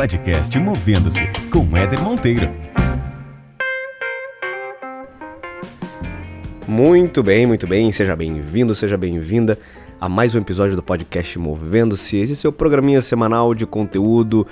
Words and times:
podcast 0.00 0.58
Movendo-se 0.58 1.26
com 1.52 1.76
Éder 1.76 2.00
Monteiro. 2.00 2.50
Muito 6.66 7.22
bem, 7.22 7.46
muito 7.46 7.66
bem. 7.66 7.92
Seja 7.92 8.16
bem-vindo, 8.16 8.74
seja 8.74 8.96
bem-vinda 8.96 9.58
a 10.00 10.08
mais 10.08 10.34
um 10.34 10.38
episódio 10.38 10.74
do 10.74 10.82
podcast 10.82 11.38
Movendo-se. 11.38 12.16
Esse 12.16 12.32
é 12.32 12.34
seu 12.34 12.50
programinha 12.50 13.02
semanal 13.02 13.54
de 13.54 13.66
conteúdo 13.66 14.46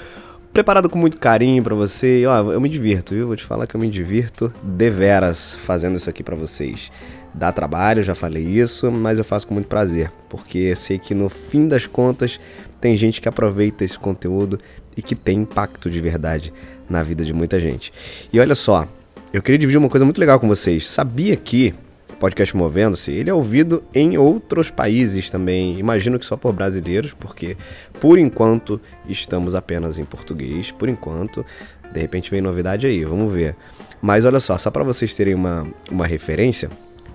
preparado 0.52 0.90
com 0.90 0.98
muito 0.98 1.18
carinho 1.18 1.62
para 1.62 1.74
você. 1.74 2.24
Ó, 2.26 2.52
eu 2.52 2.60
me 2.60 2.68
divirto, 2.68 3.14
viu? 3.14 3.28
Vou 3.28 3.36
te 3.36 3.44
falar 3.44 3.66
que 3.66 3.74
eu 3.74 3.80
me 3.80 3.88
divirto 3.88 4.52
deveras 4.62 5.54
fazendo 5.54 5.96
isso 5.96 6.10
aqui 6.10 6.22
para 6.22 6.36
vocês. 6.36 6.92
Dá 7.34 7.52
trabalho, 7.52 8.02
já 8.02 8.14
falei 8.14 8.42
isso, 8.42 8.90
mas 8.90 9.16
eu 9.16 9.24
faço 9.24 9.46
com 9.46 9.54
muito 9.54 9.68
prazer, 9.68 10.10
porque 10.28 10.74
sei 10.74 10.98
que 10.98 11.14
no 11.14 11.28
fim 11.28 11.68
das 11.68 11.86
contas 11.86 12.40
tem 12.80 12.96
gente 12.96 13.20
que 13.20 13.28
aproveita 13.28 13.84
esse 13.84 13.98
conteúdo 13.98 14.58
e 14.98 15.02
que 15.02 15.14
tem 15.14 15.38
impacto 15.38 15.88
de 15.88 16.00
verdade 16.00 16.52
na 16.90 17.04
vida 17.04 17.24
de 17.24 17.32
muita 17.32 17.60
gente. 17.60 17.92
E 18.32 18.40
olha 18.40 18.56
só, 18.56 18.88
eu 19.32 19.40
queria 19.40 19.58
dividir 19.58 19.78
uma 19.78 19.88
coisa 19.88 20.04
muito 20.04 20.18
legal 20.18 20.40
com 20.40 20.48
vocês. 20.48 20.88
Sabia 20.88 21.36
que 21.36 21.72
o 22.10 22.16
podcast 22.16 22.56
Movendo-se, 22.56 23.12
ele 23.12 23.30
é 23.30 23.34
ouvido 23.34 23.84
em 23.94 24.18
outros 24.18 24.70
países 24.72 25.30
também. 25.30 25.78
Imagino 25.78 26.18
que 26.18 26.26
só 26.26 26.36
por 26.36 26.52
brasileiros, 26.52 27.14
porque 27.14 27.56
por 28.00 28.18
enquanto 28.18 28.80
estamos 29.08 29.54
apenas 29.54 30.00
em 30.00 30.04
português, 30.04 30.72
por 30.72 30.88
enquanto. 30.88 31.46
De 31.92 32.00
repente 32.00 32.30
vem 32.30 32.40
novidade 32.40 32.86
aí, 32.86 33.04
vamos 33.04 33.32
ver. 33.32 33.54
Mas 34.02 34.24
olha 34.24 34.40
só, 34.40 34.58
só 34.58 34.70
para 34.70 34.82
vocês 34.82 35.14
terem 35.14 35.34
uma, 35.34 35.66
uma 35.90 36.06
referência, 36.06 36.68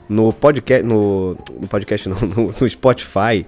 no 0.08 0.32
podcast, 0.32 0.84
no, 0.86 1.38
no 1.60 1.68
podcast 1.68 2.08
no, 2.10 2.16
no, 2.16 2.56
no 2.60 2.70
Spotify, 2.70 3.46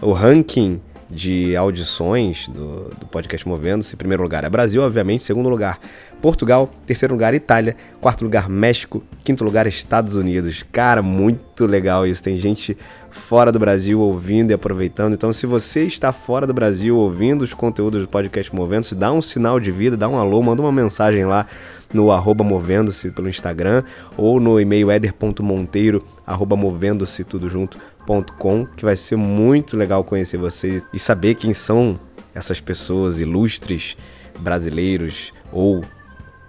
o 0.00 0.12
ranking 0.12 0.80
de 1.14 1.54
audições 1.54 2.48
do, 2.48 2.90
do 2.98 3.06
podcast 3.06 3.46
Movendo-se. 3.48 3.96
Primeiro 3.96 4.22
lugar 4.22 4.44
é 4.44 4.50
Brasil, 4.50 4.82
obviamente. 4.82 5.22
Segundo 5.22 5.48
lugar, 5.48 5.78
Portugal. 6.20 6.70
Terceiro 6.86 7.14
lugar, 7.14 7.32
Itália. 7.34 7.76
Quarto 8.00 8.24
lugar, 8.24 8.48
México. 8.48 9.02
Quinto 9.22 9.44
lugar, 9.44 9.66
Estados 9.66 10.16
Unidos. 10.16 10.64
Cara, 10.72 11.02
muito 11.02 11.66
legal 11.66 12.06
isso. 12.06 12.22
Tem 12.22 12.36
gente 12.36 12.76
fora 13.10 13.52
do 13.52 13.58
Brasil 13.58 14.00
ouvindo 14.00 14.50
e 14.50 14.54
aproveitando. 14.54 15.14
Então, 15.14 15.32
se 15.32 15.46
você 15.46 15.84
está 15.84 16.12
fora 16.12 16.46
do 16.46 16.52
Brasil 16.52 16.96
ouvindo 16.96 17.42
os 17.42 17.54
conteúdos 17.54 18.02
do 18.02 18.08
podcast 18.08 18.54
Movendo-se, 18.54 18.94
dá 18.94 19.12
um 19.12 19.22
sinal 19.22 19.60
de 19.60 19.70
vida, 19.70 19.96
dá 19.96 20.08
um 20.08 20.18
alô, 20.18 20.42
manda 20.42 20.60
uma 20.60 20.72
mensagem 20.72 21.24
lá 21.24 21.46
no 21.92 22.10
arroba 22.10 22.42
movendo-se 22.42 23.12
pelo 23.12 23.28
Instagram 23.28 23.84
ou 24.16 24.40
no 24.40 24.60
e-mail 24.60 24.90
eder.monteiro 24.90 26.04
arroba 26.26 26.56
movendo-se 26.56 27.22
tudo 27.22 27.48
junto 27.48 27.78
que 28.76 28.84
vai 28.84 28.96
ser 28.96 29.16
muito 29.16 29.76
legal 29.76 30.04
conhecer 30.04 30.36
vocês 30.36 30.86
e 30.92 30.98
saber 30.98 31.34
quem 31.34 31.54
são 31.54 31.98
essas 32.34 32.60
pessoas 32.60 33.20
ilustres 33.20 33.96
brasileiros 34.38 35.32
ou 35.52 35.84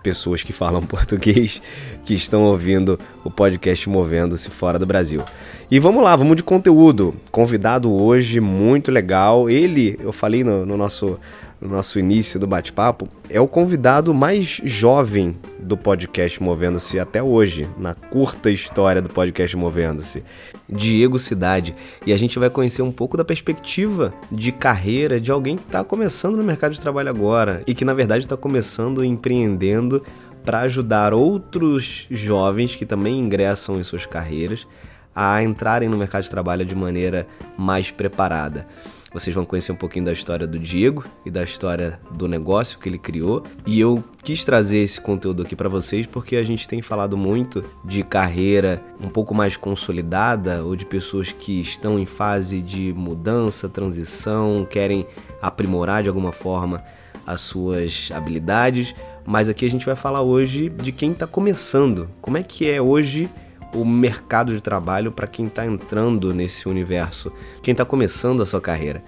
pessoas 0.04 0.44
que 0.44 0.54
falam 0.54 0.82
português 0.86 1.62
que 2.06 2.14
estão 2.14 2.44
ouvindo 2.44 3.00
o 3.24 3.32
podcast 3.32 3.90
Movendo-se 3.90 4.52
fora 4.52 4.78
do 4.78 4.86
Brasil. 4.86 5.22
E 5.70 5.80
vamos 5.80 6.04
lá, 6.04 6.16
vamos 6.16 6.36
de 6.36 6.44
conteúdo. 6.44 7.16
Convidado 7.32 7.92
hoje, 7.92 8.40
muito 8.40 8.92
legal. 8.92 9.50
Ele, 9.50 9.98
eu 10.00 10.14
falei 10.14 10.44
no, 10.44 10.64
no 10.64 10.78
nosso 10.78 11.20
no 11.60 11.70
nosso 11.70 11.98
início 11.98 12.40
do 12.40 12.48
bate-papo, 12.48 13.08
é 13.30 13.40
o 13.40 13.48
convidado 13.48 14.14
mais 14.14 14.62
jovem 14.64 15.38
do 15.60 15.76
podcast 15.76 16.42
Movendo-se 16.42 17.00
até 17.00 17.24
hoje, 17.24 17.68
na 17.78 17.94
curta 17.94 18.52
história 18.52 19.02
do 19.02 19.10
podcast 19.10 19.56
Movendo-se. 19.58 20.24
Diego 20.70 21.18
Cidade. 21.18 21.76
E 22.06 22.14
a 22.14 22.18
gente 22.18 22.38
vai 22.38 22.50
conhecer 22.50 22.82
um 22.82 22.92
pouco 22.92 23.18
da 23.18 23.26
perspectiva 23.26 24.14
de 24.32 24.52
carreira 24.52 25.20
de 25.20 25.32
alguém 25.32 25.58
que 25.58 25.64
está 25.64 25.84
começando 25.84 26.36
no 26.36 26.44
mercado 26.44 26.74
de 26.74 26.82
trabalho 26.82 27.10
agora 27.10 27.64
e 27.66 27.74
que, 27.74 27.86
na 27.86 27.94
verdade, 27.94 28.26
está 28.26 28.38
começando 28.38 29.04
empreendendo 29.04 30.04
para 30.44 30.62
ajudar 30.62 31.14
outros 31.14 32.06
jovens 32.12 32.76
que 32.76 32.86
também 32.86 33.20
ingressam 33.20 33.80
em 33.80 33.84
suas 33.84 34.06
carreiras 34.06 34.68
a 35.16 35.42
entrarem 35.42 35.88
no 35.88 35.98
mercado 35.98 36.24
de 36.24 36.30
trabalho 36.30 36.66
de 36.66 36.76
maneira 36.76 37.26
mais 37.58 37.90
preparada. 37.90 38.68
Vocês 39.16 39.34
vão 39.34 39.46
conhecer 39.46 39.72
um 39.72 39.78
pouquinho 39.78 40.04
da 40.04 40.12
história 40.12 40.46
do 40.46 40.60
Diego 40.60 41.06
e 41.26 41.32
da 41.32 41.42
história 41.42 41.98
do 42.12 42.28
negócio 42.28 42.78
que 42.78 42.90
ele 42.90 42.98
criou. 42.98 43.44
E 43.66 43.80
eu 43.80 44.04
quis 44.22 44.44
trazer 44.44 44.80
esse 44.80 45.00
conteúdo 45.00 45.42
aqui 45.42 45.56
para 45.56 45.70
vocês 45.70 46.06
porque 46.06 46.36
a 46.36 46.44
gente 46.44 46.68
tem 46.68 46.82
falado 46.82 47.16
muito 47.16 47.64
de 47.86 48.04
carreira 48.04 48.84
um 49.00 49.08
pouco 49.08 49.34
mais 49.34 49.56
consolidada 49.56 50.66
ou 50.66 50.76
de 50.76 50.86
pessoas 50.86 51.32
que 51.32 51.62
estão 51.62 51.98
em 51.98 52.06
fase 52.06 52.62
de 52.62 52.92
mudança, 52.92 53.70
transição, 53.70 54.68
querem 54.70 55.08
aprimorar 55.42 56.04
de 56.04 56.10
alguma 56.10 56.34
forma 56.34 56.84
as 57.26 57.40
suas 57.40 58.12
habilidades. 58.14 58.94
Mas 59.26 59.48
aqui 59.48 59.66
a 59.66 59.70
gente 59.70 59.86
vai 59.86 59.96
falar 59.96 60.24
hoje 60.24 60.68
de 60.68 60.92
quem 60.92 61.14
está 61.14 61.26
começando. 61.26 62.10
Como 62.20 62.38
é 62.38 62.44
que 62.44 62.70
é 62.70 62.82
hoje 62.82 63.30
o 63.76 63.84
mercado 63.84 64.54
de 64.54 64.62
trabalho 64.62 65.12
para 65.12 65.28
quem 65.28 65.48
está 65.48 65.66
entrando 65.66 66.34
nesse 66.34 66.70
universo, 66.70 67.32
quem 67.62 67.74
está 67.74 67.84
começando 67.84 68.42
a 68.42 68.46
sua 68.46 68.62
carreira. 68.62 69.04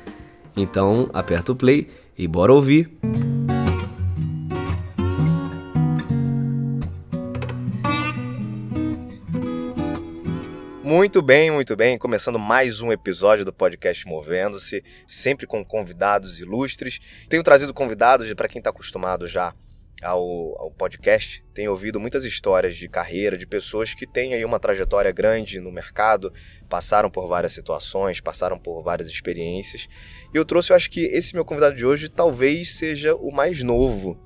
Então, 0.55 1.09
aperta 1.13 1.51
o 1.51 1.55
play 1.55 1.89
e 2.17 2.27
bora 2.27 2.51
ouvir. 2.51 2.91
Muito 10.83 11.21
bem, 11.21 11.51
muito 11.51 11.75
bem. 11.75 11.97
Começando 11.97 12.39
mais 12.39 12.81
um 12.81 12.91
episódio 12.91 13.45
do 13.45 13.53
podcast 13.53 14.07
Movendo-se, 14.07 14.83
sempre 15.05 15.45
com 15.45 15.63
convidados 15.63 16.39
ilustres. 16.39 16.99
Tenho 17.29 17.43
trazido 17.43 17.73
convidados 17.73 18.33
para 18.33 18.47
quem 18.47 18.59
está 18.59 18.69
acostumado 18.69 19.27
já 19.27 19.53
ao, 20.01 20.21
ao, 20.61 20.71
podcast, 20.71 21.43
tenho 21.53 21.71
ouvido 21.71 21.99
muitas 21.99 22.23
histórias 22.23 22.75
de 22.75 22.87
carreira 22.87 23.37
de 23.37 23.47
pessoas 23.47 23.93
que 23.93 24.05
têm 24.05 24.33
aí 24.33 24.45
uma 24.45 24.59
trajetória 24.59 25.11
grande 25.11 25.59
no 25.59 25.71
mercado, 25.71 26.31
passaram 26.69 27.09
por 27.09 27.27
várias 27.27 27.51
situações, 27.51 28.21
passaram 28.21 28.59
por 28.59 28.83
várias 28.83 29.07
experiências. 29.07 29.87
E 30.33 30.37
eu 30.37 30.45
trouxe, 30.45 30.71
eu 30.71 30.75
acho 30.75 30.89
que 30.89 31.01
esse 31.01 31.33
meu 31.33 31.43
convidado 31.43 31.75
de 31.75 31.85
hoje 31.85 32.09
talvez 32.09 32.75
seja 32.75 33.15
o 33.15 33.31
mais 33.31 33.63
novo 33.63 34.19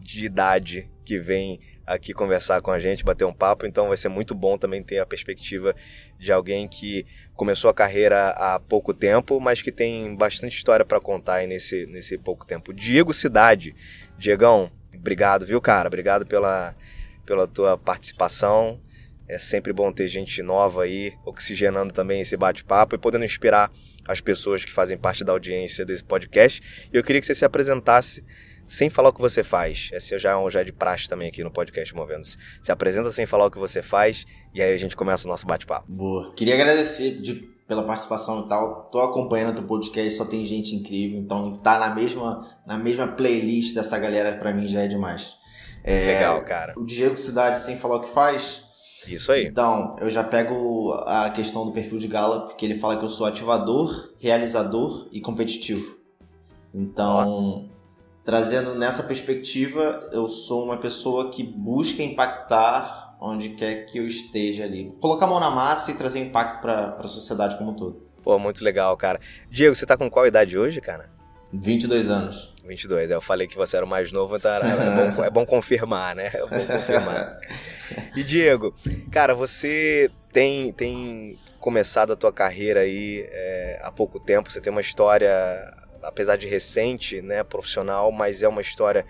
de 0.00 0.24
idade 0.24 0.88
que 1.04 1.18
vem 1.18 1.60
aqui 1.86 2.12
conversar 2.12 2.60
com 2.60 2.70
a 2.70 2.78
gente, 2.78 3.04
bater 3.04 3.24
um 3.24 3.32
papo. 3.32 3.66
Então 3.66 3.88
vai 3.88 3.96
ser 3.96 4.08
muito 4.08 4.34
bom 4.34 4.58
também 4.58 4.82
ter 4.82 4.98
a 4.98 5.06
perspectiva 5.06 5.74
de 6.18 6.32
alguém 6.32 6.66
que 6.66 7.06
começou 7.34 7.70
a 7.70 7.74
carreira 7.74 8.30
há 8.30 8.58
pouco 8.58 8.92
tempo, 8.92 9.40
mas 9.40 9.62
que 9.62 9.70
tem 9.70 10.14
bastante 10.16 10.56
história 10.56 10.84
para 10.84 11.00
contar 11.00 11.46
nesse, 11.46 11.86
nesse 11.86 12.18
pouco 12.18 12.46
tempo. 12.46 12.72
Diego 12.72 13.12
Cidade. 13.12 13.74
Diegão, 14.18 14.72
Obrigado, 14.98 15.46
viu, 15.46 15.60
cara? 15.60 15.88
Obrigado 15.88 16.26
pela, 16.26 16.74
pela 17.24 17.46
tua 17.46 17.76
participação. 17.76 18.80
É 19.28 19.38
sempre 19.38 19.72
bom 19.72 19.92
ter 19.92 20.06
gente 20.06 20.40
nova 20.42 20.84
aí, 20.84 21.12
oxigenando 21.24 21.92
também 21.92 22.20
esse 22.20 22.36
bate-papo 22.36 22.94
e 22.94 22.98
podendo 22.98 23.24
inspirar 23.24 23.72
as 24.06 24.20
pessoas 24.20 24.64
que 24.64 24.72
fazem 24.72 24.96
parte 24.96 25.24
da 25.24 25.32
audiência 25.32 25.84
desse 25.84 26.04
podcast. 26.04 26.88
E 26.92 26.96
eu 26.96 27.02
queria 27.02 27.20
que 27.20 27.26
você 27.26 27.34
se 27.34 27.44
apresentasse 27.44 28.22
sem 28.64 28.88
falar 28.88 29.08
o 29.08 29.12
que 29.12 29.20
você 29.20 29.42
faz. 29.42 29.90
Esse 29.92 30.16
já 30.18 30.30
é 30.30 30.36
um 30.36 30.48
já 30.48 30.60
é 30.60 30.64
de 30.64 30.72
praxe 30.72 31.08
também 31.08 31.28
aqui 31.28 31.42
no 31.42 31.50
podcast 31.50 31.94
Movendo-se. 31.94 32.36
Se 32.62 32.70
apresenta 32.70 33.10
sem 33.10 33.26
falar 33.26 33.46
o 33.46 33.50
que 33.50 33.58
você 33.58 33.82
faz 33.82 34.24
e 34.54 34.62
aí 34.62 34.72
a 34.72 34.76
gente 34.76 34.96
começa 34.96 35.26
o 35.26 35.30
nosso 35.30 35.46
bate-papo. 35.46 35.90
Boa. 35.90 36.32
Queria 36.34 36.54
agradecer 36.54 37.20
de 37.20 37.55
pela 37.66 37.82
participação 37.82 38.44
e 38.44 38.48
tal. 38.48 38.80
Tô 38.90 39.00
acompanhando 39.00 39.60
o 39.60 39.64
podcast, 39.64 40.12
só 40.12 40.24
tem 40.24 40.44
gente 40.44 40.74
incrível, 40.74 41.18
então 41.18 41.52
tá 41.54 41.78
na 41.78 41.94
mesma, 41.94 42.46
na 42.66 42.78
mesma 42.78 43.08
playlist 43.08 43.74
dessa 43.74 43.98
galera 43.98 44.36
para 44.36 44.52
mim 44.52 44.68
já 44.68 44.82
é 44.82 44.86
demais. 44.86 45.36
É, 45.82 46.14
Legal, 46.14 46.42
cara. 46.44 46.74
O 46.76 46.84
Diego 46.84 47.16
Cidade 47.16 47.60
sem 47.60 47.76
falar 47.76 47.96
o 47.96 48.00
que 48.00 48.08
faz. 48.08 48.64
Isso 49.06 49.30
aí. 49.30 49.46
Então, 49.46 49.94
eu 50.00 50.10
já 50.10 50.24
pego 50.24 50.92
a 51.06 51.30
questão 51.30 51.64
do 51.64 51.72
perfil 51.72 51.98
de 51.98 52.08
Gallup, 52.08 52.56
que 52.56 52.64
ele 52.64 52.74
fala 52.74 52.96
que 52.96 53.04
eu 53.04 53.08
sou 53.08 53.26
ativador, 53.26 54.10
realizador 54.18 55.08
e 55.12 55.20
competitivo. 55.20 55.96
Então, 56.74 57.68
trazendo 58.24 58.74
nessa 58.74 59.04
perspectiva, 59.04 60.08
eu 60.12 60.26
sou 60.26 60.64
uma 60.64 60.76
pessoa 60.76 61.30
que 61.30 61.44
busca 61.44 62.02
impactar 62.02 63.05
onde 63.20 63.50
quer 63.50 63.86
que 63.86 63.98
eu 63.98 64.06
esteja 64.06 64.64
ali. 64.64 64.92
Colocar 65.00 65.26
a 65.26 65.28
mão 65.28 65.40
na 65.40 65.50
massa 65.50 65.90
e 65.90 65.94
trazer 65.94 66.20
impacto 66.20 66.60
para 66.60 66.96
a 66.98 67.08
sociedade 67.08 67.56
como 67.56 67.70
um 67.70 67.74
todo. 67.74 68.06
Pô, 68.22 68.38
muito 68.38 68.64
legal, 68.64 68.96
cara. 68.96 69.20
Diego, 69.50 69.74
você 69.74 69.86
tá 69.86 69.96
com 69.96 70.10
qual 70.10 70.26
idade 70.26 70.58
hoje, 70.58 70.80
cara? 70.80 71.08
22 71.52 72.10
anos. 72.10 72.52
22, 72.66 73.10
eu 73.10 73.20
falei 73.20 73.46
que 73.46 73.56
você 73.56 73.76
era 73.76 73.86
o 73.86 73.88
mais 73.88 74.10
novo, 74.10 74.36
então 74.36 74.50
era, 74.50 74.66
é, 74.66 75.10
bom, 75.12 75.24
é 75.24 75.30
bom 75.30 75.46
confirmar, 75.46 76.16
né? 76.16 76.30
É 76.34 76.40
bom 76.40 76.66
confirmar. 76.66 77.38
e 78.16 78.24
Diego, 78.24 78.74
cara, 79.12 79.34
você 79.34 80.10
tem, 80.32 80.72
tem 80.72 81.38
começado 81.60 82.12
a 82.12 82.16
tua 82.16 82.32
carreira 82.32 82.80
aí 82.80 83.26
é, 83.30 83.80
há 83.82 83.92
pouco 83.92 84.18
tempo, 84.18 84.50
você 84.50 84.60
tem 84.60 84.70
uma 84.70 84.80
história, 84.80 85.30
apesar 86.02 86.36
de 86.36 86.46
recente, 86.46 87.22
né, 87.22 87.42
profissional, 87.44 88.10
mas 88.10 88.42
é 88.42 88.48
uma 88.48 88.60
história 88.60 89.06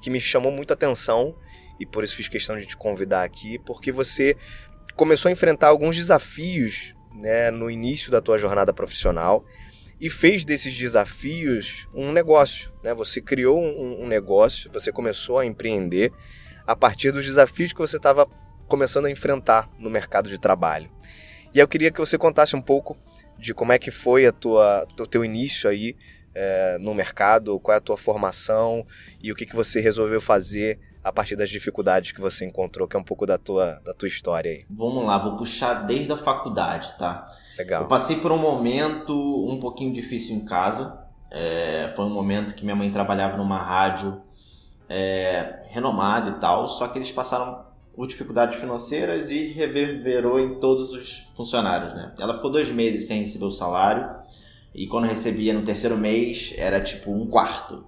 que 0.00 0.08
me 0.08 0.20
chamou 0.20 0.52
muita 0.52 0.74
atenção 0.74 1.34
e 1.80 1.86
por 1.86 2.04
isso 2.04 2.14
fiz 2.14 2.28
questão 2.28 2.58
de 2.58 2.66
te 2.66 2.76
convidar 2.76 3.24
aqui, 3.24 3.58
porque 3.58 3.90
você 3.90 4.36
começou 4.94 5.30
a 5.30 5.32
enfrentar 5.32 5.68
alguns 5.68 5.96
desafios 5.96 6.94
né, 7.14 7.50
no 7.50 7.70
início 7.70 8.10
da 8.10 8.20
tua 8.20 8.36
jornada 8.36 8.72
profissional 8.72 9.44
e 9.98 10.10
fez 10.10 10.44
desses 10.44 10.76
desafios 10.76 11.88
um 11.94 12.12
negócio. 12.12 12.70
Né? 12.82 12.92
Você 12.94 13.20
criou 13.20 13.58
um, 13.58 14.04
um 14.04 14.06
negócio, 14.06 14.70
você 14.70 14.92
começou 14.92 15.38
a 15.38 15.46
empreender 15.46 16.12
a 16.66 16.76
partir 16.76 17.10
dos 17.10 17.24
desafios 17.24 17.72
que 17.72 17.78
você 17.78 17.96
estava 17.96 18.28
começando 18.68 19.06
a 19.06 19.10
enfrentar 19.10 19.70
no 19.78 19.90
mercado 19.90 20.28
de 20.28 20.38
trabalho. 20.38 20.90
E 21.52 21.58
eu 21.58 21.66
queria 21.66 21.90
que 21.90 21.98
você 21.98 22.16
contasse 22.16 22.54
um 22.54 22.62
pouco 22.62 22.96
de 23.38 23.52
como 23.52 23.72
é 23.72 23.78
que 23.78 23.90
foi 23.90 24.26
a 24.26 24.32
tua, 24.32 24.86
o 24.98 25.06
teu 25.06 25.24
início 25.24 25.68
aí 25.68 25.96
é, 26.34 26.78
no 26.78 26.94
mercado, 26.94 27.58
qual 27.58 27.74
é 27.74 27.78
a 27.78 27.80
tua 27.80 27.96
formação 27.96 28.86
e 29.22 29.32
o 29.32 29.34
que, 29.34 29.44
que 29.44 29.56
você 29.56 29.80
resolveu 29.80 30.20
fazer 30.20 30.78
a 31.02 31.12
partir 31.12 31.34
das 31.34 31.48
dificuldades 31.48 32.12
que 32.12 32.20
você 32.20 32.44
encontrou, 32.44 32.86
que 32.86 32.96
é 32.96 32.98
um 32.98 33.04
pouco 33.04 33.24
da 33.26 33.38
tua, 33.38 33.80
da 33.84 33.94
tua 33.94 34.06
história 34.06 34.50
aí. 34.50 34.66
Vamos 34.68 35.04
lá, 35.04 35.18
vou 35.18 35.36
puxar 35.36 35.86
desde 35.86 36.12
a 36.12 36.16
faculdade, 36.16 36.94
tá? 36.98 37.26
Legal. 37.58 37.82
Eu 37.82 37.88
passei 37.88 38.16
por 38.16 38.30
um 38.30 38.38
momento 38.38 39.14
um 39.48 39.58
pouquinho 39.58 39.92
difícil 39.92 40.36
em 40.36 40.44
casa. 40.44 40.98
É, 41.30 41.90
foi 41.96 42.04
um 42.04 42.10
momento 42.10 42.54
que 42.54 42.64
minha 42.64 42.76
mãe 42.76 42.90
trabalhava 42.90 43.36
numa 43.36 43.58
rádio 43.58 44.20
é, 44.88 45.62
renomada 45.68 46.30
e 46.30 46.34
tal, 46.34 46.68
só 46.68 46.88
que 46.88 46.98
eles 46.98 47.12
passaram 47.12 47.64
por 47.94 48.06
dificuldades 48.06 48.58
financeiras 48.58 49.30
e 49.30 49.48
reverberou 49.48 50.38
em 50.38 50.58
todos 50.58 50.92
os 50.92 51.28
funcionários, 51.34 51.94
né? 51.94 52.12
Ela 52.18 52.34
ficou 52.34 52.50
dois 52.50 52.70
meses 52.70 53.06
sem 53.06 53.20
receber 53.20 53.44
o 53.44 53.50
salário 53.50 54.08
e 54.74 54.86
quando 54.86 55.06
recebia 55.06 55.54
no 55.54 55.62
terceiro 55.62 55.96
mês 55.96 56.54
era 56.56 56.80
tipo 56.80 57.10
um 57.10 57.26
quarto. 57.26 57.84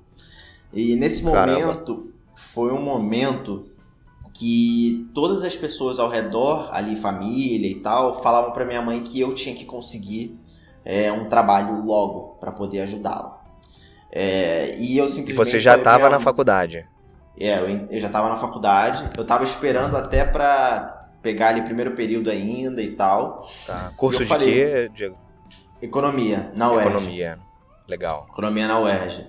E 0.73 0.97
nesse 0.97 1.23
momento 1.23 1.94
Caramba. 1.94 2.12
Foi 2.42 2.72
um 2.72 2.82
momento 2.82 3.70
que 4.34 5.08
todas 5.14 5.42
as 5.42 5.56
pessoas 5.56 5.98
ao 5.98 6.08
redor, 6.08 6.68
ali 6.72 6.96
família 6.96 7.70
e 7.70 7.76
tal, 7.76 8.22
falavam 8.22 8.52
para 8.52 8.64
minha 8.64 8.82
mãe 8.82 9.02
que 9.02 9.20
eu 9.20 9.32
tinha 9.32 9.54
que 9.54 9.64
conseguir 9.64 10.38
é, 10.84 11.12
um 11.12 11.28
trabalho 11.28 11.84
logo 11.84 12.36
para 12.40 12.50
poder 12.50 12.80
ajudá-la. 12.80 13.40
É, 14.10 14.76
e 14.78 14.98
eu 14.98 15.08
simplesmente. 15.08 15.32
E 15.32 15.36
você 15.36 15.60
já 15.60 15.76
estava 15.76 16.10
na 16.10 16.20
faculdade? 16.20 16.86
É, 17.38 17.58
eu, 17.58 17.86
eu 17.90 18.00
já 18.00 18.08
estava 18.08 18.28
na 18.28 18.36
faculdade. 18.36 19.08
Eu 19.16 19.22
estava 19.22 19.44
esperando 19.44 19.96
até 19.96 20.24
para 20.24 21.08
pegar 21.22 21.48
ali 21.48 21.62
primeiro 21.62 21.92
período 21.92 22.28
ainda 22.28 22.82
e 22.82 22.94
tal. 22.94 23.48
Tá. 23.64 23.92
Curso 23.96 24.22
de 24.22 24.26
falei, 24.26 24.52
quê, 24.52 24.90
Diego? 24.92 25.16
Economia, 25.80 26.52
na 26.54 26.70
UERJ. 26.70 26.88
Economia, 26.88 27.38
legal. 27.88 28.26
Economia 28.30 28.68
na 28.68 28.80
UERJ. 28.80 29.26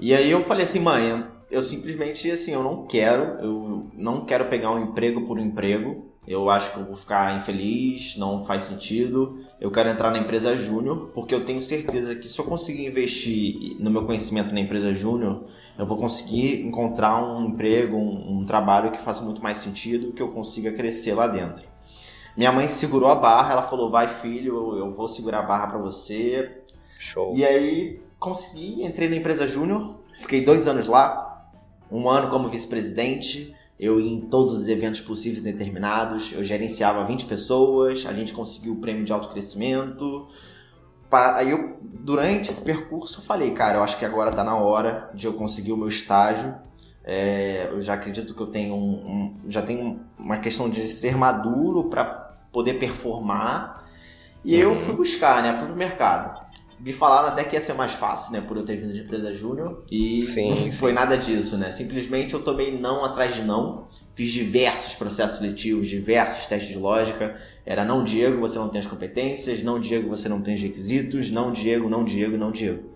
E 0.00 0.14
aí 0.14 0.30
eu 0.30 0.42
falei 0.42 0.64
assim, 0.64 0.80
mãe, 0.80 1.24
eu 1.52 1.60
simplesmente, 1.60 2.30
assim, 2.30 2.52
eu 2.52 2.62
não 2.62 2.86
quero, 2.86 3.22
eu 3.40 3.86
não 3.94 4.24
quero 4.24 4.46
pegar 4.46 4.72
um 4.72 4.82
emprego 4.82 5.20
por 5.22 5.38
um 5.38 5.42
emprego. 5.42 6.10
Eu 6.26 6.48
acho 6.48 6.72
que 6.72 6.78
eu 6.78 6.84
vou 6.84 6.96
ficar 6.96 7.36
infeliz, 7.36 8.16
não 8.16 8.44
faz 8.44 8.64
sentido. 8.64 9.40
Eu 9.60 9.70
quero 9.70 9.88
entrar 9.88 10.10
na 10.10 10.18
empresa 10.18 10.56
júnior, 10.56 11.10
porque 11.12 11.34
eu 11.34 11.44
tenho 11.44 11.60
certeza 11.60 12.14
que 12.14 12.26
se 12.28 12.38
eu 12.38 12.44
conseguir 12.44 12.86
investir 12.86 13.76
no 13.80 13.90
meu 13.90 14.04
conhecimento 14.04 14.54
na 14.54 14.60
empresa 14.60 14.94
júnior, 14.94 15.44
eu 15.78 15.84
vou 15.84 15.98
conseguir 15.98 16.64
encontrar 16.64 17.22
um 17.22 17.48
emprego, 17.48 17.96
um, 17.96 18.38
um 18.38 18.46
trabalho 18.46 18.92
que 18.92 18.98
faça 18.98 19.22
muito 19.22 19.42
mais 19.42 19.58
sentido, 19.58 20.12
que 20.12 20.22
eu 20.22 20.28
consiga 20.28 20.72
crescer 20.72 21.12
lá 21.12 21.26
dentro. 21.26 21.64
Minha 22.36 22.52
mãe 22.52 22.66
segurou 22.66 23.10
a 23.10 23.14
barra, 23.16 23.52
ela 23.52 23.62
falou: 23.62 23.90
vai 23.90 24.08
filho, 24.08 24.76
eu 24.76 24.90
vou 24.90 25.08
segurar 25.08 25.40
a 25.40 25.42
barra 25.42 25.66
para 25.66 25.78
você. 25.78 26.62
Show. 26.98 27.34
E 27.36 27.44
aí 27.44 28.00
consegui, 28.18 28.84
entrei 28.84 29.08
na 29.08 29.16
empresa 29.16 29.44
júnior, 29.44 29.96
fiquei 30.12 30.44
dois 30.44 30.68
anos 30.68 30.86
lá, 30.86 31.31
um 31.92 32.08
ano 32.08 32.28
como 32.28 32.48
vice-presidente. 32.48 33.54
Eu 33.78 34.00
ia 34.00 34.12
em 34.12 34.20
todos 34.20 34.54
os 34.54 34.68
eventos 34.68 35.00
possíveis 35.00 35.40
e 35.40 35.44
determinados, 35.44 36.32
eu 36.32 36.44
gerenciava 36.44 37.04
20 37.04 37.24
pessoas, 37.24 38.06
a 38.06 38.12
gente 38.12 38.32
conseguiu 38.32 38.74
o 38.74 38.76
prêmio 38.76 39.04
de 39.04 39.12
alto 39.12 39.28
crescimento. 39.28 40.28
Aí 41.10 41.50
eu, 41.50 41.76
durante 41.82 42.48
esse 42.48 42.60
percurso, 42.60 43.20
eu 43.20 43.24
falei, 43.24 43.50
cara, 43.50 43.78
eu 43.78 43.82
acho 43.82 43.98
que 43.98 44.04
agora 44.04 44.30
tá 44.30 44.44
na 44.44 44.56
hora 44.56 45.10
de 45.14 45.26
eu 45.26 45.34
conseguir 45.34 45.72
o 45.72 45.76
meu 45.76 45.88
estágio 45.88 46.54
é, 47.04 47.68
eu 47.70 47.80
já 47.80 47.94
acredito 47.94 48.34
que 48.34 48.40
eu 48.40 48.46
tenho 48.46 48.74
um, 48.74 48.92
um, 48.94 49.40
já 49.48 49.60
tenho 49.62 50.00
uma 50.18 50.38
questão 50.38 50.70
de 50.70 50.86
ser 50.86 51.16
maduro 51.16 51.84
para 51.84 52.04
poder 52.52 52.74
performar. 52.74 53.84
E 54.44 54.54
uhum. 54.56 54.70
eu 54.70 54.76
fui 54.76 54.94
buscar, 54.94 55.42
né? 55.42 55.54
Fui 55.54 55.66
pro 55.66 55.76
mercado. 55.76 56.41
Me 56.82 56.92
falaram 56.92 57.28
até 57.28 57.44
que 57.44 57.54
ia 57.54 57.60
ser 57.60 57.74
mais 57.74 57.92
fácil, 57.92 58.32
né? 58.32 58.40
Por 58.40 58.56
eu 58.56 58.64
ter 58.64 58.74
vindo 58.74 58.92
de 58.92 59.02
empresa 59.02 59.32
júnior. 59.32 59.84
E 59.88 60.24
sim, 60.24 60.48
não 60.48 60.72
foi 60.72 60.90
sim. 60.90 60.94
nada 60.96 61.16
disso, 61.16 61.56
né? 61.56 61.70
Simplesmente 61.70 62.34
eu 62.34 62.42
tomei 62.42 62.76
não 62.76 63.04
atrás 63.04 63.36
de 63.36 63.42
não. 63.42 63.86
Fiz 64.14 64.32
diversos 64.32 64.96
processos 64.96 65.38
seletivos, 65.38 65.88
diversos 65.88 66.44
testes 66.46 66.72
de 66.72 66.78
lógica. 66.78 67.40
Era 67.64 67.84
não, 67.84 68.02
Diego, 68.02 68.40
você 68.40 68.58
não 68.58 68.68
tem 68.68 68.80
as 68.80 68.86
competências. 68.88 69.62
Não, 69.62 69.78
Diego, 69.78 70.08
você 70.08 70.28
não 70.28 70.42
tem 70.42 70.54
os 70.54 70.60
requisitos. 70.60 71.30
Não, 71.30 71.52
Diego, 71.52 71.88
não, 71.88 72.02
Diego, 72.02 72.36
não, 72.36 72.50
Diego. 72.50 72.90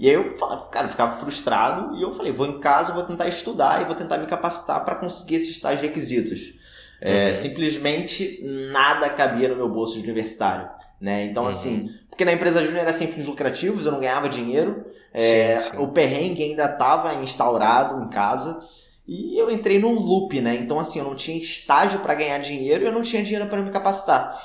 E 0.00 0.08
aí 0.08 0.14
eu, 0.14 0.34
cara, 0.70 0.86
eu 0.86 0.90
ficava 0.90 1.18
frustrado 1.18 1.96
e 1.96 2.02
eu 2.02 2.14
falei, 2.14 2.32
vou 2.32 2.46
em 2.46 2.60
casa, 2.60 2.94
vou 2.94 3.02
tentar 3.02 3.28
estudar 3.28 3.82
e 3.82 3.84
vou 3.84 3.94
tentar 3.94 4.16
me 4.16 4.26
capacitar 4.26 4.84
para 4.84 4.94
conseguir 4.94 5.36
esses 5.36 5.58
tais 5.60 5.80
requisitos. 5.80 6.54
É, 7.00 7.28
uhum. 7.28 7.34
Simplesmente 7.34 8.40
nada 8.72 9.08
cabia 9.10 9.48
no 9.48 9.56
meu 9.56 9.68
bolso 9.68 9.98
de 9.98 10.04
universitário, 10.04 10.68
né? 11.00 11.24
Então, 11.24 11.42
uhum. 11.42 11.48
assim, 11.48 11.90
porque 12.08 12.24
na 12.24 12.32
empresa 12.32 12.64
júnior 12.64 12.82
era 12.82 12.92
sem 12.92 13.06
fins 13.06 13.26
lucrativos, 13.26 13.84
eu 13.84 13.92
não 13.92 14.00
ganhava 14.00 14.28
dinheiro, 14.28 14.84
é, 15.12 15.60
sim, 15.60 15.70
sim. 15.70 15.76
o 15.78 15.88
perrengue 15.88 16.42
ainda 16.42 16.64
estava 16.64 17.14
instaurado 17.22 18.02
em 18.02 18.08
casa 18.08 18.60
e 19.06 19.38
eu 19.38 19.50
entrei 19.50 19.78
num 19.78 19.94
loop, 19.94 20.40
né? 20.40 20.54
Então, 20.56 20.80
assim, 20.80 20.98
eu 20.98 21.04
não 21.04 21.14
tinha 21.14 21.36
estágio 21.36 22.00
para 22.00 22.14
ganhar 22.14 22.38
dinheiro 22.38 22.82
e 22.82 22.86
eu 22.86 22.92
não 22.92 23.02
tinha 23.02 23.22
dinheiro 23.22 23.46
para 23.46 23.62
me 23.62 23.70
capacitar. 23.70 24.36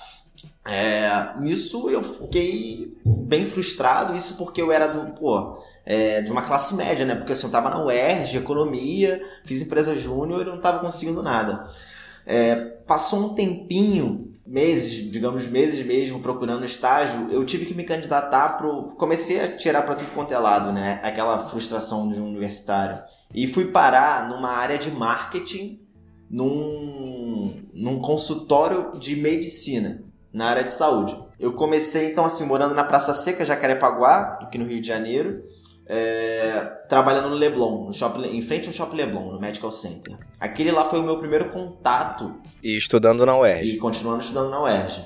É, 0.65 1.33
nisso 1.39 1.89
eu 1.89 2.03
fiquei 2.03 2.95
bem 3.05 3.45
frustrado, 3.45 4.15
isso 4.15 4.37
porque 4.37 4.61
eu 4.61 4.71
era 4.71 4.87
do, 4.87 5.13
pô, 5.13 5.63
é, 5.85 6.21
de 6.21 6.31
uma 6.31 6.43
classe 6.43 6.75
média, 6.75 7.05
né? 7.05 7.15
Porque 7.15 7.33
assim, 7.33 7.47
eu 7.47 7.51
tava 7.51 7.69
na 7.69 7.83
UERJ, 7.83 8.37
economia, 8.37 9.21
fiz 9.43 9.61
empresa 9.61 9.95
júnior 9.95 10.41
e 10.41 10.45
não 10.45 10.59
tava 10.59 10.79
conseguindo 10.79 11.23
nada. 11.23 11.67
É, 12.25 12.55
passou 12.55 13.31
um 13.31 13.35
tempinho, 13.35 14.31
meses, 14.45 15.09
digamos 15.09 15.47
meses 15.47 15.85
mesmo, 15.85 16.19
procurando 16.19 16.65
estágio, 16.65 17.29
eu 17.31 17.45
tive 17.45 17.65
que 17.65 17.73
me 17.73 17.83
candidatar 17.83 18.57
pro. 18.57 18.91
Comecei 18.97 19.39
a 19.39 19.55
tirar 19.55 19.83
para 19.83 19.95
tudo 19.95 20.11
quanto 20.13 20.33
é 20.33 20.37
lado, 20.37 20.71
né? 20.71 20.99
Aquela 21.03 21.39
frustração 21.39 22.09
de 22.09 22.19
um 22.19 22.27
universitário. 22.27 23.01
E 23.33 23.47
fui 23.47 23.65
parar 23.65 24.27
numa 24.27 24.49
área 24.49 24.77
de 24.77 24.91
marketing, 24.91 25.79
num, 26.29 27.63
num 27.73 27.99
consultório 27.99 28.99
de 28.99 29.15
medicina 29.15 30.03
na 30.33 30.47
área 30.47 30.63
de 30.63 30.71
saúde. 30.71 31.17
Eu 31.39 31.53
comecei, 31.53 32.11
então, 32.11 32.25
assim, 32.25 32.45
morando 32.45 32.75
na 32.75 32.83
Praça 32.83 33.13
Seca, 33.13 33.43
Jacarepaguá, 33.43 34.39
aqui 34.41 34.57
no 34.57 34.65
Rio 34.65 34.79
de 34.79 34.87
Janeiro, 34.87 35.43
é, 35.93 36.53
trabalhando 36.87 37.29
no 37.29 37.35
Leblon, 37.35 37.87
no 37.87 37.93
shopping, 37.93 38.23
em 38.23 38.41
frente 38.41 38.69
ao 38.69 38.73
Shopping 38.73 38.95
Leblon, 38.95 39.33
no 39.33 39.41
Medical 39.41 39.69
Center. 39.73 40.17
Aquele 40.39 40.71
lá 40.71 40.85
foi 40.85 41.01
o 41.01 41.03
meu 41.03 41.17
primeiro 41.17 41.49
contato. 41.49 42.33
E 42.63 42.77
estudando 42.77 43.25
na 43.25 43.37
UERJ. 43.37 43.73
E 43.73 43.77
continuando 43.77 44.21
estudando 44.21 44.49
na 44.49 44.63
UERJ. 44.63 45.05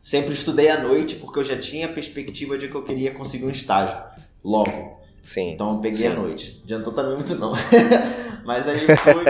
Sempre 0.00 0.32
estudei 0.32 0.68
à 0.68 0.80
noite 0.80 1.16
porque 1.16 1.40
eu 1.40 1.42
já 1.42 1.56
tinha 1.56 1.86
a 1.86 1.88
perspectiva 1.88 2.56
de 2.56 2.68
que 2.68 2.74
eu 2.76 2.84
queria 2.84 3.10
conseguir 3.10 3.44
um 3.44 3.50
estágio 3.50 3.98
logo. 4.44 5.00
Sim. 5.20 5.50
Então 5.50 5.74
eu 5.74 5.80
peguei 5.80 5.98
sim. 5.98 6.06
à 6.06 6.14
noite. 6.14 6.60
Adiantou 6.62 6.92
também 6.92 7.14
muito 7.16 7.34
não. 7.34 7.52
Mas 8.46 8.68
aí 8.68 8.78
fui, 8.78 9.24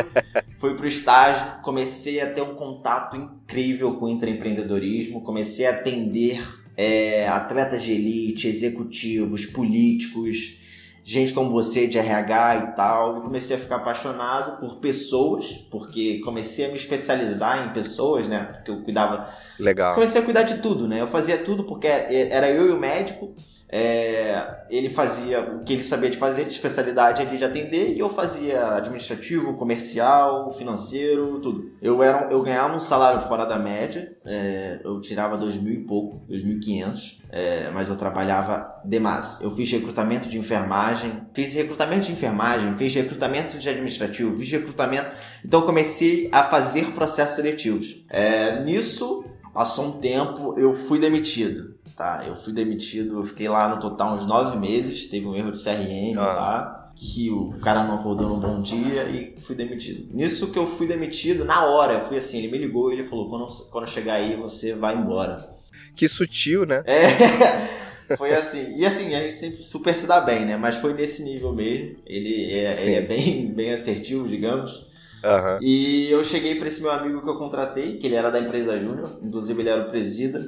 fui 0.58 0.74
pro 0.74 0.86
estágio, 0.86 1.62
comecei 1.62 2.20
a 2.20 2.30
ter 2.30 2.42
um 2.42 2.56
contato 2.56 3.16
incrível 3.16 3.94
com 3.94 4.04
o 4.04 4.08
intraempreendedorismo, 4.10 5.22
comecei 5.22 5.64
a 5.64 5.70
atender 5.70 6.46
é, 6.76 7.26
atletas 7.26 7.82
de 7.82 7.92
elite, 7.92 8.48
executivos, 8.48 9.46
políticos, 9.46 10.58
gente 11.06 11.34
como 11.34 11.50
você 11.50 11.86
de 11.86 11.98
RH 11.98 12.56
e 12.56 12.74
tal, 12.74 13.18
e 13.18 13.20
comecei 13.20 13.54
a 13.56 13.58
ficar 13.58 13.76
apaixonado 13.76 14.58
por 14.58 14.76
pessoas, 14.76 15.52
porque 15.70 16.20
comecei 16.24 16.64
a 16.64 16.68
me 16.68 16.76
especializar 16.76 17.68
em 17.68 17.74
pessoas, 17.74 18.26
né? 18.26 18.48
Porque 18.54 18.70
eu 18.70 18.82
cuidava. 18.82 19.28
Legal. 19.60 19.92
Comecei 19.92 20.22
a 20.22 20.24
cuidar 20.24 20.44
de 20.44 20.62
tudo, 20.62 20.88
né? 20.88 21.02
Eu 21.02 21.06
fazia 21.06 21.36
tudo 21.36 21.64
porque 21.64 21.86
era 21.86 22.48
eu 22.48 22.70
e 22.70 22.72
o 22.72 22.78
médico. 22.78 23.36
É, 23.76 24.66
ele 24.70 24.88
fazia 24.88 25.40
o 25.40 25.64
que 25.64 25.72
ele 25.72 25.82
sabia 25.82 26.08
de 26.08 26.16
fazer, 26.16 26.44
de 26.44 26.52
especialidade 26.52 27.20
ali 27.20 27.36
de 27.36 27.44
atender, 27.44 27.92
e 27.92 27.98
eu 27.98 28.08
fazia 28.08 28.76
administrativo, 28.76 29.54
comercial, 29.54 30.52
financeiro, 30.52 31.40
tudo. 31.40 31.72
Eu, 31.82 32.00
era, 32.00 32.28
eu 32.30 32.40
ganhava 32.40 32.76
um 32.76 32.78
salário 32.78 33.18
fora 33.22 33.44
da 33.44 33.58
média, 33.58 34.16
é, 34.24 34.78
eu 34.84 35.00
tirava 35.00 35.36
dois 35.36 35.56
mil 35.56 35.74
e 35.74 35.84
pouco, 35.84 36.24
dois 36.28 36.44
mil 36.44 36.58
e 36.58 36.60
quinhentos, 36.60 37.20
é, 37.32 37.68
mas 37.72 37.88
eu 37.88 37.96
trabalhava 37.96 38.80
demais. 38.84 39.40
Eu 39.42 39.50
fiz 39.50 39.72
recrutamento 39.72 40.28
de 40.28 40.38
enfermagem, 40.38 41.22
fiz 41.32 41.52
recrutamento 41.52 42.06
de 42.06 42.12
enfermagem, 42.12 42.76
fiz 42.76 42.94
recrutamento 42.94 43.58
de 43.58 43.68
administrativo, 43.68 44.38
fiz 44.38 44.52
recrutamento. 44.52 45.10
Então 45.44 45.62
comecei 45.62 46.28
a 46.30 46.44
fazer 46.44 46.92
processos 46.92 47.34
seletivos. 47.34 48.04
É, 48.08 48.62
nisso, 48.62 49.24
passou 49.52 49.86
um 49.86 49.92
tempo, 49.98 50.54
eu 50.56 50.72
fui 50.72 51.00
demitido 51.00 51.74
tá? 51.96 52.24
Eu 52.26 52.36
fui 52.36 52.52
demitido, 52.52 53.18
eu 53.18 53.22
fiquei 53.22 53.48
lá 53.48 53.68
no 53.68 53.80
total 53.80 54.16
uns 54.16 54.26
nove 54.26 54.58
meses, 54.58 55.06
teve 55.06 55.26
um 55.26 55.34
erro 55.34 55.52
de 55.52 55.62
CRM 55.62 56.18
ah. 56.18 56.22
lá, 56.22 56.92
que 56.96 57.30
o 57.30 57.52
cara 57.60 57.84
não 57.84 57.96
acordou 57.96 58.28
num 58.28 58.40
bom 58.40 58.60
dia 58.60 59.04
e 59.04 59.34
fui 59.40 59.54
demitido. 59.54 60.08
Nisso 60.14 60.50
que 60.50 60.58
eu 60.58 60.66
fui 60.66 60.86
demitido, 60.86 61.44
na 61.44 61.64
hora, 61.66 61.94
eu 61.94 62.00
fui 62.00 62.16
assim, 62.16 62.38
ele 62.38 62.50
me 62.50 62.58
ligou 62.58 62.90
e 62.90 62.94
ele 62.94 63.02
falou, 63.02 63.28
quando, 63.28 63.46
quando 63.70 63.88
chegar 63.88 64.14
aí, 64.14 64.36
você 64.36 64.74
vai 64.74 64.96
embora. 64.96 65.48
Que 65.96 66.08
sutil, 66.08 66.66
né? 66.66 66.82
É... 66.86 68.16
foi 68.16 68.34
assim. 68.34 68.74
E 68.76 68.84
assim, 68.84 69.14
a 69.14 69.22
gente 69.22 69.34
sempre 69.34 69.62
super 69.62 69.96
se 69.96 70.06
dá 70.06 70.20
bem, 70.20 70.44
né? 70.44 70.56
Mas 70.56 70.76
foi 70.76 70.92
nesse 70.92 71.22
nível 71.22 71.52
mesmo. 71.52 71.96
Ele 72.06 72.52
é, 72.52 72.82
ele 72.82 72.94
é 72.94 73.00
bem, 73.00 73.46
bem 73.52 73.72
assertivo, 73.72 74.28
digamos. 74.28 74.86
Uhum. 75.24 75.58
E 75.62 76.10
eu 76.10 76.22
cheguei 76.22 76.56
para 76.56 76.68
esse 76.68 76.82
meu 76.82 76.90
amigo 76.90 77.22
que 77.22 77.28
eu 77.28 77.38
contratei, 77.38 77.96
que 77.96 78.06
ele 78.06 78.14
era 78.14 78.30
da 78.30 78.38
empresa 78.38 78.78
Júnior, 78.78 79.18
inclusive 79.22 79.62
ele 79.62 79.70
era 79.70 79.86
o 79.86 79.90
presida 79.90 80.44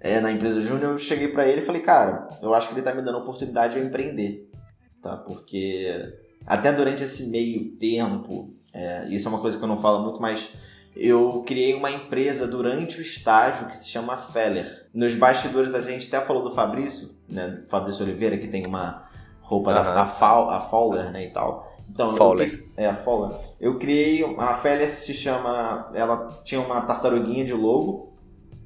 é, 0.00 0.20
na 0.20 0.32
empresa 0.32 0.62
Júnior. 0.62 0.92
Eu 0.92 0.98
cheguei 0.98 1.28
para 1.28 1.46
ele 1.46 1.60
e 1.60 1.64
falei, 1.64 1.80
cara, 1.80 2.28
eu 2.42 2.54
acho 2.54 2.68
que 2.68 2.74
ele 2.74 2.82
tá 2.82 2.94
me 2.94 3.02
dando 3.02 3.18
a 3.18 3.20
oportunidade 3.20 3.74
de 3.74 3.80
eu 3.80 3.86
empreender, 3.86 4.50
tá? 5.02 5.16
Porque 5.16 6.14
até 6.46 6.72
durante 6.72 7.02
esse 7.02 7.28
meio 7.28 7.72
tempo, 7.72 8.54
é, 8.72 9.06
isso 9.08 9.26
é 9.26 9.30
uma 9.30 9.40
coisa 9.40 9.58
que 9.58 9.64
eu 9.64 9.68
não 9.68 9.78
falo 9.78 10.02
muito, 10.04 10.20
mas 10.20 10.50
eu 10.94 11.42
criei 11.46 11.74
uma 11.74 11.90
empresa 11.90 12.46
durante 12.46 12.98
o 12.98 13.02
estágio 13.02 13.66
que 13.66 13.76
se 13.76 13.88
chama 13.88 14.16
Feller. 14.16 14.86
Nos 14.94 15.14
bastidores 15.14 15.74
a 15.74 15.80
gente 15.80 16.08
até 16.08 16.24
falou 16.24 16.42
do 16.42 16.50
Fabrício, 16.50 17.10
né? 17.28 17.62
Fabrício 17.68 18.04
Oliveira, 18.04 18.38
que 18.38 18.48
tem 18.48 18.66
uma 18.66 19.06
roupa 19.40 19.70
uhum. 19.70 19.76
da, 19.76 19.94
da 19.94 20.06
Fall, 20.06 20.50
a 20.50 20.60
Fowler, 20.60 21.10
né, 21.12 21.24
e 21.24 21.30
tal. 21.30 21.72
Então, 21.88 22.16
Fowler. 22.16 22.64
Eu, 22.76 22.84
é, 22.84 22.86
a 22.86 22.94
Fowler. 22.94 23.38
Eu 23.60 23.78
criei, 23.78 24.24
a 24.38 24.54
Feller 24.54 24.90
se 24.90 25.14
chama, 25.14 25.88
ela 25.94 26.36
tinha 26.42 26.60
uma 26.60 26.80
tartaruguinha 26.80 27.44
de 27.44 27.52
logo. 27.52 28.12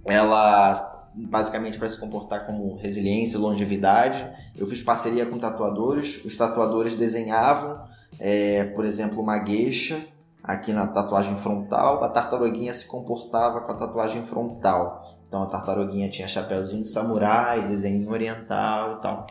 Ela 0.05 0.90
basicamente 1.15 1.79
para 1.79 1.89
se 1.89 1.99
comportar 1.99 2.47
como 2.47 2.77
resiliência 2.77 3.37
e 3.37 3.41
longevidade. 3.41 4.27
Eu 4.57 4.67
fiz 4.67 4.83
parceria 4.83 5.27
com 5.27 5.39
tatuadores. 5.39 6.25
Os 6.25 6.37
tatuadores 6.37 6.95
desenhavam, 6.95 7.83
é, 8.19 8.65
por 8.65 8.85
exemplo, 8.85 9.21
uma 9.21 9.39
gueixa 9.39 10.05
aqui 10.43 10.73
na 10.73 10.87
tatuagem 10.87 11.37
frontal, 11.37 12.03
a 12.03 12.09
tartaruguinha 12.09 12.73
se 12.73 12.87
comportava 12.87 13.61
com 13.61 13.73
a 13.73 13.75
tatuagem 13.75 14.23
frontal. 14.25 15.05
Então 15.29 15.43
a 15.43 15.47
tartaruguinha 15.47 16.09
tinha 16.09 16.27
chapéuzinho 16.27 16.83
de 16.83 16.89
samurai, 16.89 17.67
desenho 17.67 18.11
oriental 18.11 18.97
e 18.97 19.03
tal. 19.03 19.27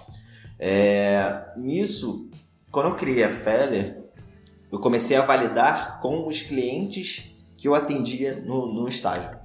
É, 0.57 1.45
nisso, 1.57 2.29
quando 2.71 2.89
eu 2.89 2.95
criei 2.95 3.23
a 3.23 3.29
Feller, 3.29 4.03
eu 4.71 4.79
comecei 4.79 5.17
a 5.17 5.21
validar 5.21 5.99
com 5.99 6.27
os 6.27 6.41
clientes 6.41 7.35
que 7.57 7.67
eu 7.67 7.75
atendia 7.75 8.41
no, 8.45 8.71
no 8.71 8.87
estágio. 8.87 9.38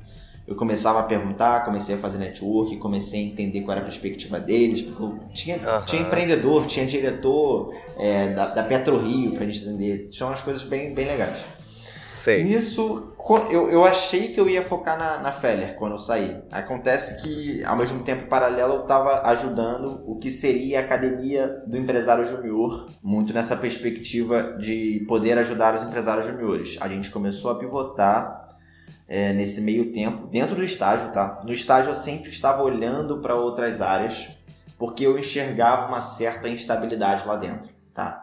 Eu 0.46 0.54
começava 0.54 1.00
a 1.00 1.02
perguntar, 1.04 1.64
comecei 1.64 1.94
a 1.94 1.98
fazer 1.98 2.18
network, 2.18 2.76
comecei 2.76 3.20
a 3.20 3.24
entender 3.24 3.62
qual 3.62 3.72
era 3.72 3.80
a 3.80 3.84
perspectiva 3.84 4.38
deles, 4.38 4.82
porque 4.82 5.02
tinha, 5.32 5.56
uhum. 5.56 5.84
tinha 5.86 6.02
empreendedor, 6.02 6.66
tinha 6.66 6.84
diretor 6.84 7.74
é, 7.98 8.28
da, 8.28 8.46
da 8.48 8.62
PetroRio 8.62 9.32
para 9.32 9.46
gente 9.46 9.64
entender. 9.64 10.08
Tinha 10.10 10.26
umas 10.28 10.42
coisas 10.42 10.62
bem, 10.62 10.92
bem 10.92 11.06
legais. 11.06 11.54
Sei. 12.10 12.44
Nisso, 12.44 13.12
eu, 13.50 13.68
eu 13.70 13.84
achei 13.84 14.28
que 14.28 14.38
eu 14.38 14.48
ia 14.48 14.62
focar 14.62 14.96
na, 14.98 15.18
na 15.18 15.32
Feller 15.32 15.74
quando 15.76 15.92
eu 15.92 15.98
saí. 15.98 16.42
Acontece 16.52 17.20
que, 17.22 17.64
ao 17.64 17.76
mesmo 17.76 18.02
tempo, 18.02 18.28
paralelo, 18.28 18.74
eu 18.74 18.82
estava 18.82 19.22
ajudando 19.28 20.02
o 20.06 20.16
que 20.18 20.30
seria 20.30 20.78
a 20.78 20.82
academia 20.82 21.48
do 21.66 21.76
empresário 21.76 22.24
júnior, 22.24 22.88
muito 23.02 23.32
nessa 23.32 23.56
perspectiva 23.56 24.56
de 24.58 25.04
poder 25.08 25.36
ajudar 25.38 25.74
os 25.74 25.82
empresários 25.82 26.26
júniores. 26.26 26.78
A 26.80 26.88
gente 26.88 27.10
começou 27.10 27.50
a 27.50 27.58
pivotar 27.58 28.46
é, 29.08 29.32
nesse 29.32 29.60
meio 29.60 29.92
tempo, 29.92 30.26
dentro 30.26 30.56
do 30.56 30.64
estágio, 30.64 31.10
tá? 31.12 31.40
No 31.44 31.52
estágio 31.52 31.90
eu 31.90 31.94
sempre 31.94 32.30
estava 32.30 32.62
olhando 32.62 33.18
para 33.18 33.34
outras 33.34 33.80
áreas, 33.82 34.28
porque 34.78 35.06
eu 35.06 35.18
enxergava 35.18 35.88
uma 35.88 36.00
certa 36.00 36.48
instabilidade 36.48 37.26
lá 37.26 37.36
dentro, 37.36 37.70
tá? 37.94 38.22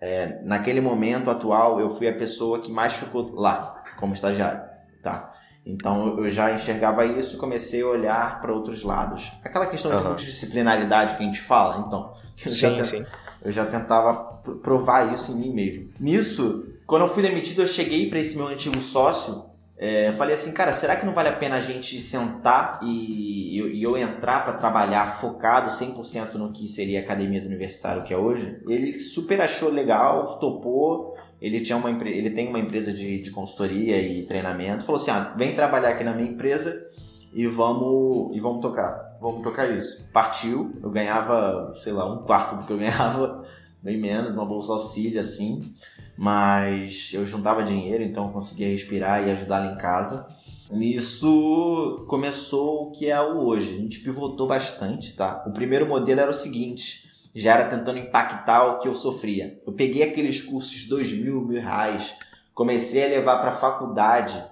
É, 0.00 0.40
naquele 0.44 0.80
momento 0.80 1.30
atual, 1.30 1.80
eu 1.80 1.90
fui 1.90 2.06
a 2.08 2.14
pessoa 2.14 2.60
que 2.60 2.70
mais 2.70 2.92
ficou 2.92 3.34
lá, 3.34 3.82
como 3.98 4.14
estagiário, 4.14 4.62
tá? 5.02 5.30
Então 5.66 6.18
eu 6.18 6.30
já 6.30 6.52
enxergava 6.52 7.04
isso 7.04 7.36
e 7.36 7.38
comecei 7.38 7.82
a 7.82 7.86
olhar 7.86 8.40
para 8.40 8.52
outros 8.52 8.82
lados. 8.82 9.32
Aquela 9.44 9.66
questão 9.66 9.90
uhum. 9.90 9.98
de 9.98 10.04
multidisciplinaridade 10.04 11.16
que 11.16 11.22
a 11.22 11.26
gente 11.26 11.40
fala, 11.40 11.84
então. 11.86 12.14
Eu 12.44 12.52
sim, 12.52 12.76
já 12.76 12.84
sim. 12.84 13.04
Eu 13.42 13.52
já 13.52 13.66
tentava 13.66 14.14
provar 14.62 15.12
isso 15.12 15.32
em 15.32 15.36
mim 15.36 15.52
mesmo. 15.52 15.90
Nisso, 16.00 16.64
quando 16.86 17.02
eu 17.02 17.08
fui 17.08 17.22
demitido, 17.22 17.62
eu 17.62 17.66
cheguei 17.66 18.08
para 18.08 18.18
esse 18.18 18.36
meu 18.36 18.48
antigo 18.48 18.80
sócio 18.80 19.44
é, 19.80 20.10
falei 20.10 20.34
assim, 20.34 20.52
cara, 20.52 20.72
será 20.72 20.96
que 20.96 21.06
não 21.06 21.14
vale 21.14 21.28
a 21.28 21.32
pena 21.32 21.54
a 21.54 21.60
gente 21.60 22.00
sentar 22.00 22.80
e, 22.82 23.60
e 23.60 23.82
eu 23.82 23.96
entrar 23.96 24.42
para 24.42 24.54
trabalhar 24.54 25.06
focado 25.06 25.70
100% 25.70 26.34
no 26.34 26.52
que 26.52 26.66
seria 26.66 26.98
a 26.98 27.02
academia 27.02 27.40
do 27.40 27.46
universitário 27.46 28.02
que 28.02 28.12
é 28.12 28.16
hoje? 28.16 28.60
Ele 28.68 28.98
super 28.98 29.40
achou 29.40 29.70
legal, 29.70 30.38
topou. 30.40 31.16
Ele, 31.40 31.60
tinha 31.60 31.78
uma, 31.78 31.90
ele 31.90 32.30
tem 32.30 32.48
uma 32.48 32.58
empresa 32.58 32.92
de, 32.92 33.22
de 33.22 33.30
consultoria 33.30 34.02
e 34.02 34.26
treinamento. 34.26 34.84
Falou 34.84 35.00
assim: 35.00 35.12
ah, 35.12 35.32
vem 35.36 35.54
trabalhar 35.54 35.90
aqui 35.90 36.02
na 36.02 36.12
minha 36.12 36.28
empresa 36.28 36.84
e 37.32 37.46
vamos, 37.46 38.36
e 38.36 38.40
vamos 38.40 38.60
tocar. 38.60 39.16
Vamos 39.20 39.42
tocar 39.42 39.70
isso. 39.70 40.08
Partiu, 40.12 40.76
eu 40.82 40.90
ganhava, 40.90 41.72
sei 41.76 41.92
lá, 41.92 42.12
um 42.12 42.24
quarto 42.24 42.56
do 42.56 42.64
que 42.64 42.72
eu 42.72 42.78
ganhava, 42.78 43.44
bem 43.82 43.98
menos, 43.98 44.34
uma 44.34 44.44
bolsa 44.44 44.72
auxílio 44.72 45.20
assim 45.20 45.72
mas 46.18 47.12
eu 47.14 47.24
juntava 47.24 47.62
dinheiro, 47.62 48.02
então 48.02 48.26
eu 48.26 48.32
conseguia 48.32 48.66
respirar 48.66 49.26
e 49.26 49.30
ajudar 49.30 49.60
lá 49.60 49.72
em 49.72 49.78
casa. 49.78 50.26
Nisso 50.68 52.04
começou 52.08 52.88
o 52.88 52.90
que 52.90 53.08
é 53.08 53.20
o 53.20 53.38
hoje. 53.38 53.72
A 53.72 53.76
gente 53.76 54.00
pivotou 54.00 54.48
bastante, 54.48 55.14
tá? 55.14 55.44
O 55.46 55.52
primeiro 55.52 55.86
modelo 55.86 56.20
era 56.20 56.30
o 56.30 56.34
seguinte, 56.34 57.08
já 57.32 57.54
era 57.54 57.66
tentando 57.66 58.00
impactar 58.00 58.66
o 58.66 58.78
que 58.80 58.88
eu 58.88 58.96
sofria. 58.96 59.56
Eu 59.64 59.72
peguei 59.72 60.02
aqueles 60.02 60.42
cursos 60.42 60.72
de 60.72 60.88
dois 60.88 61.12
mil, 61.12 61.40
mil 61.40 61.62
reais, 61.62 62.12
comecei 62.52 63.04
a 63.04 63.08
levar 63.08 63.38
para 63.38 63.52
faculdade 63.52 64.42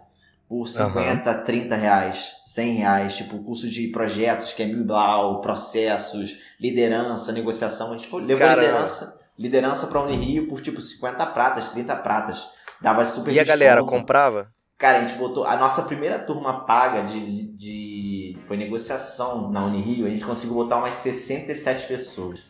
por 0.48 0.68
50, 0.68 1.30
uhum. 1.30 1.44
30 1.44 1.76
reais, 1.76 2.36
100 2.44 2.74
reais, 2.74 3.16
tipo 3.16 3.42
curso 3.42 3.68
de 3.68 3.88
projetos 3.88 4.52
que 4.52 4.62
é 4.62 4.66
mil 4.66 4.84
blau, 4.84 5.40
processos, 5.40 6.36
liderança, 6.60 7.32
negociação. 7.32 7.92
A 7.92 7.96
gente 7.96 8.08
foi, 8.08 8.22
levou 8.22 8.46
Caramba. 8.46 8.62
liderança 8.62 9.26
liderança 9.38 9.86
para 9.86 10.00
Unirio 10.00 10.48
por 10.48 10.60
tipo 10.60 10.80
50 10.80 11.24
pratas, 11.26 11.70
30 11.70 11.96
pratas. 11.96 12.48
Dava 12.80 13.04
super 13.04 13.32
E 13.32 13.40
a 13.40 13.44
galera 13.44 13.84
comprava? 13.84 14.50
Cara, 14.78 14.98
a 14.98 15.06
gente 15.06 15.18
botou. 15.18 15.44
A 15.44 15.56
nossa 15.56 15.82
primeira 15.82 16.18
turma 16.18 16.64
paga 16.66 17.02
de. 17.02 17.46
de 17.54 18.38
foi 18.44 18.56
negociação 18.56 19.50
na 19.50 19.64
Unirio, 19.64 20.06
a 20.06 20.10
gente 20.10 20.24
conseguiu 20.24 20.54
botar 20.54 20.76
umas 20.76 20.94
67 20.96 21.86
pessoas 21.86 22.40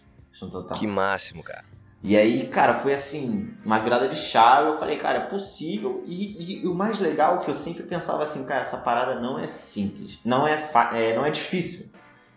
no 0.43 0.51
total. 0.51 0.77
Que 0.77 0.87
máximo, 0.87 1.43
cara. 1.43 1.65
E 2.07 2.17
aí, 2.17 2.47
cara, 2.47 2.73
foi 2.73 2.95
assim, 2.95 3.51
uma 3.65 3.81
virada 3.81 4.07
de 4.07 4.15
chave. 4.15 4.69
Eu 4.69 4.79
falei, 4.79 4.97
cara, 4.97 5.19
é 5.19 5.23
possível. 5.23 6.05
E, 6.07 6.61
e, 6.61 6.63
e 6.63 6.67
o 6.69 6.73
mais 6.73 7.01
legal 7.01 7.39
é 7.39 7.45
que 7.45 7.51
eu 7.51 7.55
sempre 7.55 7.83
pensava 7.83 8.23
assim, 8.23 8.45
cara, 8.45 8.61
essa 8.61 8.77
parada 8.77 9.17
não 9.17 9.37
é 9.37 9.49
simples. 9.49 10.21
Não 10.25 10.47
é, 10.47 10.71
é 10.93 11.17
não 11.17 11.27
é 11.27 11.31
difícil. 11.31 11.87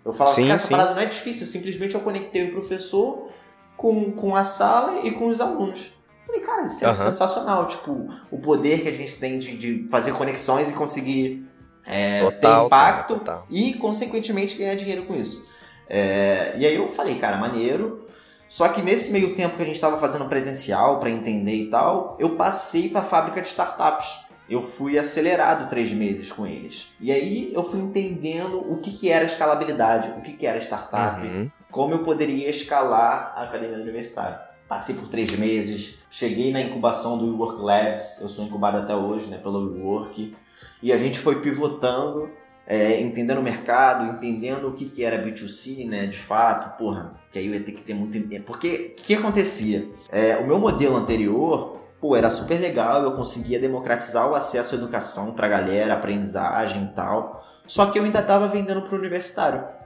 Eu 0.04 0.12
falava 0.12 0.36
assim, 0.36 0.48
sim, 0.48 0.52
assim, 0.52 0.70
cara, 0.70 0.82
essa 0.82 0.86
parada 0.88 0.96
não 0.96 1.02
é 1.04 1.06
difícil. 1.06 1.46
Simplesmente 1.46 1.94
eu 1.94 2.02
conectei 2.02 2.50
o 2.50 2.52
professor 2.52 3.30
com, 3.78 4.12
com 4.12 4.36
a 4.36 4.44
sala 4.44 5.02
e 5.04 5.12
com 5.12 5.28
os 5.28 5.40
alunos. 5.40 5.94
Falei, 6.26 6.42
cara, 6.42 6.64
isso 6.64 6.84
é 6.84 6.90
uhum. 6.90 6.96
sensacional. 6.96 7.68
Tipo, 7.68 8.12
o 8.32 8.40
poder 8.40 8.82
que 8.82 8.88
a 8.88 8.94
gente 8.94 9.18
tem 9.18 9.38
de, 9.38 9.56
de 9.56 9.88
fazer 9.88 10.14
conexões 10.14 10.72
e 10.72 10.74
conseguir 10.74 11.48
é, 11.86 12.22
total, 12.22 12.62
ter 12.62 12.66
impacto 12.66 13.20
cara, 13.20 13.44
e, 13.52 13.76
consequentemente, 13.76 14.58
ganhar 14.58 14.74
dinheiro 14.74 15.04
com 15.04 15.14
isso. 15.14 15.46
É, 15.88 16.56
e 16.58 16.66
aí 16.66 16.76
eu 16.76 16.88
falei, 16.88 17.20
cara, 17.20 17.38
maneiro. 17.38 18.09
Só 18.50 18.68
que 18.68 18.82
nesse 18.82 19.12
meio 19.12 19.34
tempo 19.36 19.56
que 19.56 19.62
a 19.62 19.66
gente 19.66 19.76
estava 19.76 19.98
fazendo 19.98 20.26
presencial 20.26 21.00
para 21.00 21.10
entender 21.10 21.56
e 21.56 21.70
tal, 21.70 22.18
eu 22.20 22.36
passei 22.36 22.90
para 22.90 23.00
a 23.00 23.06
fábrica 23.06 23.42
de 23.42 23.48
startups. 23.48 24.28
Eu 24.50 24.62
fui 24.62 24.98
acelerado 24.98 25.70
três 25.70 25.94
meses 25.94 26.32
com 26.32 26.46
eles. 26.46 26.92
E 27.00 27.12
aí 27.12 27.54
eu 27.54 27.64
fui 27.64 27.80
entendendo 27.80 28.60
o 28.60 28.82
que, 28.82 28.92
que 28.92 29.10
era 29.10 29.24
escalabilidade, 29.24 30.10
o 30.18 30.22
que, 30.22 30.34
que 30.34 30.48
era 30.48 30.58
startup, 30.58 31.26
uhum 31.26 31.50
como 31.72 31.94
eu 31.94 32.00
poderia 32.00 32.50
escalar 32.50 33.34
a 33.36 33.44
academia 33.44 33.78
universitária. 33.78 34.40
Passei 34.68 34.96
por 34.96 35.08
três 35.08 35.36
meses, 35.38 36.00
cheguei 36.10 36.52
na 36.52 36.62
incubação 36.62 37.18
do 37.18 37.38
Work 37.38 37.62
Labs, 37.62 38.20
eu 38.22 38.30
sou 38.30 38.46
incubado 38.46 38.78
até 38.78 38.96
hoje 38.96 39.28
né, 39.28 39.38
pelo 39.38 39.80
Work, 39.84 40.36
e 40.82 40.94
a 40.94 40.98
gente 40.98 41.20
foi 41.20 41.42
pivotando, 41.42 42.30
é, 42.70 43.02
entendendo 43.02 43.40
o 43.40 43.44
mercado, 43.44 44.06
entendendo 44.06 44.68
o 44.68 44.74
que, 44.74 44.86
que 44.86 45.04
era 45.04 45.26
B2C, 45.26 45.88
né, 45.88 46.06
de 46.06 46.18
fato, 46.20 46.78
porra, 46.78 47.16
que 47.32 47.40
aí 47.40 47.48
eu 47.48 47.56
ia 47.56 47.64
ter 47.64 47.72
que 47.72 47.82
ter 47.82 47.96
muito... 47.96 48.18
Porque 48.44 48.96
o 48.98 49.02
que 49.02 49.16
acontecia? 49.16 49.90
É, 50.12 50.38
o 50.38 50.46
meu 50.46 50.60
modelo 50.60 50.96
anterior, 50.96 51.80
pô, 52.00 52.16
era 52.16 52.30
super 52.30 52.62
legal, 52.62 53.04
eu 53.04 53.14
conseguia 53.14 53.60
democratizar 53.60 54.30
o 54.30 54.36
acesso 54.36 54.76
à 54.76 54.78
educação 54.78 55.34
pra 55.34 55.48
galera, 55.48 55.96
aprendizagem 55.96 56.84
e 56.84 56.88
tal, 56.90 57.44
só 57.66 57.88
que 57.88 57.98
eu 57.98 58.04
ainda 58.04 58.20
estava 58.20 58.48
vendendo 58.48 58.84
para 58.84 58.96
o 58.96 59.00
universitário 59.00 59.80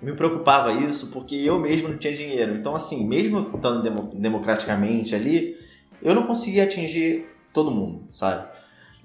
me 0.00 0.12
preocupava 0.12 0.72
isso 0.72 1.08
porque 1.08 1.34
eu 1.34 1.58
mesmo 1.58 1.88
não 1.88 1.96
tinha 1.96 2.14
dinheiro. 2.14 2.54
Então, 2.54 2.74
assim, 2.74 3.06
mesmo 3.06 3.50
estando 3.54 3.82
democraticamente 4.14 5.14
ali, 5.14 5.56
eu 6.02 6.14
não 6.14 6.24
conseguia 6.26 6.64
atingir 6.64 7.26
todo 7.52 7.70
mundo, 7.70 8.06
sabe? 8.10 8.46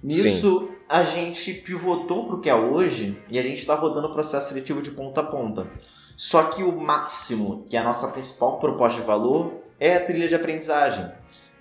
Nisso, 0.04 0.68
Sim. 0.78 0.81
A 0.92 1.04
gente 1.04 1.54
pivotou 1.54 2.26
para 2.26 2.36
o 2.36 2.42
que 2.42 2.50
é 2.50 2.54
hoje 2.54 3.18
e 3.30 3.40
a 3.40 3.42
gente 3.42 3.60
está 3.60 3.76
rodando 3.76 4.10
o 4.10 4.12
processo 4.12 4.50
seletivo 4.50 4.82
de 4.82 4.92
ponta 4.92 5.22
a 5.22 5.24
ponta. 5.24 5.66
Só 6.18 6.44
que 6.44 6.62
o 6.64 6.82
máximo, 6.82 7.66
que 7.70 7.78
é 7.78 7.80
a 7.80 7.84
nossa 7.84 8.10
principal 8.10 8.60
proposta 8.60 9.00
de 9.00 9.08
valor, 9.08 9.54
é 9.80 9.96
a 9.96 10.06
trilha 10.06 10.28
de 10.28 10.36
aprendizagem. 10.36 11.10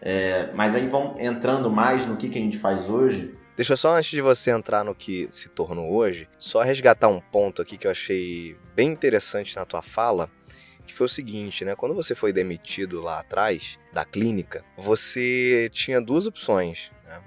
É, 0.03 0.51
mas 0.53 0.75
aí 0.75 0.85
vão 0.89 1.15
entrando 1.17 1.71
mais 1.71 2.07
no 2.07 2.17
que, 2.17 2.29
que 2.29 2.39
a 2.39 2.43
gente 2.43 2.59
faz 2.59 2.89
hoje. 2.89 3.33
Deixa 3.55 3.75
eu 3.75 3.77
só, 3.77 3.97
antes 3.97 4.11
de 4.11 4.21
você 4.21 4.51
entrar 4.51 4.83
no 4.85 4.97
que 4.97 5.29
se 5.31 5.49
tornou 5.49 5.93
hoje, 5.93 6.29
só 6.37 6.63
resgatar 6.63 7.07
um 7.07 7.21
ponto 7.21 7.63
aqui 7.63 7.77
que 7.77 7.87
eu 7.87 7.91
achei 7.93 8.57
bem 8.75 8.89
interessante 8.89 9.55
na 9.55 9.65
tua 9.65 9.81
fala, 9.81 10.29
que 10.85 10.93
foi 10.93 11.07
o 11.07 11.09
seguinte, 11.09 11.65
né? 11.65 11.77
Quando 11.77 11.95
você 11.95 12.17
foi 12.17 12.33
demitido 12.33 13.01
lá 13.01 13.21
atrás 13.21 13.79
da 13.93 14.05
clínica, 14.05 14.65
você 14.77 15.71
tinha 15.73 16.01
duas 16.01 16.27
opções, 16.27 16.91
né? 17.07 17.21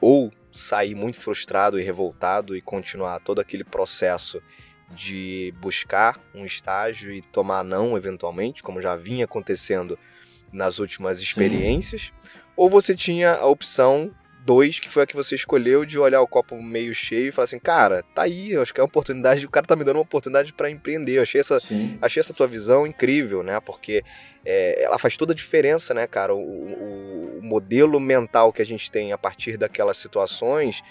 Ou 0.00 0.30
sair 0.58 0.94
muito 0.94 1.18
frustrado 1.20 1.78
e 1.78 1.82
revoltado 1.82 2.56
e 2.56 2.60
continuar 2.60 3.20
todo 3.20 3.40
aquele 3.40 3.64
processo 3.64 4.42
de 4.90 5.54
buscar 5.60 6.18
um 6.34 6.44
estágio 6.44 7.12
e 7.12 7.20
tomar 7.20 7.62
não 7.62 7.96
eventualmente, 7.96 8.62
como 8.62 8.80
já 8.80 8.96
vinha 8.96 9.24
acontecendo 9.24 9.98
nas 10.52 10.78
últimas 10.78 11.20
experiências, 11.20 12.02
Sim. 12.02 12.40
ou 12.56 12.70
você 12.70 12.94
tinha 12.94 13.34
a 13.34 13.46
opção 13.46 14.10
2, 14.48 14.80
que 14.80 14.88
foi 14.88 15.02
a 15.02 15.06
que 15.06 15.14
você 15.14 15.34
escolheu, 15.34 15.84
de 15.84 15.98
olhar 15.98 16.22
o 16.22 16.26
copo 16.26 16.60
meio 16.62 16.94
cheio 16.94 17.28
e 17.28 17.32
falar 17.32 17.44
assim, 17.44 17.58
cara, 17.58 18.02
tá 18.14 18.22
aí, 18.22 18.52
eu 18.52 18.62
acho 18.62 18.72
que 18.72 18.80
é 18.80 18.82
uma 18.82 18.88
oportunidade, 18.88 19.44
o 19.44 19.50
cara 19.50 19.66
tá 19.66 19.76
me 19.76 19.84
dando 19.84 19.96
uma 19.96 20.02
oportunidade 20.02 20.54
para 20.54 20.70
empreender. 20.70 21.18
Eu 21.18 21.22
achei 21.22 21.38
essa, 21.38 21.58
achei 22.00 22.18
essa 22.18 22.32
tua 22.32 22.46
visão 22.46 22.86
incrível, 22.86 23.42
né? 23.42 23.60
Porque 23.60 24.02
é, 24.46 24.82
ela 24.82 24.98
faz 24.98 25.18
toda 25.18 25.34
a 25.34 25.36
diferença, 25.36 25.92
né, 25.92 26.06
cara? 26.06 26.34
O, 26.34 26.38
o, 26.38 27.38
o, 27.40 27.42
modelo 27.42 28.00
mental 28.00 28.50
que 28.50 28.62
a 28.62 28.64
gente 28.64 28.90
tem 28.90 29.12
a 29.12 29.18
partir 29.18 29.58
daquelas 29.58 29.98
situações, 29.98 30.82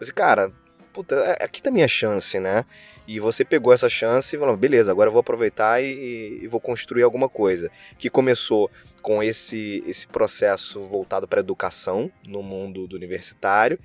assim, 0.00 0.12
cara, 0.12 0.52
puta, 0.92 1.16
é, 1.16 1.44
aqui 1.44 1.60
tá 1.60 1.68
minha 1.72 1.88
chance, 1.88 2.38
né? 2.38 2.64
E 3.08 3.18
você 3.18 3.44
pegou 3.44 3.72
essa 3.72 3.88
chance 3.88 4.36
e 4.36 4.38
falou, 4.38 4.56
beleza, 4.56 4.92
agora 4.92 5.08
eu 5.08 5.12
vou 5.12 5.18
aproveitar 5.18 5.82
e, 5.82 6.38
e 6.42 6.46
vou 6.46 6.60
construir 6.60 7.02
alguma 7.02 7.28
coisa. 7.28 7.68
Que 7.98 8.08
começou 8.08 8.70
com 9.02 9.22
esse, 9.22 9.82
esse 9.86 10.06
processo 10.06 10.82
voltado 10.82 11.26
para 11.26 11.40
a 11.40 11.42
educação 11.42 12.10
no 12.26 12.42
mundo 12.42 12.86
do 12.86 12.96
universitário 12.96 13.78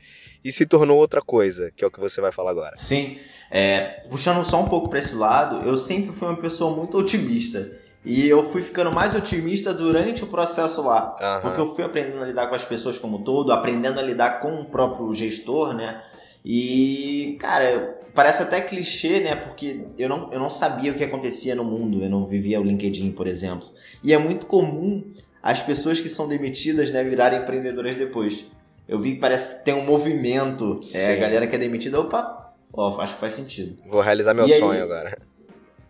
e 0.43 0.51
se 0.51 0.65
tornou 0.65 0.97
outra 0.97 1.21
coisa, 1.21 1.71
que 1.75 1.83
é 1.83 1.87
o 1.87 1.91
que 1.91 1.99
você 1.99 2.21
vai 2.21 2.31
falar 2.31 2.51
agora. 2.51 2.75
Sim, 2.77 3.17
é, 3.49 4.03
puxando 4.09 4.43
só 4.45 4.61
um 4.61 4.67
pouco 4.67 4.89
para 4.89 4.99
esse 4.99 5.15
lado, 5.15 5.67
eu 5.67 5.75
sempre 5.77 6.15
fui 6.15 6.27
uma 6.27 6.37
pessoa 6.37 6.75
muito 6.75 6.97
otimista. 6.97 7.71
E 8.05 8.29
eu 8.29 8.51
fui 8.51 8.61
ficando 8.61 8.91
mais 8.91 9.15
otimista 9.15 9.73
durante 9.73 10.23
o 10.23 10.27
processo 10.27 10.83
lá. 10.83 11.15
Uhum. 11.19 11.41
Porque 11.41 11.59
eu 11.59 11.75
fui 11.75 11.83
aprendendo 11.83 12.21
a 12.21 12.27
lidar 12.27 12.47
com 12.47 12.53
as 12.53 12.63
pessoas 12.63 12.99
como 12.99 13.17
um 13.17 13.23
todo, 13.23 13.51
aprendendo 13.51 13.99
a 13.99 14.03
lidar 14.03 14.39
com 14.39 14.61
o 14.61 14.65
próprio 14.65 15.11
gestor, 15.13 15.73
né? 15.73 16.03
E, 16.43 17.35
cara, 17.39 17.97
parece 18.15 18.41
até 18.41 18.61
clichê, 18.61 19.19
né? 19.19 19.35
Porque 19.35 19.85
eu 19.97 20.07
não, 20.07 20.31
eu 20.31 20.39
não 20.39 20.49
sabia 20.49 20.91
o 20.91 20.95
que 20.95 21.03
acontecia 21.03 21.53
no 21.53 21.63
mundo, 21.63 22.01
eu 22.01 22.09
não 22.09 22.25
vivia 22.25 22.59
o 22.59 22.63
LinkedIn, 22.63 23.11
por 23.11 23.27
exemplo. 23.27 23.67
E 24.01 24.13
é 24.13 24.17
muito 24.17 24.45
comum 24.45 25.03
as 25.43 25.61
pessoas 25.61 26.01
que 26.01 26.09
são 26.09 26.27
demitidas, 26.27 26.89
né, 26.89 27.03
virarem 27.03 27.41
empreendedoras 27.41 27.95
depois. 27.95 28.45
Eu 28.87 28.99
vi 28.99 29.15
que 29.15 29.19
parece 29.19 29.59
que 29.59 29.65
tem 29.65 29.73
um 29.73 29.85
movimento. 29.85 30.79
É, 30.93 31.13
a 31.13 31.15
galera 31.17 31.45
que 31.45 31.55
é 31.55 31.59
demitida, 31.59 31.99
opa, 31.99 32.53
ó, 32.71 32.99
acho 33.01 33.15
que 33.15 33.19
faz 33.19 33.33
sentido. 33.33 33.77
Vou 33.85 34.01
realizar 34.01 34.33
meu 34.33 34.45
e 34.45 34.49
sonho 34.57 34.71
aí, 34.71 34.81
agora. 34.81 35.17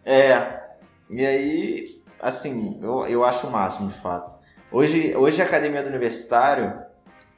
É. 0.04 0.60
E 1.10 1.26
aí, 1.26 1.84
assim, 2.20 2.80
eu, 2.82 3.06
eu 3.06 3.24
acho 3.24 3.48
o 3.48 3.52
máximo, 3.52 3.90
de 3.90 3.98
fato. 3.98 4.38
Hoje, 4.72 5.16
hoje 5.16 5.42
a 5.42 5.46
academia 5.46 5.84
do 5.84 5.90
universitário 5.90 6.85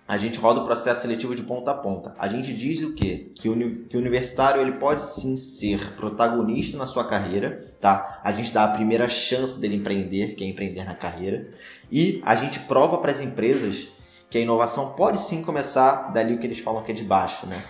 a 0.08 0.16
gente 0.18 0.40
roda 0.40 0.62
o 0.62 0.64
processo 0.64 1.02
seletivo 1.02 1.36
de 1.36 1.44
ponta 1.44 1.72
a 1.72 1.74
ponta. 1.74 2.16
A 2.18 2.30
gente 2.30 2.54
diz 2.54 2.82
o 2.82 2.94
quê? 2.94 3.32
Que 3.36 3.50
o, 3.50 3.86
que 3.88 3.98
o 3.98 4.00
universitário 4.00 4.62
ele 4.62 4.74
pode 4.74 5.02
sim 5.02 5.36
ser 5.36 5.96
protagonista 5.96 6.78
na 6.78 6.86
sua 6.86 7.04
carreira, 7.04 7.68
tá? 7.82 8.22
A 8.24 8.32
gente 8.32 8.54
dá 8.54 8.64
a 8.64 8.70
primeira 8.70 9.10
chance 9.10 9.60
dele 9.60 9.76
empreender, 9.76 10.36
que 10.36 10.46
é 10.46 10.48
empreender 10.48 10.86
na 10.86 10.96
carreira, 10.96 11.50
e 11.92 12.22
a 12.26 12.36
gente 12.36 12.62
prova 12.62 13.00
para 13.00 13.12
as 13.12 13.20
empresas 13.20 13.90
que 14.30 14.38
a 14.38 14.42
inovação 14.42 14.94
pode 14.94 15.20
sim 15.20 15.42
começar 15.42 16.14
dali 16.14 16.36
o 16.36 16.40
que 16.40 16.48
eles 16.48 16.60
falam 16.60 16.84
que 16.84 16.92
é 16.92 16.96
de 16.96 17.04
baixo, 17.04 17.46
né? 17.46 17.62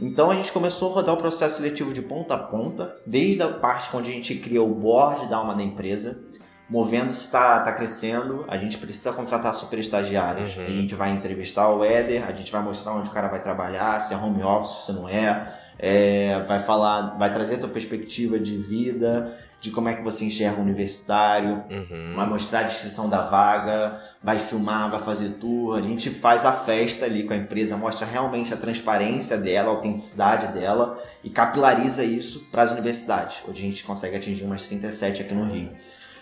Então 0.00 0.30
a 0.30 0.34
gente 0.34 0.50
começou 0.52 0.90
a 0.90 0.94
rodar 0.94 1.14
o 1.14 1.18
processo 1.18 1.56
seletivo 1.56 1.92
de 1.92 2.02
ponta 2.02 2.34
a 2.34 2.38
ponta, 2.38 2.96
desde 3.06 3.42
a 3.42 3.48
parte 3.48 3.94
onde 3.94 4.10
a 4.10 4.14
gente 4.14 4.34
cria 4.36 4.62
o 4.62 4.74
board 4.74 5.28
da 5.28 5.36
alma 5.36 5.54
da 5.54 5.62
empresa, 5.62 6.20
Movendo 6.68 7.10
está 7.10 7.60
tá 7.60 7.72
crescendo, 7.72 8.44
a 8.48 8.56
gente 8.56 8.78
precisa 8.78 9.12
contratar 9.12 9.52
super 9.52 9.78
estagiários. 9.78 10.56
Uhum. 10.56 10.64
A 10.64 10.70
gente 10.70 10.94
vai 10.94 11.10
entrevistar 11.10 11.68
o 11.68 11.84
Éder, 11.84 12.26
a 12.26 12.32
gente 12.32 12.50
vai 12.50 12.62
mostrar 12.62 12.94
onde 12.94 13.10
o 13.10 13.12
cara 13.12 13.28
vai 13.28 13.42
trabalhar, 13.42 14.00
se 14.00 14.14
é 14.14 14.16
home 14.16 14.42
office, 14.42 14.86
se 14.86 14.92
não 14.92 15.06
é. 15.06 15.54
é 15.78 16.42
vai 16.46 16.60
falar, 16.60 17.18
vai 17.18 17.32
trazer 17.32 17.56
a 17.56 17.58
tua 17.58 17.68
perspectiva 17.68 18.38
de 18.38 18.56
vida, 18.56 19.36
de 19.64 19.70
como 19.70 19.88
é 19.88 19.94
que 19.94 20.02
você 20.02 20.26
enxerga 20.26 20.58
o 20.58 20.62
universitário, 20.62 21.64
uhum. 21.70 22.12
vai 22.14 22.26
mostrar 22.26 22.60
a 22.60 22.62
descrição 22.64 23.08
da 23.08 23.22
vaga, 23.22 23.98
vai 24.22 24.38
filmar, 24.38 24.90
vai 24.90 25.00
fazer 25.00 25.30
tour. 25.40 25.78
A 25.78 25.80
gente 25.80 26.08
faz 26.08 26.44
a 26.44 26.52
festa 26.52 27.06
ali 27.06 27.24
com 27.24 27.32
a 27.32 27.36
empresa, 27.36 27.74
mostra 27.74 28.06
realmente 28.06 28.52
a 28.52 28.58
transparência 28.58 29.38
dela, 29.38 29.70
a 29.70 29.74
autenticidade 29.74 30.48
dela 30.58 31.02
e 31.22 31.30
capilariza 31.30 32.04
isso 32.04 32.46
para 32.52 32.62
as 32.62 32.72
universidades. 32.72 33.42
Hoje 33.48 33.58
a 33.58 33.62
gente 33.62 33.84
consegue 33.84 34.16
atingir 34.16 34.44
umas 34.44 34.64
37 34.64 35.22
aqui 35.22 35.34
no 35.34 35.44
Rio. 35.50 35.70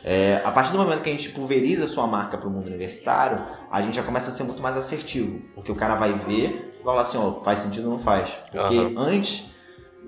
É, 0.04 0.40
a 0.44 0.50
partir 0.50 0.72
do 0.72 0.78
momento 0.78 1.02
que 1.02 1.08
a 1.08 1.12
gente 1.12 1.30
pulveriza 1.30 1.84
a 1.84 1.88
sua 1.88 2.06
marca 2.06 2.36
para 2.36 2.48
o 2.48 2.50
mundo 2.50 2.66
universitário, 2.66 3.44
a 3.70 3.80
gente 3.80 3.96
já 3.96 4.02
começa 4.02 4.30
a 4.30 4.32
ser 4.32 4.42
muito 4.42 4.62
mais 4.62 4.76
assertivo. 4.76 5.40
Porque 5.54 5.70
o 5.70 5.76
cara 5.76 5.94
vai 5.94 6.12
ver 6.12 6.74
e 6.80 6.84
vai 6.84 6.94
falar 6.94 7.02
assim, 7.02 7.18
ó, 7.18 7.42
faz 7.42 7.60
sentido 7.60 7.84
ou 7.84 7.92
não 7.92 7.98
faz. 7.98 8.30
Porque 8.50 8.78
uhum. 8.78 8.94
antes 8.98 9.52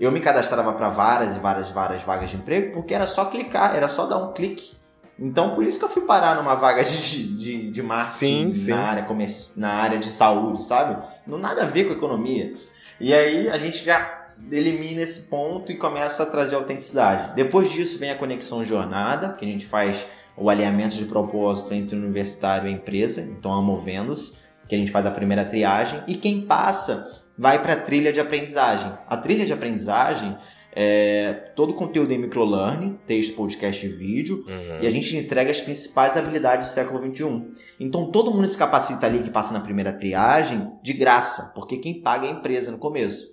eu 0.00 0.10
me 0.10 0.20
cadastrava 0.20 0.72
para 0.72 0.88
várias 0.90 1.36
e 1.36 1.38
várias 1.38 1.70
várias 1.70 2.02
vagas 2.02 2.30
de 2.30 2.36
emprego 2.36 2.72
porque 2.72 2.92
era 2.92 3.06
só 3.06 3.26
clicar, 3.26 3.76
era 3.76 3.88
só 3.88 4.06
dar 4.06 4.18
um 4.18 4.32
clique. 4.32 4.72
Então 5.16 5.54
por 5.54 5.62
isso 5.62 5.78
que 5.78 5.84
eu 5.84 5.88
fui 5.88 6.02
parar 6.02 6.34
numa 6.34 6.56
vaga 6.56 6.82
de, 6.82 7.36
de, 7.36 7.70
de 7.70 7.82
marketing 7.82 8.52
sim, 8.52 8.52
sim. 8.52 8.70
Na, 8.72 8.80
área 8.80 9.02
comerci... 9.04 9.58
na 9.58 9.74
área 9.74 9.98
de 9.98 10.10
saúde, 10.10 10.64
sabe? 10.64 11.00
Não 11.24 11.38
nada 11.38 11.62
a 11.62 11.66
ver 11.66 11.84
com 11.84 11.92
economia. 11.92 12.54
E 12.98 13.14
aí 13.14 13.48
a 13.48 13.58
gente 13.58 13.84
já 13.84 14.23
elimina 14.50 15.02
esse 15.02 15.22
ponto 15.22 15.70
e 15.70 15.76
começa 15.76 16.22
a 16.22 16.26
trazer 16.26 16.56
autenticidade. 16.56 17.34
Depois 17.34 17.70
disso 17.70 17.98
vem 17.98 18.10
a 18.10 18.16
conexão 18.16 18.64
jornada, 18.64 19.32
que 19.34 19.44
a 19.44 19.48
gente 19.48 19.66
faz 19.66 20.04
o 20.36 20.50
alinhamento 20.50 20.96
de 20.96 21.04
propósito 21.04 21.72
entre 21.74 21.96
o 21.96 22.00
universitário 22.00 22.68
e 22.68 22.72
a 22.72 22.74
empresa, 22.74 23.20
então 23.20 23.52
a 23.52 23.62
Movendas, 23.62 24.36
que 24.68 24.74
a 24.74 24.78
gente 24.78 24.90
faz 24.90 25.06
a 25.06 25.10
primeira 25.10 25.44
triagem, 25.44 26.02
e 26.06 26.14
quem 26.14 26.42
passa 26.42 27.08
vai 27.36 27.60
para 27.60 27.74
a 27.74 27.80
trilha 27.80 28.12
de 28.12 28.20
aprendizagem. 28.20 28.92
A 29.06 29.16
trilha 29.16 29.44
de 29.44 29.52
aprendizagem 29.52 30.36
é 30.76 31.32
todo 31.54 31.70
o 31.70 31.74
conteúdo 31.74 32.12
em 32.12 32.18
microlearning, 32.18 32.98
texto, 33.06 33.36
podcast 33.36 33.86
e 33.86 33.88
vídeo, 33.88 34.44
uhum. 34.48 34.82
e 34.82 34.86
a 34.86 34.90
gente 34.90 35.16
entrega 35.16 35.50
as 35.50 35.60
principais 35.60 36.16
habilidades 36.16 36.68
do 36.68 36.74
século 36.74 36.98
XXI. 36.98 37.44
Então 37.78 38.10
todo 38.10 38.32
mundo 38.32 38.48
se 38.48 38.58
capacita 38.58 39.06
ali 39.06 39.22
que 39.22 39.30
passa 39.30 39.52
na 39.52 39.60
primeira 39.60 39.92
triagem 39.92 40.72
de 40.82 40.92
graça, 40.92 41.52
porque 41.54 41.76
quem 41.76 42.00
paga 42.00 42.26
é 42.26 42.30
a 42.30 42.32
empresa 42.32 42.72
no 42.72 42.78
começo. 42.78 43.28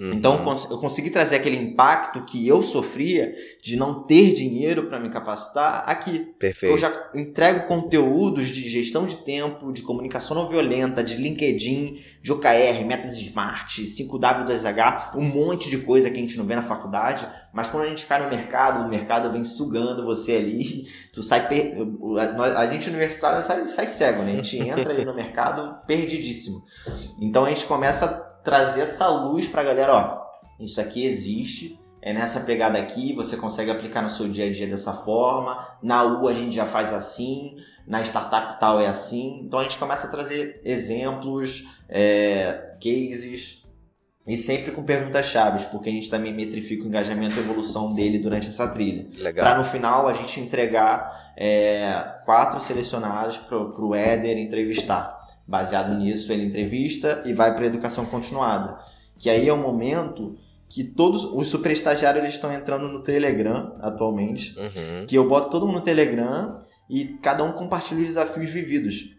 Uhum. 0.00 0.12
Então 0.12 0.42
eu 0.70 0.78
consegui 0.78 1.08
trazer 1.08 1.36
aquele 1.36 1.56
impacto 1.56 2.22
que 2.22 2.46
eu 2.48 2.62
sofria 2.62 3.32
de 3.62 3.76
não 3.76 4.02
ter 4.02 4.32
dinheiro 4.32 4.88
para 4.88 4.98
me 4.98 5.08
capacitar 5.08 5.84
aqui. 5.86 6.18
Perfeito. 6.36 6.72
Eu 6.72 6.78
já 6.78 7.10
entrego 7.14 7.68
conteúdos 7.68 8.48
de 8.48 8.68
gestão 8.68 9.06
de 9.06 9.16
tempo, 9.18 9.72
de 9.72 9.82
comunicação 9.82 10.36
não 10.36 10.48
violenta, 10.48 11.02
de 11.02 11.14
LinkedIn, 11.16 12.00
de 12.20 12.32
OKR, 12.32 12.84
metas 12.84 13.16
Smart, 13.20 13.82
5W2H, 13.84 15.14
um 15.14 15.22
monte 15.22 15.70
de 15.70 15.78
coisa 15.78 16.10
que 16.10 16.18
a 16.18 16.22
gente 16.22 16.36
não 16.36 16.44
vê 16.44 16.56
na 16.56 16.62
faculdade, 16.62 17.28
mas 17.52 17.68
quando 17.68 17.84
a 17.84 17.88
gente 17.88 18.04
cai 18.04 18.20
no 18.20 18.28
mercado, 18.28 18.84
o 18.84 18.88
mercado 18.88 19.30
vem 19.30 19.44
sugando 19.44 20.04
você 20.04 20.32
ali, 20.32 20.88
tu 21.14 21.22
sai 21.22 21.46
per... 21.46 21.72
a 22.56 22.66
gente 22.66 22.88
universitário 22.88 23.44
sai, 23.46 23.64
sai 23.66 23.86
cego, 23.86 24.24
né? 24.24 24.32
A 24.32 24.36
gente 24.42 24.58
entra 24.58 24.92
ali 24.92 25.04
no 25.04 25.14
mercado 25.14 25.86
perdidíssimo. 25.86 26.64
Então 27.20 27.44
a 27.44 27.48
gente 27.48 27.64
começa 27.64 28.33
trazer 28.44 28.82
essa 28.82 29.08
luz 29.08 29.48
para 29.48 29.62
a 29.62 29.64
galera, 29.64 29.94
ó, 29.94 30.24
isso 30.60 30.80
aqui 30.80 31.04
existe, 31.04 31.80
é 32.02 32.12
nessa 32.12 32.40
pegada 32.40 32.78
aqui, 32.78 33.14
você 33.14 33.36
consegue 33.36 33.70
aplicar 33.70 34.02
no 34.02 34.10
seu 34.10 34.28
dia 34.28 34.44
a 34.44 34.52
dia 34.52 34.66
dessa 34.66 34.92
forma, 34.92 35.66
na 35.82 36.04
U 36.04 36.28
a 36.28 36.34
gente 36.34 36.54
já 36.54 36.66
faz 36.66 36.92
assim, 36.92 37.56
na 37.86 38.02
startup 38.02 38.60
tal 38.60 38.78
é 38.78 38.86
assim, 38.86 39.40
então 39.42 39.58
a 39.58 39.62
gente 39.62 39.78
começa 39.78 40.06
a 40.06 40.10
trazer 40.10 40.60
exemplos, 40.62 41.64
é, 41.88 42.76
cases, 42.78 43.64
e 44.26 44.38
sempre 44.38 44.72
com 44.72 44.82
perguntas 44.82 45.26
chaves, 45.26 45.64
porque 45.66 45.88
a 45.88 45.92
gente 45.92 46.08
também 46.08 46.32
metrifica 46.32 46.84
o 46.84 46.88
engajamento 46.88 47.36
e 47.36 47.40
evolução 47.40 47.94
dele 47.94 48.18
durante 48.18 48.48
essa 48.48 48.66
trilha. 48.68 49.06
Para 49.34 49.58
no 49.58 49.64
final 49.64 50.08
a 50.08 50.12
gente 50.12 50.40
entregar 50.40 51.32
é, 51.36 52.16
quatro 52.24 52.58
selecionados 52.60 53.36
para 53.36 53.56
o 53.58 53.94
Éder 53.94 54.38
entrevistar. 54.38 55.23
Baseado 55.46 55.94
nisso, 55.94 56.32
ele 56.32 56.46
entrevista 56.46 57.22
e 57.24 57.32
vai 57.32 57.54
para 57.54 57.64
a 57.64 57.66
educação 57.66 58.06
continuada. 58.06 58.78
Que 59.18 59.28
aí 59.28 59.48
é 59.48 59.52
o 59.52 59.58
momento 59.58 60.36
que 60.68 60.82
todos 60.82 61.24
os 61.24 61.48
super 61.48 61.70
estagiários 61.70 62.22
eles 62.22 62.34
estão 62.34 62.52
entrando 62.52 62.88
no 62.88 63.00
Telegram 63.00 63.76
atualmente. 63.80 64.58
Uhum. 64.58 65.06
Que 65.06 65.16
eu 65.16 65.28
boto 65.28 65.50
todo 65.50 65.66
mundo 65.66 65.76
no 65.76 65.82
Telegram 65.82 66.58
e 66.88 67.16
cada 67.22 67.44
um 67.44 67.52
compartilha 67.52 68.00
os 68.00 68.08
desafios 68.08 68.50
vividos. 68.50 69.14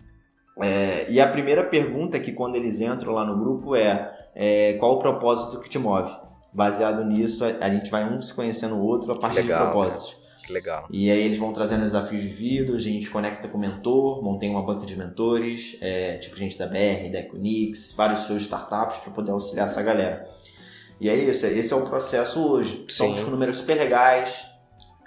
É, 0.61 1.05
e 1.09 1.19
a 1.19 1.27
primeira 1.27 1.63
pergunta 1.63 2.19
que 2.19 2.31
quando 2.31 2.55
eles 2.55 2.79
entram 2.79 3.13
lá 3.13 3.25
no 3.25 3.37
grupo 3.37 3.75
é, 3.75 4.11
é 4.33 4.73
qual 4.73 4.93
o 4.93 4.99
propósito 4.99 5.59
que 5.59 5.69
te 5.69 5.77
move? 5.77 6.11
Baseado 6.53 7.03
nisso, 7.03 7.43
a, 7.43 7.65
a 7.65 7.69
gente 7.69 7.91
vai 7.91 8.09
um 8.09 8.19
se 8.21 8.33
conhecendo 8.33 8.75
o 8.75 8.81
outro 8.81 9.11
a 9.11 9.17
partir 9.17 9.41
Legal, 9.41 9.59
de 9.59 9.71
propósitos. 9.71 10.24
Legal. 10.49 10.87
E 10.91 11.09
aí 11.09 11.21
eles 11.21 11.37
vão 11.37 11.51
trazendo 11.51 11.81
desafios 11.81 12.21
de 12.21 12.27
vida, 12.27 12.73
a 12.73 12.77
gente 12.77 13.09
conecta 13.09 13.47
com 13.47 13.57
o 13.57 13.61
mentor, 13.61 14.23
montei 14.23 14.49
uma 14.49 14.63
banca 14.63 14.85
de 14.85 14.95
mentores, 14.95 15.77
é, 15.81 16.17
tipo 16.17 16.35
gente 16.35 16.57
da 16.57 16.67
BR, 16.67 17.11
da 17.11 17.19
Econix, 17.19 17.93
vários 17.93 18.21
seus 18.21 18.43
startups 18.43 18.99
para 18.99 19.11
poder 19.11 19.31
auxiliar 19.31 19.67
essa 19.67 19.81
galera. 19.81 20.27
E 20.99 21.09
é 21.09 21.15
isso, 21.15 21.45
esse 21.45 21.73
é 21.73 21.75
o 21.75 21.81
processo 21.81 22.39
hoje. 22.47 22.85
Estamos 22.87 23.21
com 23.21 23.29
números 23.29 23.57
super 23.57 23.75
legais. 23.75 24.45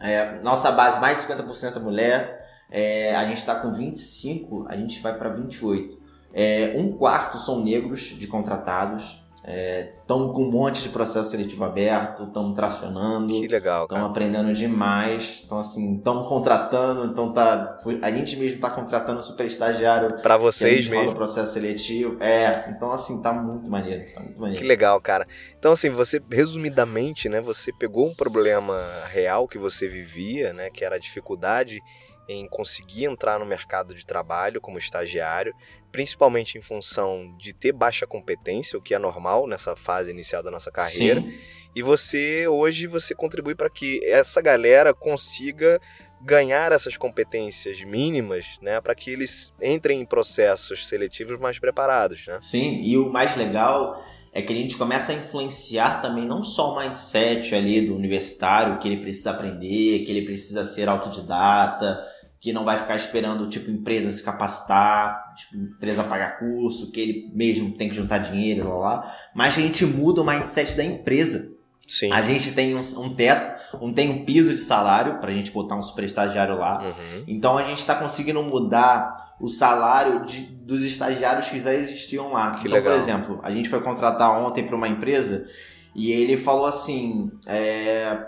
É, 0.01 0.41
nossa 0.43 0.71
base, 0.71 1.01
mais 1.01 1.21
de 1.21 1.33
50% 1.33 1.77
é 1.77 1.79
mulher. 1.79 2.39
É, 2.71 3.17
a 3.17 3.25
gente 3.25 3.39
está 3.39 3.55
com 3.55 3.71
25, 3.71 4.67
a 4.69 4.77
gente 4.77 5.01
vai 5.01 5.17
para 5.17 5.31
28. 5.31 5.99
É, 6.33 6.73
um 6.77 6.93
quarto 6.93 7.39
são 7.39 7.65
negros 7.65 8.01
de 8.01 8.27
contratados. 8.27 9.23
Estão 9.39 10.31
é, 10.31 10.33
com 10.33 10.43
um 10.45 10.51
monte 10.51 10.83
de 10.83 10.89
processo 10.89 11.31
seletivo 11.31 11.65
aberto, 11.65 12.25
estão 12.25 12.53
tracionando. 12.53 13.33
Que 13.33 13.47
legal, 13.47 13.85
Estão 13.85 14.05
aprendendo 14.05 14.53
demais. 14.53 15.43
Então, 15.45 15.59
assim, 15.59 15.97
estão 15.97 16.25
contratando. 16.25 17.07
Então, 17.07 17.33
tá, 17.33 17.79
a 18.03 18.11
gente 18.11 18.37
mesmo 18.37 18.57
está 18.57 18.71
contratando 18.71 19.23
super 19.23 19.47
estagiário. 19.47 20.21
Para 20.21 20.37
vocês 20.37 20.89
mesmo. 20.89 21.13
o 21.13 21.15
processo 21.15 21.53
seletivo. 21.53 22.17
É, 22.21 22.71
então, 22.71 22.91
assim, 22.91 23.23
tá 23.23 23.33
muito 23.33 23.71
maneiro, 23.71 24.05
tá 24.13 24.21
muito 24.21 24.41
maneiro. 24.41 24.61
Que 24.61 24.67
legal, 24.67 25.01
cara. 25.01 25.27
Então, 25.59 25.73
assim, 25.73 25.91
você, 25.91 26.21
resumidamente, 26.31 27.29
né, 27.29 27.41
você 27.41 27.73
pegou 27.73 28.09
um 28.09 28.15
problema 28.15 28.83
real 29.11 29.47
que 29.47 29.59
você 29.59 29.89
vivia, 29.89 30.53
né, 30.53 30.69
que 30.71 30.85
era 30.85 30.97
a 30.97 30.99
dificuldade 31.01 31.81
em 32.29 32.47
conseguir 32.47 33.07
entrar 33.07 33.39
no 33.39 33.47
mercado 33.47 33.95
de 33.95 34.07
trabalho 34.07 34.61
como 34.61 34.77
estagiário, 34.77 35.55
principalmente 35.91 36.59
em 36.59 36.61
função 36.61 37.35
de 37.39 37.53
ter 37.55 37.73
baixa 37.73 38.07
competência, 38.07 38.79
o 38.79 38.83
que 38.83 38.95
é 38.95 38.99
normal 38.99 39.47
nessa 39.47 39.75
fase 39.75 40.11
inicial 40.11 40.43
da 40.43 40.51
nossa 40.51 40.71
carreira. 40.71 41.23
Sim. 41.23 41.39
E 41.75 41.83
você 41.83 42.47
hoje 42.47 42.87
você 42.87 43.15
contribui 43.15 43.55
para 43.55 43.71
que 43.71 44.01
essa 44.05 44.43
galera 44.43 44.93
consiga 44.93 45.81
ganhar 46.21 46.73
essas 46.73 46.97
competências 46.97 47.81
mínimas, 47.83 48.59
né, 48.61 48.81
para 48.81 48.95
que 48.95 49.11
eles 49.11 49.53
entrem 49.63 50.01
em 50.01 50.05
processos 50.05 50.87
seletivos 50.89 51.39
mais 51.39 51.59
preparados, 51.59 52.27
né? 52.27 52.39
Sim, 52.41 52.83
e 52.83 52.99
o 52.99 53.11
mais 53.11 53.37
legal 53.37 54.05
é 54.33 54.43
que 54.43 54.53
a 54.53 54.57
gente 54.57 54.77
começa 54.77 55.13
a 55.13 55.15
influenciar 55.15 56.03
também 56.03 56.27
não 56.27 56.43
só 56.43 56.73
o 56.73 56.81
mindset 56.81 57.55
ali 57.55 57.81
do 57.81 57.95
universitário, 57.95 58.79
que 58.79 58.89
ele 58.89 58.99
precisa 59.01 59.31
aprender, 59.31 60.05
que 60.05 60.11
ele 60.11 60.23
precisa 60.23 60.65
ser 60.65 60.89
autodidata, 60.89 62.05
que 62.41 62.53
não 62.53 62.65
vai 62.65 62.79
ficar 62.79 62.97
esperando 62.97 63.49
tipo 63.49 63.71
empresa 63.71 64.11
se 64.11 64.23
capacitar, 64.23 65.33
tipo, 65.37 65.57
empresa 65.57 66.05
pagar 66.05 66.39
curso, 66.39 66.93
que 66.93 67.01
ele 67.01 67.33
mesmo 67.35 67.73
tem 67.73 67.89
que 67.89 67.95
juntar 67.95 68.19
dinheiro, 68.19 68.69
lá, 68.69 68.77
lá. 68.77 69.17
Mas 69.35 69.57
a 69.57 69.61
gente 69.61 69.85
muda 69.85 70.21
o 70.21 70.25
mindset 70.27 70.77
da 70.77 70.85
empresa. 70.85 71.57
Sim. 71.89 72.13
A 72.13 72.21
gente 72.21 72.53
tem 72.53 72.75
um, 72.75 72.81
um 72.99 73.11
teto, 73.11 73.59
um, 73.81 73.93
tem 73.93 74.11
um 74.11 74.25
piso 74.25 74.55
de 74.55 74.61
salário 74.61 75.19
pra 75.21 75.33
gente 75.33 75.51
botar 75.51 75.75
um 75.75 75.83
super 75.83 76.05
estagiário 76.05 76.59
lá. 76.59 76.83
Uhum. 76.83 77.25
Então 77.27 77.57
a 77.57 77.65
gente 77.65 77.79
está 77.79 77.95
conseguindo 77.95 78.43
mudar 78.43 79.17
o 79.41 79.49
salário 79.49 80.25
de, 80.27 80.41
dos 80.43 80.83
estagiários 80.83 81.49
que 81.49 81.59
já 81.59 81.73
existiam 81.73 82.35
lá. 82.35 82.53
Que 82.53 82.67
então, 82.67 82.73
legal. 82.73 82.93
por 82.93 83.01
exemplo, 83.01 83.41
a 83.43 83.51
gente 83.51 83.71
foi 83.71 83.81
contratar 83.81 84.39
ontem 84.39 84.65
para 84.65 84.77
uma 84.77 84.87
empresa 84.87 85.47
e 85.95 86.13
ele 86.13 86.37
falou 86.37 86.67
assim: 86.67 87.31
é, 87.47 88.19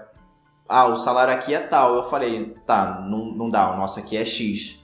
ah, 0.70 0.86
o 0.86 0.96
salário 0.96 1.34
aqui 1.34 1.52
é 1.52 1.58
tal. 1.58 1.96
Eu 1.96 2.04
falei, 2.04 2.54
tá, 2.66 3.04
não, 3.06 3.26
não 3.26 3.50
dá, 3.50 3.72
o 3.74 3.76
nosso 3.76 3.98
aqui 3.98 4.16
é 4.16 4.24
X. 4.24 4.78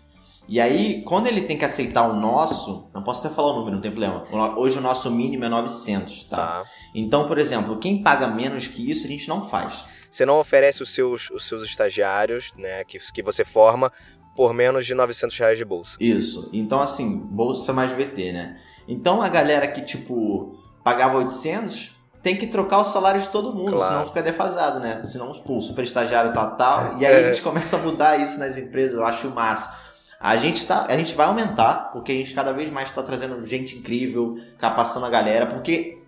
E 0.49 0.61
aí, 0.61 1.03
quando 1.03 1.27
ele 1.27 1.41
tem 1.41 1.57
que 1.57 1.65
aceitar 1.65 2.09
o 2.09 2.15
nosso, 2.15 2.89
não 2.95 3.03
posso 3.03 3.27
até 3.27 3.35
falar 3.35 3.53
o 3.53 3.57
número, 3.57 3.75
não 3.75 3.81
tem 3.81 3.91
problema. 3.91 4.25
Hoje 4.57 4.79
o 4.79 4.81
nosso 4.81 5.11
mínimo 5.11 5.45
é 5.45 5.49
900, 5.49 6.25
tá? 6.25 6.37
tá? 6.37 6.65
Então, 6.95 7.27
por 7.27 7.39
exemplo, 7.39 7.79
quem 7.79 8.03
paga 8.03 8.29
menos 8.29 8.69
que 8.69 8.89
isso, 8.89 9.07
a 9.07 9.09
gente 9.09 9.29
não 9.29 9.45
faz. 9.45 9.85
Você 10.09 10.25
não 10.25 10.39
oferece 10.39 10.83
os 10.83 10.95
seus, 10.95 11.31
os 11.31 11.47
seus 11.49 11.63
estagiários, 11.65 12.53
né, 12.57 12.85
que, 12.85 12.99
que 13.13 13.23
você 13.23 13.45
forma, 13.45 13.93
por 14.37 14.55
menos 14.55 14.87
de 14.87 14.95
900 14.95 15.37
reais 15.37 15.59
de 15.59 15.65
bolsa. 15.65 15.97
Isso. 15.99 16.49
Então, 16.53 16.81
assim, 16.81 17.19
bolsa 17.19 17.73
mais 17.73 17.91
VT, 17.91 18.33
né? 18.33 18.61
Então, 18.87 19.21
a 19.21 19.29
galera 19.29 19.67
que, 19.67 19.81
tipo, 19.81 20.57
pagava 20.85 21.19
800, 21.19 21.96
tem 22.27 22.35
que 22.35 22.49
trocar 22.49 22.81
o 22.81 22.85
salário 22.85 23.21
de 23.21 23.29
todo 23.29 23.55
mundo, 23.55 23.77
claro. 23.77 23.85
senão 23.85 24.07
fica 24.07 24.21
defasado, 24.21 24.81
né? 24.81 25.01
Senão, 25.05 25.33
pô, 25.33 25.59
o 25.59 25.63
super 25.63 25.85
estagiário 25.85 26.33
tá 26.33 26.45
tal. 26.45 26.99
E 26.99 27.07
aí 27.07 27.15
é. 27.15 27.19
a 27.19 27.33
gente 27.33 27.41
começa 27.41 27.77
a 27.77 27.79
mudar 27.79 28.21
isso 28.21 28.37
nas 28.41 28.57
empresas, 28.57 28.97
eu 28.97 29.07
acho 29.07 29.31
massa. 29.31 29.73
A 30.19 30.37
gente, 30.37 30.67
tá, 30.67 30.87
a 30.89 30.97
gente 30.99 31.15
vai 31.15 31.29
aumentar, 31.29 31.93
porque 31.93 32.11
a 32.11 32.15
gente 32.17 32.35
cada 32.35 32.53
vez 32.53 32.69
mais 32.69 32.89
está 32.89 33.01
trazendo 33.01 33.45
gente 33.45 33.79
incrível, 33.79 34.37
capacitando 34.59 35.07
a 35.07 35.09
galera, 35.09 35.47
porque 35.47 36.03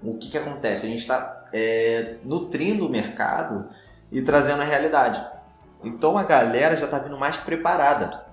o 0.00 0.16
que, 0.16 0.30
que 0.30 0.38
acontece? 0.38 0.86
A 0.86 0.88
gente 0.88 1.00
está 1.00 1.44
é, 1.52 2.18
nutrindo 2.22 2.86
o 2.86 2.88
mercado 2.88 3.68
e 4.12 4.22
trazendo 4.22 4.62
a 4.62 4.64
realidade. 4.64 5.26
Então 5.82 6.16
a 6.16 6.22
galera 6.22 6.76
já 6.76 6.84
está 6.84 7.00
vindo 7.00 7.18
mais 7.18 7.38
preparada. 7.38 8.24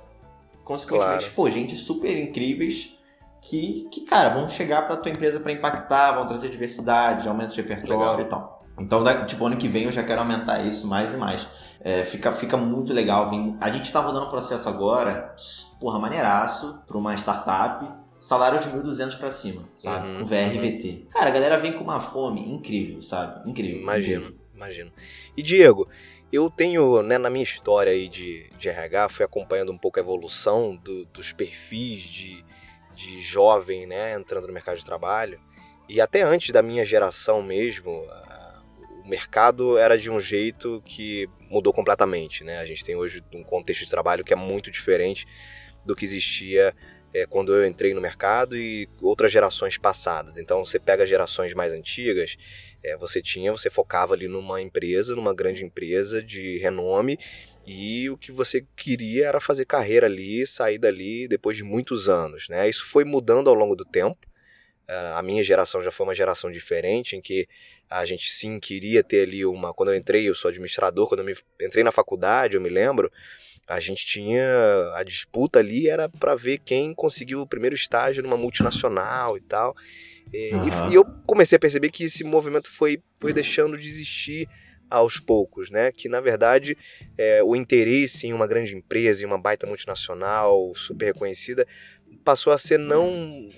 Consequentemente, 0.63 1.23
claro. 1.23 1.36
pô, 1.36 1.49
gente 1.49 1.75
super 1.75 2.15
incríveis 2.15 2.99
que, 3.41 3.88
que 3.91 4.01
cara, 4.01 4.30
vão 4.30 4.47
chegar 4.47 4.84
para 4.84 4.97
tua 4.97 5.12
empresa 5.12 5.39
para 5.39 5.51
impactar, 5.51 6.13
vão 6.13 6.27
trazer 6.27 6.49
diversidade, 6.49 7.27
aumento 7.27 7.56
de 7.56 7.62
repertório 7.62 8.17
legal. 8.17 8.21
e 8.21 8.25
tal. 8.25 8.62
Então, 8.80 9.04
tipo, 9.25 9.45
ano 9.45 9.58
que 9.58 9.67
vem 9.67 9.84
eu 9.84 9.91
já 9.91 10.04
quero 10.04 10.21
aumentar 10.21 10.65
isso 10.65 10.88
mais 10.88 11.13
e 11.13 11.17
mais. 11.17 11.47
É, 11.80 12.04
fica, 12.04 12.32
fica 12.32 12.56
muito 12.58 12.93
legal. 12.93 13.30
Vem, 13.30 13.58
a 13.60 13.69
gente 13.69 13.91
tá 13.91 13.99
rodando 13.99 14.27
um 14.27 14.30
processo 14.30 14.69
agora, 14.69 15.36
porra, 15.80 15.99
maneiraço, 15.99 16.82
para 16.88 16.97
uma 16.97 17.13
startup, 17.15 17.86
salário 18.19 18.60
de 18.60 18.69
1.200 18.69 19.17
para 19.17 19.32
cima, 19.32 19.63
sabe? 19.75 20.08
Uhum, 20.08 20.19
com 20.19 20.25
VRVT. 20.25 20.88
Uhum. 20.88 21.06
Cara, 21.10 21.30
a 21.30 21.34
galera 21.34 21.58
vem 21.58 21.73
com 21.73 21.84
uma 21.84 21.99
fome 21.99 22.41
incrível, 22.51 23.01
sabe? 23.01 23.49
Incrível. 23.49 23.82
Imagino, 23.82 24.21
incrível. 24.21 24.41
imagino. 24.56 24.91
E 25.36 25.41
Diego, 25.41 25.88
eu 26.32 26.49
tenho, 26.49 27.01
né, 27.01 27.17
na 27.17 27.30
minha 27.30 27.43
história 27.43 27.91
aí 27.91 28.08
de, 28.08 28.49
de 28.58 28.69
RH, 28.69 29.10
fui 29.10 29.25
acompanhando 29.25 29.71
um 29.71 29.77
pouco 29.77 29.99
a 29.99 30.01
evolução 30.01 30.75
do, 30.75 31.06
dos 31.06 31.34
perfis 31.34 32.01
de, 32.01 32.45
de 33.01 33.21
jovem, 33.21 33.87
né, 33.87 34.13
entrando 34.13 34.47
no 34.47 34.53
mercado 34.53 34.77
de 34.77 34.85
trabalho. 34.85 35.39
E 35.89 35.99
até 35.99 36.21
antes 36.21 36.51
da 36.51 36.61
minha 36.61 36.85
geração 36.85 37.41
mesmo, 37.41 38.07
o 39.03 39.07
mercado 39.07 39.77
era 39.77 39.97
de 39.97 40.09
um 40.09 40.19
jeito 40.19 40.81
que 40.85 41.27
mudou 41.49 41.73
completamente, 41.73 42.43
né? 42.43 42.59
A 42.59 42.65
gente 42.65 42.85
tem 42.85 42.95
hoje 42.95 43.23
um 43.33 43.43
contexto 43.43 43.83
de 43.83 43.89
trabalho 43.89 44.23
que 44.23 44.31
é 44.31 44.35
muito 44.35 44.71
diferente 44.71 45.25
do 45.83 45.95
que 45.95 46.05
existia 46.05 46.73
é, 47.13 47.25
quando 47.25 47.53
eu 47.53 47.65
entrei 47.65 47.93
no 47.93 47.99
mercado 47.99 48.55
e 48.55 48.87
outras 49.01 49.31
gerações 49.31 49.77
passadas. 49.77 50.37
Então, 50.37 50.63
você 50.63 50.79
pega 50.79 51.05
gerações 51.05 51.53
mais 51.53 51.73
antigas, 51.73 52.37
é, 52.83 52.95
você 52.95 53.21
tinha, 53.21 53.51
você 53.51 53.69
focava 53.69 54.13
ali 54.13 54.27
numa 54.27 54.61
empresa, 54.61 55.15
numa 55.15 55.33
grande 55.33 55.65
empresa 55.65 56.23
de 56.23 56.57
renome 56.59 57.17
e 57.65 58.10
o 58.10 58.17
que 58.17 58.32
você 58.32 58.65
queria 58.76 59.28
era 59.28 59.39
fazer 59.39 59.65
carreira 59.65 60.08
ali, 60.08 60.45
sair 60.47 60.78
dali 60.78 61.28
depois 61.28 61.56
de 61.56 61.63
muitos 61.63 62.10
anos. 62.10 62.50
Né? 62.50 62.67
Isso 62.67 62.86
foi 62.86 63.04
mudando 63.04 63.50
ao 63.50 63.56
longo 63.56 63.76
do 63.76 63.86
tempo. 63.86 64.17
É, 64.88 65.13
a 65.13 65.21
minha 65.21 65.43
geração 65.43 65.82
já 65.82 65.91
foi 65.91 66.06
uma 66.06 66.15
geração 66.15 66.52
diferente, 66.52 67.15
em 67.15 67.21
que 67.21 67.47
a 67.89 68.04
gente 68.04 68.32
sim 68.32 68.60
queria 68.60 69.04
ter 69.04 69.21
ali 69.21 69.45
uma. 69.45 69.74
Quando 69.74 69.89
eu 69.89 69.95
entrei, 69.95 70.28
eu 70.28 70.36
sou 70.36 70.50
administrador, 70.50 71.08
quando 71.08 71.21
eu 71.21 71.26
me... 71.26 71.36
entrei 71.62 71.84
na 71.84 71.91
faculdade, 71.91 72.56
eu 72.56 72.62
me 72.62 72.69
lembro, 72.69 73.12
a 73.67 73.80
gente 73.80 74.06
tinha. 74.06 74.43
A 74.95 75.04
disputa 75.04 75.60
ali 75.60 75.88
era 75.88 76.10
para 76.10 76.36
ver 76.36 76.58
quem 76.58 76.93
conseguiu 76.93 77.41
o 77.41 77.47
primeiro 77.47 77.76
estágio 77.76 78.24
numa 78.24 78.38
multinacional 78.38 79.38
e 79.38 79.41
tal. 79.41 79.76
E, 80.34 80.52
uhum. 80.54 80.91
e 80.91 80.95
eu 80.95 81.06
comecei 81.26 81.56
a 81.56 81.60
perceber 81.60 81.89
que 81.89 82.06
esse 82.06 82.24
movimento 82.24 82.69
foi, 82.69 83.02
foi 83.19 83.34
deixando 83.34 83.78
de 83.78 83.88
existir 83.88 84.50
aos 84.91 85.19
poucos, 85.19 85.71
né? 85.71 85.91
Que 85.91 86.10
na 86.10 86.19
verdade 86.19 86.77
é, 87.17 87.41
o 87.41 87.56
interesse 87.56 88.27
em 88.27 88.34
uma 88.34 88.45
grande 88.45 88.75
empresa, 88.75 89.23
em 89.23 89.25
uma 89.25 89.39
baita 89.39 89.65
multinacional 89.65 90.73
super 90.75 91.06
reconhecida, 91.06 91.65
passou 92.23 92.51
a 92.51 92.58
ser 92.58 92.77
não 92.77 93.49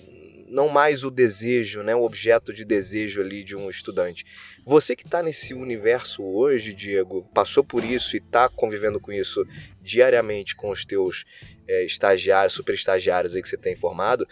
não 0.54 0.69
mais 0.69 1.04
o 1.04 1.10
desejo, 1.10 1.82
né, 1.82 1.96
o 1.96 2.04
objeto 2.04 2.54
de 2.54 2.63
desejo 2.63 3.22
ali 3.22 3.43
de 3.43 3.56
um 3.56 3.72
estudante. 3.72 4.24
Você 4.63 4.96
que 4.96 5.04
está 5.04 5.24
nesse 5.24 5.52
universo 5.52 6.24
hoje, 6.24 6.76
Diego, 6.76 7.28
passou 7.34 7.63
por 7.63 7.84
isso 7.84 8.15
e 8.15 8.19
está 8.19 8.48
convivendo 8.48 9.00
com 9.00 9.12
isso 9.12 9.43
diariamente 9.82 10.56
com 10.56 10.69
os 10.69 10.86
teus 10.86 11.26
é, 11.67 11.84
estagiários, 11.84 12.54
super 12.54 12.76
estagiários 12.76 13.36
aí 13.36 13.41
que 13.41 13.50
você 13.50 13.58
tem 13.58 13.76
formado, 13.76 14.28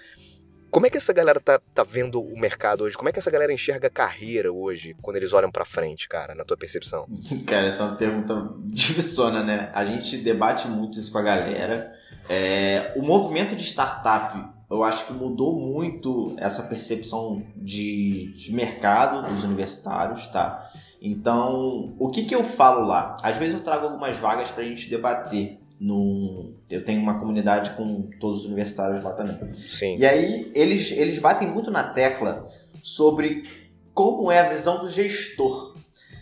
como 0.72 0.86
é 0.88 0.90
que 0.90 0.98
essa 0.98 1.12
galera 1.12 1.40
tá, 1.40 1.60
tá 1.74 1.84
vendo 1.84 2.22
o 2.22 2.40
mercado 2.40 2.86
hoje? 2.86 2.96
Como 2.96 3.10
é 3.10 3.12
que 3.12 3.20
essa 3.20 3.30
galera 3.30 3.52
enxerga 3.52 3.88
a 3.88 3.92
carreira 3.92 4.52
hoje, 4.52 4.96
quando 5.02 5.18
eles 5.18 5.34
olham 5.34 5.52
para 5.52 5.66
frente, 5.66 6.08
cara, 6.08 6.34
na 6.34 6.46
tua 6.46 6.56
percepção? 6.56 7.06
Cara, 7.46 7.68
essa 7.68 7.84
é 7.84 7.86
uma 7.88 7.96
pergunta 7.96 8.54
divisona, 8.64 9.44
né? 9.44 9.70
A 9.74 9.84
gente 9.86 10.18
debate 10.18 10.68
muito 10.68 10.98
isso 10.98 11.12
com 11.12 11.18
a 11.18 11.22
galera. 11.22 11.92
É, 12.30 12.94
o 12.96 13.02
movimento 13.02 13.56
de 13.56 13.64
startup, 13.64 14.50
eu 14.70 14.84
acho 14.84 15.06
que 15.06 15.14
mudou 15.14 15.60
muito 15.60 16.36
essa 16.38 16.64
percepção 16.64 17.46
de, 17.58 18.34
de 18.34 18.54
mercado 18.54 19.30
dos 19.30 19.44
universitários, 19.44 20.28
tá? 20.28 20.72
Então, 21.02 21.96
o 22.00 22.10
que 22.10 22.24
que 22.24 22.36
eu 22.36 22.44
falo 22.44 22.86
lá? 22.86 23.18
Às 23.22 23.38
vezes 23.38 23.56
eu 23.56 23.62
trago 23.62 23.88
algumas 23.88 24.16
vagas 24.18 24.52
pra 24.52 24.64
gente 24.64 24.90
debater 24.90 25.61
no, 25.82 26.54
eu 26.70 26.86
tenho 26.86 27.02
uma 27.02 27.18
comunidade 27.18 27.72
com 27.72 28.08
todos 28.20 28.42
os 28.42 28.46
universitários 28.46 29.04
lá 29.04 29.14
também. 29.14 29.52
Sim. 29.56 29.98
E 29.98 30.06
aí 30.06 30.52
eles, 30.54 30.92
eles 30.92 31.18
batem 31.18 31.50
muito 31.50 31.72
na 31.72 31.82
tecla 31.82 32.46
sobre 32.84 33.44
como 33.92 34.32
é 34.32 34.40
a 34.40 34.50
visão 34.50 34.80
do 34.80 34.88
gestor 34.88 35.76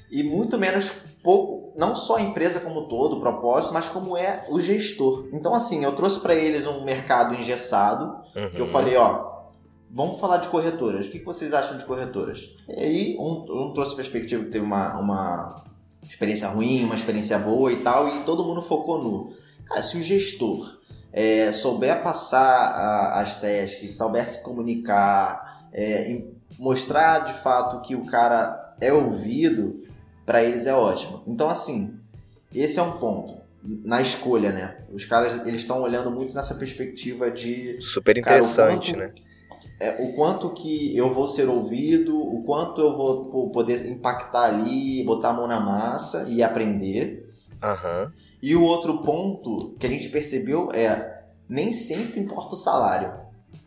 e 0.09 0.23
muito 0.23 0.57
menos 0.57 0.91
pouco 1.21 1.73
não 1.77 1.93
só 1.93 2.15
a 2.15 2.21
empresa 2.21 2.61
como 2.61 2.87
todo, 2.87 3.17
o 3.17 3.19
propósito, 3.19 3.73
mas 3.73 3.89
como 3.89 4.15
é 4.15 4.45
o 4.47 4.61
gestor. 4.61 5.27
Então, 5.33 5.53
assim, 5.53 5.83
eu 5.83 5.93
trouxe 5.93 6.21
para 6.21 6.33
eles 6.33 6.65
um 6.65 6.85
mercado 6.85 7.35
engessado, 7.35 8.17
uhum. 8.35 8.49
que 8.51 8.59
eu 8.59 8.67
falei, 8.67 8.95
ó, 8.95 9.43
vamos 9.91 10.21
falar 10.21 10.37
de 10.37 10.47
corretoras. 10.47 11.07
O 11.07 11.11
que 11.11 11.19
vocês 11.19 11.53
acham 11.53 11.77
de 11.77 11.83
corretoras? 11.83 12.55
E 12.67 12.79
aí, 12.79 13.17
um, 13.19 13.45
um 13.49 13.73
trouxe 13.73 13.95
perspectiva 13.95 14.43
que 14.43 14.51
teve 14.51 14.65
uma, 14.65 14.97
uma 14.97 15.63
experiência 16.07 16.47
ruim, 16.47 16.85
uma 16.85 16.95
experiência 16.95 17.37
boa 17.37 17.71
e 17.71 17.83
tal, 17.83 18.07
e 18.07 18.23
todo 18.23 18.43
mundo 18.43 18.61
focou 18.61 19.03
no. 19.03 19.48
Cara, 19.69 19.81
se 19.83 19.97
o 19.97 20.01
gestor 20.01 20.79
é, 21.13 21.51
souber 21.51 22.03
passar 22.03 22.41
a, 22.41 23.21
as 23.21 23.35
tasks, 23.39 23.95
souber 23.95 24.27
se 24.27 24.41
comunicar, 24.41 25.69
é, 25.71 26.23
mostrar 26.57 27.19
de 27.19 27.33
fato 27.41 27.81
que 27.81 27.95
o 27.95 28.05
cara 28.05 28.75
é 28.81 28.91
ouvido, 28.91 29.75
para 30.25 30.43
eles 30.43 30.65
é 30.65 30.73
ótimo. 30.73 31.23
Então, 31.27 31.49
assim, 31.49 31.95
esse 32.53 32.79
é 32.79 32.83
um 32.83 32.93
ponto 32.93 33.39
na 33.63 34.01
escolha, 34.01 34.51
né? 34.51 34.77
Os 34.91 35.05
caras 35.05 35.45
eles 35.45 35.61
estão 35.61 35.81
olhando 35.81 36.09
muito 36.09 36.33
nessa 36.33 36.55
perspectiva 36.55 37.29
de 37.29 37.79
super 37.81 38.17
interessante, 38.17 38.93
cara, 38.93 39.07
quanto, 39.07 39.15
né? 39.15 39.29
É, 39.79 40.03
o 40.03 40.13
quanto 40.13 40.49
que 40.51 40.95
eu 40.95 41.13
vou 41.13 41.27
ser 41.27 41.47
ouvido, 41.47 42.17
o 42.17 42.43
quanto 42.43 42.81
eu 42.81 42.95
vou 42.95 43.49
poder 43.49 43.85
impactar 43.89 44.43
ali, 44.43 45.03
botar 45.03 45.29
a 45.29 45.33
mão 45.33 45.47
na 45.47 45.59
massa 45.59 46.25
e 46.29 46.41
aprender. 46.41 47.29
Uhum. 47.63 48.11
E 48.41 48.55
o 48.55 48.63
outro 48.63 49.01
ponto 49.01 49.75
que 49.79 49.85
a 49.85 49.89
gente 49.89 50.09
percebeu 50.09 50.69
é 50.71 51.23
nem 51.47 51.73
sempre 51.73 52.19
importa 52.19 52.53
o 52.53 52.57
salário, 52.57 53.13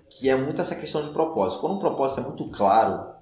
que 0.09 0.29
é 0.29 0.37
muito 0.37 0.61
essa 0.61 0.75
questão 0.75 1.03
de 1.03 1.11
propósito. 1.11 1.61
Quando 1.61 1.77
um 1.77 1.81
propósito 1.81 2.21
é 2.21 2.25
muito 2.25 2.49
claro 2.49 3.13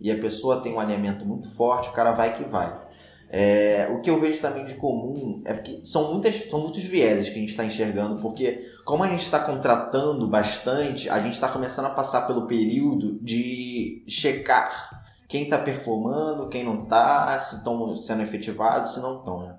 e 0.00 0.10
a 0.10 0.18
pessoa 0.18 0.62
tem 0.62 0.74
um 0.74 0.80
alinhamento 0.80 1.26
muito 1.26 1.50
forte, 1.50 1.90
o 1.90 1.92
cara 1.92 2.12
vai 2.12 2.34
que 2.34 2.44
vai. 2.44 2.84
É, 3.28 3.88
o 3.90 4.00
que 4.00 4.08
eu 4.08 4.20
vejo 4.20 4.40
também 4.40 4.64
de 4.64 4.74
comum 4.74 5.42
é 5.44 5.54
porque 5.54 5.80
são, 5.82 6.12
muitas, 6.12 6.36
são 6.48 6.60
muitos 6.60 6.84
vieses 6.84 7.28
que 7.28 7.34
a 7.34 7.40
gente 7.40 7.50
está 7.50 7.64
enxergando, 7.64 8.20
porque 8.20 8.70
como 8.84 9.02
a 9.02 9.08
gente 9.08 9.22
está 9.22 9.40
contratando 9.40 10.28
bastante, 10.28 11.10
a 11.10 11.20
gente 11.20 11.32
está 11.32 11.48
começando 11.48 11.86
a 11.86 11.90
passar 11.90 12.28
pelo 12.28 12.46
período 12.46 13.18
de 13.20 14.04
checar 14.06 15.02
quem 15.26 15.42
está 15.42 15.58
performando, 15.58 16.48
quem 16.48 16.62
não 16.62 16.84
está, 16.84 17.36
se 17.38 17.56
estão 17.56 17.96
sendo 17.96 18.22
efetivados, 18.22 18.94
se 18.94 19.00
não 19.00 19.18
estão. 19.18 19.40
Né? 19.40 19.56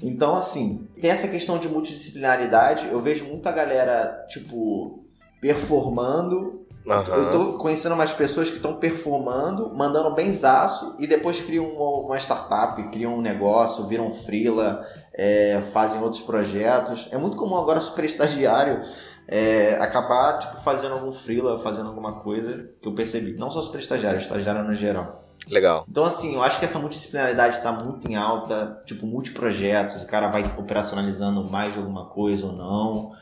Então, 0.00 0.34
assim, 0.34 0.86
tem 1.00 1.10
essa 1.10 1.28
questão 1.28 1.58
de 1.58 1.68
multidisciplinaridade. 1.68 2.88
Eu 2.88 3.00
vejo 3.00 3.24
muita 3.24 3.50
galera, 3.50 4.24
tipo, 4.28 5.04
performando 5.40 6.62
Uhum. 6.84 7.14
Eu 7.14 7.30
tô 7.30 7.52
conhecendo 7.58 7.94
umas 7.94 8.12
pessoas 8.12 8.50
que 8.50 8.56
estão 8.56 8.74
performando, 8.74 9.72
mandando 9.72 10.12
benzaço 10.14 10.96
e 10.98 11.06
depois 11.06 11.40
criam 11.40 11.64
uma, 11.64 12.06
uma, 12.06 12.16
startup, 12.16 12.82
criam 12.90 13.14
um 13.14 13.20
negócio, 13.20 13.86
viram 13.86 14.10
freela, 14.10 14.84
é, 15.14 15.60
fazem 15.72 16.02
outros 16.02 16.22
projetos. 16.22 17.08
É 17.12 17.18
muito 17.18 17.36
comum 17.36 17.56
agora 17.56 17.80
super 17.80 18.04
estagiário 18.04 18.80
é, 19.28 19.76
acabar 19.80 20.38
tipo, 20.40 20.60
fazendo 20.62 20.94
algum 20.94 21.12
freela, 21.12 21.56
fazendo 21.56 21.88
alguma 21.88 22.20
coisa 22.20 22.68
que 22.80 22.88
eu 22.88 22.94
percebi. 22.94 23.34
Não 23.34 23.48
só 23.48 23.62
super 23.62 23.78
estagiário, 23.78 24.18
estagiário 24.18 24.64
no 24.64 24.74
geral. 24.74 25.31
Legal. 25.48 25.84
Então, 25.88 26.04
assim, 26.04 26.34
eu 26.34 26.42
acho 26.42 26.58
que 26.58 26.64
essa 26.64 26.78
multidisciplinaridade 26.78 27.56
está 27.56 27.72
muito 27.72 28.10
em 28.10 28.14
alta, 28.14 28.80
tipo, 28.86 29.06
multiprojetos, 29.06 30.02
o 30.02 30.06
cara 30.06 30.28
vai 30.28 30.42
operacionalizando 30.56 31.42
mais 31.44 31.72
de 31.72 31.78
alguma 31.78 32.06
coisa 32.06 32.46
ou 32.46 32.52
não. 32.52 33.12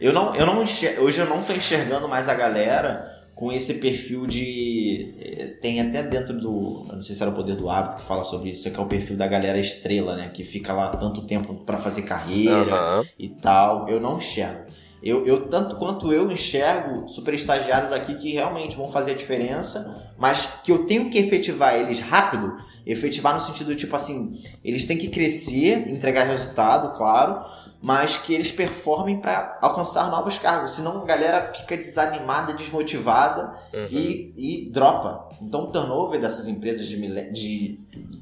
Eu 0.00 0.12
não, 0.12 0.34
eu 0.34 0.46
não 0.46 0.62
enxergo, 0.62 1.02
hoje 1.02 1.20
eu 1.20 1.26
não 1.26 1.42
tô 1.42 1.52
enxergando 1.52 2.08
mais 2.08 2.28
a 2.28 2.34
galera 2.34 3.20
com 3.34 3.50
esse 3.50 3.74
perfil 3.74 4.26
de. 4.26 5.14
Eh, 5.18 5.46
tem 5.62 5.80
até 5.80 6.02
dentro 6.02 6.38
do. 6.38 6.86
não 6.92 7.02
sei 7.02 7.14
se 7.14 7.22
era 7.22 7.30
o 7.30 7.34
poder 7.34 7.56
do 7.56 7.70
hábito 7.70 7.96
que 7.96 8.02
fala 8.02 8.22
sobre 8.22 8.50
isso, 8.50 8.70
que 8.70 8.78
é 8.78 8.82
o 8.82 8.86
perfil 8.86 9.16
da 9.16 9.26
galera 9.26 9.58
estrela, 9.58 10.14
né? 10.14 10.28
Que 10.28 10.44
fica 10.44 10.72
lá 10.72 10.94
tanto 10.96 11.22
tempo 11.22 11.54
para 11.64 11.78
fazer 11.78 12.02
carreira 12.02 12.98
uhum. 12.98 13.04
e 13.18 13.28
tal. 13.30 13.88
Eu 13.88 13.98
não 13.98 14.18
enxergo. 14.18 14.70
Eu, 15.02 15.26
eu, 15.26 15.48
tanto 15.48 15.76
quanto 15.76 16.12
eu 16.12 16.30
enxergo 16.30 17.08
super 17.08 17.32
estagiários 17.32 17.90
aqui 17.90 18.14
que 18.14 18.32
realmente 18.32 18.76
vão 18.76 18.90
fazer 18.90 19.12
a 19.12 19.16
diferença, 19.16 20.09
mas 20.20 20.46
que 20.62 20.70
eu 20.70 20.84
tenho 20.84 21.08
que 21.08 21.18
efetivar 21.18 21.74
eles 21.74 21.98
rápido, 21.98 22.58
efetivar 22.86 23.32
no 23.32 23.40
sentido 23.40 23.74
tipo 23.74 23.96
assim, 23.96 24.40
eles 24.62 24.84
têm 24.84 24.98
que 24.98 25.08
crescer, 25.08 25.88
entregar 25.88 26.24
resultado, 26.24 26.96
claro, 26.96 27.44
mas 27.80 28.18
que 28.18 28.34
eles 28.34 28.52
performem 28.52 29.18
para 29.18 29.58
alcançar 29.62 30.10
novos 30.10 30.36
cargos. 30.38 30.72
Senão 30.72 31.02
a 31.02 31.04
galera 31.06 31.52
fica 31.54 31.76
desanimada, 31.76 32.52
desmotivada 32.52 33.54
uhum. 33.72 33.86
e, 33.90 34.34
e 34.36 34.70
dropa. 34.70 35.30
Então 35.40 35.64
o 35.64 35.66
turnover 35.68 36.20
dessas 36.20 36.46
empresas 36.46 36.86
de, 36.86 37.32
de, 37.32 37.80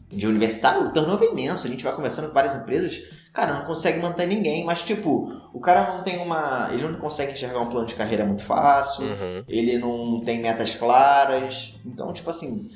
de 0.08 0.26
universitário, 0.28 0.86
o 0.86 0.92
turnover 0.92 1.28
é 1.28 1.32
imenso. 1.32 1.66
A 1.66 1.70
gente 1.70 1.82
vai 1.82 1.92
conversando 1.92 2.28
com 2.28 2.34
várias 2.34 2.54
empresas, 2.54 3.02
cara, 3.38 3.54
não 3.58 3.64
consegue 3.64 4.00
manter 4.00 4.26
ninguém, 4.26 4.64
mas 4.64 4.82
tipo, 4.82 5.32
o 5.52 5.60
cara 5.60 5.94
não 5.94 6.02
tem 6.02 6.18
uma. 6.18 6.70
Ele 6.72 6.82
não 6.82 6.98
consegue 6.98 7.32
enxergar 7.32 7.60
um 7.60 7.68
plano 7.68 7.86
de 7.86 7.94
carreira 7.94 8.24
muito 8.24 8.42
fácil, 8.42 9.04
uhum. 9.04 9.44
ele 9.46 9.78
não 9.78 10.20
tem 10.24 10.40
metas 10.40 10.74
claras. 10.74 11.78
Então, 11.86 12.12
tipo 12.12 12.28
assim. 12.28 12.70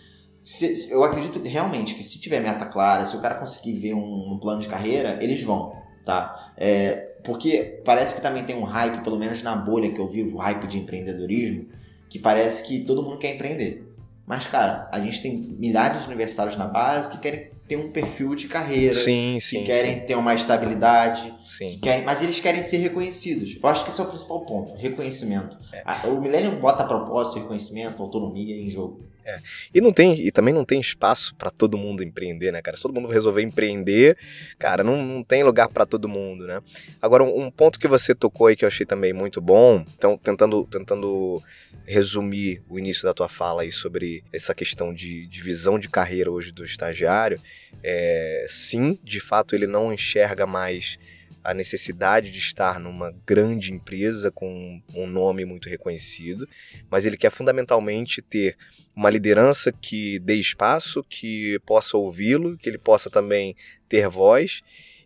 Se, 0.45 0.91
eu 0.91 1.05
acredito 1.05 1.41
realmente 1.45 1.95
que 1.95 2.03
se 2.03 2.21
tiver 2.21 2.41
meta 2.41 2.67
clara, 2.67 3.07
se 3.07 3.17
o 3.17 3.21
cara 3.21 3.37
conseguir 3.37 3.75
ver 3.75 3.95
um, 3.95 4.33
um 4.33 4.39
plano 4.41 4.61
de 4.61 4.67
carreira, 4.67 5.19
eles 5.23 5.41
vão 5.41 5.81
tá? 6.05 6.53
É, 6.57 7.13
porque 7.25 7.81
parece 7.85 8.15
que 8.15 8.21
também 8.21 8.45
tem 8.45 8.57
um 8.57 8.65
hype, 8.65 9.03
pelo 9.03 9.19
menos 9.19 9.43
na 9.43 9.55
bolha 9.55 9.93
que 9.93 10.01
eu 10.01 10.09
vivo, 10.09 10.39
hype 10.39 10.67
de 10.67 10.79
empreendedorismo, 10.79 11.67
que 12.09 12.19
parece 12.19 12.65
que 12.65 12.81
todo 12.81 13.03
mundo 13.03 13.19
quer 13.19 13.35
empreender. 13.35 13.89
Mas, 14.27 14.47
cara, 14.47 14.89
a 14.93 15.01
gente 15.01 15.21
tem 15.23 15.37
milhares 15.37 16.03
de 16.03 16.07
universitários 16.09 16.57
na 16.57 16.67
base 16.67 17.11
que 17.11 17.19
querem 17.19 17.51
um 17.77 17.91
perfil 17.91 18.35
de 18.35 18.49
carreira, 18.49 18.93
sim, 18.93 19.39
sim, 19.41 19.59
que 19.59 19.65
querem 19.65 20.01
sim. 20.01 20.07
ter 20.07 20.15
uma 20.15 20.35
estabilidade, 20.35 21.35
sim. 21.45 21.79
Querem, 21.81 22.05
mas 22.05 22.23
eles 22.23 22.41
querem 22.41 22.63
ser 22.63 22.79
reconhecidos. 22.79 23.59
Eu 23.63 23.69
acho 23.69 23.85
que 23.85 23.91
esse 23.91 24.01
é 24.01 24.05
o 24.05 24.07
principal 24.07 24.45
ponto, 24.45 24.75
reconhecimento. 24.75 25.59
É. 25.73 26.09
O 26.09 26.21
Millennium 26.21 26.61
bota 26.61 26.85
propósito, 26.85 27.39
reconhecimento, 27.39 28.03
autonomia 28.03 28.57
em 28.57 28.69
jogo. 28.69 29.12
É. 29.25 29.39
E 29.73 29.81
não 29.81 29.93
tem, 29.93 30.21
e 30.21 30.33
também 30.33 30.53
não 30.53 30.65
tem 30.65 30.81
espaço 30.81 31.35
para 31.37 31.51
todo 31.51 31.79
mundo 31.79 32.03
empreender, 32.03 32.51
né, 32.53 32.61
cara? 32.61 32.77
Se 32.77 32.83
todo 32.83 32.95
mundo 32.95 33.09
resolver 33.09 33.43
empreender, 33.43 34.17
cara, 34.59 34.83
não, 34.83 35.05
não 35.05 35.23
tem 35.23 35.45
lugar 35.45 35.69
para 35.69 35.87
todo 35.87 36.09
mundo, 36.09 36.47
né? 36.47 36.61
Agora, 37.01 37.23
um, 37.23 37.45
um, 37.45 37.51
ponto 37.51 37.79
que 37.79 37.87
você 37.87 38.15
tocou 38.15 38.49
aí 38.49 38.57
que 38.57 38.65
eu 38.65 38.69
achei 38.69 38.85
também 38.85 39.13
muito 39.13 39.41
bom, 39.41 39.85
então 39.97 40.19
tentando, 40.19 40.65
tentando 40.65 41.43
resumir 41.87 42.63
o 42.69 42.79
início 42.79 43.05
da 43.05 43.15
tua 43.15 43.29
fala 43.29 43.63
aí 43.63 43.71
sobre 43.71 44.25
essa 44.33 44.55
questão 44.55 44.93
de, 44.93 45.27
de 45.27 45.41
visão 45.41 45.79
de 45.79 45.89
carreira 45.89 46.31
hoje 46.31 46.51
do 46.51 46.65
estagiário, 46.65 47.41
é, 47.83 48.45
sim, 48.49 48.99
de 49.03 49.21
fato 49.21 49.55
ele 49.55 49.67
não 49.67 49.93
enxerga 49.93 50.47
mais 50.47 50.99
a 51.43 51.53
necessidade 51.53 52.31
de 52.31 52.39
estar 52.39 52.79
numa 52.79 53.15
grande 53.27 53.73
empresa 53.73 54.31
com 54.31 54.81
um 54.95 55.07
nome 55.07 55.45
muito 55.45 55.69
reconhecido, 55.69 56.49
mas 56.91 57.05
ele 57.05 57.17
quer 57.17 57.31
fundamentalmente 57.31 58.23
ter 58.23 58.57
uma 58.95 59.11
liderança 59.11 59.73
que 59.73 60.19
dê 60.19 60.35
espaço, 60.37 61.03
que 61.03 61.59
possa 61.67 61.97
ouvi-lo, 61.97 62.57
que 62.57 62.69
ele 62.69 62.79
possa 62.79 63.11
também 63.11 63.57
ter 63.89 64.09
voz 64.09 64.63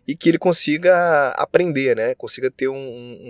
e 0.07 0.15
que 0.15 0.29
ele 0.29 0.37
consiga 0.37 1.31
aprender, 1.31 1.95
né? 1.95 2.15
Consiga 2.15 2.49
ter 2.49 2.69
um, 2.69 2.75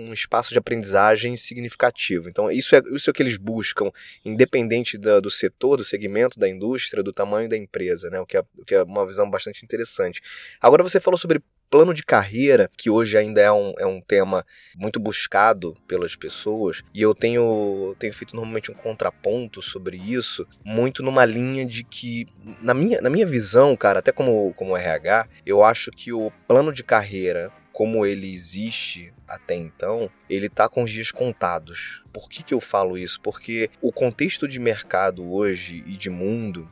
um, 0.08 0.12
espaço 0.12 0.50
de 0.50 0.58
aprendizagem 0.58 1.34
significativo. 1.34 2.28
Então, 2.28 2.52
isso 2.52 2.76
é, 2.76 2.80
isso 2.92 3.10
é 3.10 3.10
o 3.10 3.14
que 3.14 3.20
eles 3.20 3.36
buscam, 3.36 3.90
independente 4.24 4.96
do, 4.96 5.20
do 5.20 5.30
setor, 5.30 5.78
do 5.78 5.84
segmento 5.84 6.38
da 6.38 6.48
indústria, 6.48 7.02
do 7.02 7.12
tamanho 7.12 7.48
da 7.48 7.56
empresa, 7.56 8.08
né? 8.10 8.20
O 8.20 8.26
que, 8.26 8.36
é, 8.36 8.44
o 8.56 8.64
que 8.64 8.76
é 8.76 8.82
uma 8.84 9.04
visão 9.04 9.28
bastante 9.28 9.64
interessante. 9.64 10.20
Agora, 10.60 10.84
você 10.84 11.00
falou 11.00 11.18
sobre 11.18 11.42
plano 11.70 11.92
de 11.94 12.02
carreira, 12.02 12.70
que 12.76 12.90
hoje 12.90 13.16
ainda 13.16 13.40
é 13.40 13.52
um, 13.52 13.74
é 13.78 13.86
um 13.86 14.00
tema 14.00 14.44
muito 14.76 14.98
buscado 14.98 15.76
pelas 15.86 16.16
pessoas, 16.16 16.82
e 16.94 17.02
eu 17.02 17.14
tenho, 17.14 17.94
tenho 17.98 18.12
feito 18.12 18.34
normalmente 18.34 18.70
um 18.70 18.74
contraponto 18.74 19.60
sobre 19.60 19.96
isso, 19.96 20.46
muito 20.64 21.02
numa 21.02 21.24
linha 21.24 21.64
de 21.64 21.84
que, 21.84 22.26
na 22.62 22.74
minha, 22.74 23.00
na 23.00 23.10
minha 23.10 23.26
visão, 23.26 23.76
cara, 23.76 23.98
até 23.98 24.12
como, 24.12 24.52
como 24.54 24.76
RH, 24.76 25.28
eu 25.44 25.62
acho 25.64 25.90
que 25.90 26.12
o 26.12 26.30
plano 26.46 26.72
de 26.72 26.82
carreira 26.82 27.52
como 27.78 28.04
ele 28.04 28.34
existe 28.34 29.14
até 29.24 29.54
então, 29.54 30.10
ele 30.28 30.46
está 30.46 30.68
com 30.68 30.82
os 30.82 30.90
dias 30.90 31.12
contados. 31.12 32.02
Por 32.12 32.28
que, 32.28 32.42
que 32.42 32.52
eu 32.52 32.60
falo 32.60 32.98
isso? 32.98 33.20
Porque 33.20 33.70
o 33.80 33.92
contexto 33.92 34.48
de 34.48 34.58
mercado 34.58 35.32
hoje 35.32 35.84
e 35.86 35.96
de 35.96 36.10
mundo 36.10 36.68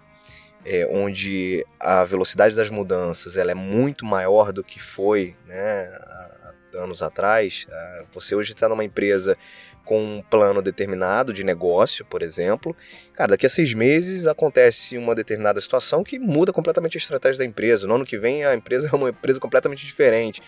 é, 0.66 0.85
onde 0.90 1.64
a 1.79 2.05
velocidade 2.05 2.57
das 2.57 2.68
mudanças 2.68 3.37
ela 3.37 3.52
é 3.52 3.55
muito 3.55 4.05
maior 4.05 4.52
do 4.52 4.64
que 4.64 4.83
foi 4.83 5.37
né, 5.46 5.88
há 5.94 6.37
anos 6.74 7.02
atrás. 7.02 7.66
Ah, 7.70 8.05
você 8.12 8.35
hoje 8.35 8.52
está 8.52 8.68
numa 8.68 8.85
empresa 8.85 9.38
com 9.85 10.02
um 10.02 10.22
plano 10.22 10.61
determinado 10.61 11.33
de 11.33 11.44
negócio, 11.44 12.05
por 12.05 12.20
exemplo. 12.20 12.76
Cara, 13.12 13.31
daqui 13.31 13.46
a 13.46 13.48
seis 13.48 13.72
meses 13.72 14.26
acontece 14.26 14.98
uma 14.98 15.14
determinada 15.14 15.61
situação 15.61 16.02
que 16.02 16.18
muda 16.18 16.52
completamente 16.52 16.96
a 16.96 17.00
estratégia 17.00 17.38
da 17.38 17.44
empresa. 17.44 17.87
No 17.87 17.94
ano 17.94 18.05
que 18.05 18.18
vem 18.18 18.44
a 18.44 18.52
empresa 18.52 18.90
é 18.92 18.96
uma 18.96 19.11
empresa 19.11 19.38
completamente 19.38 19.87
diferente. 19.87 20.42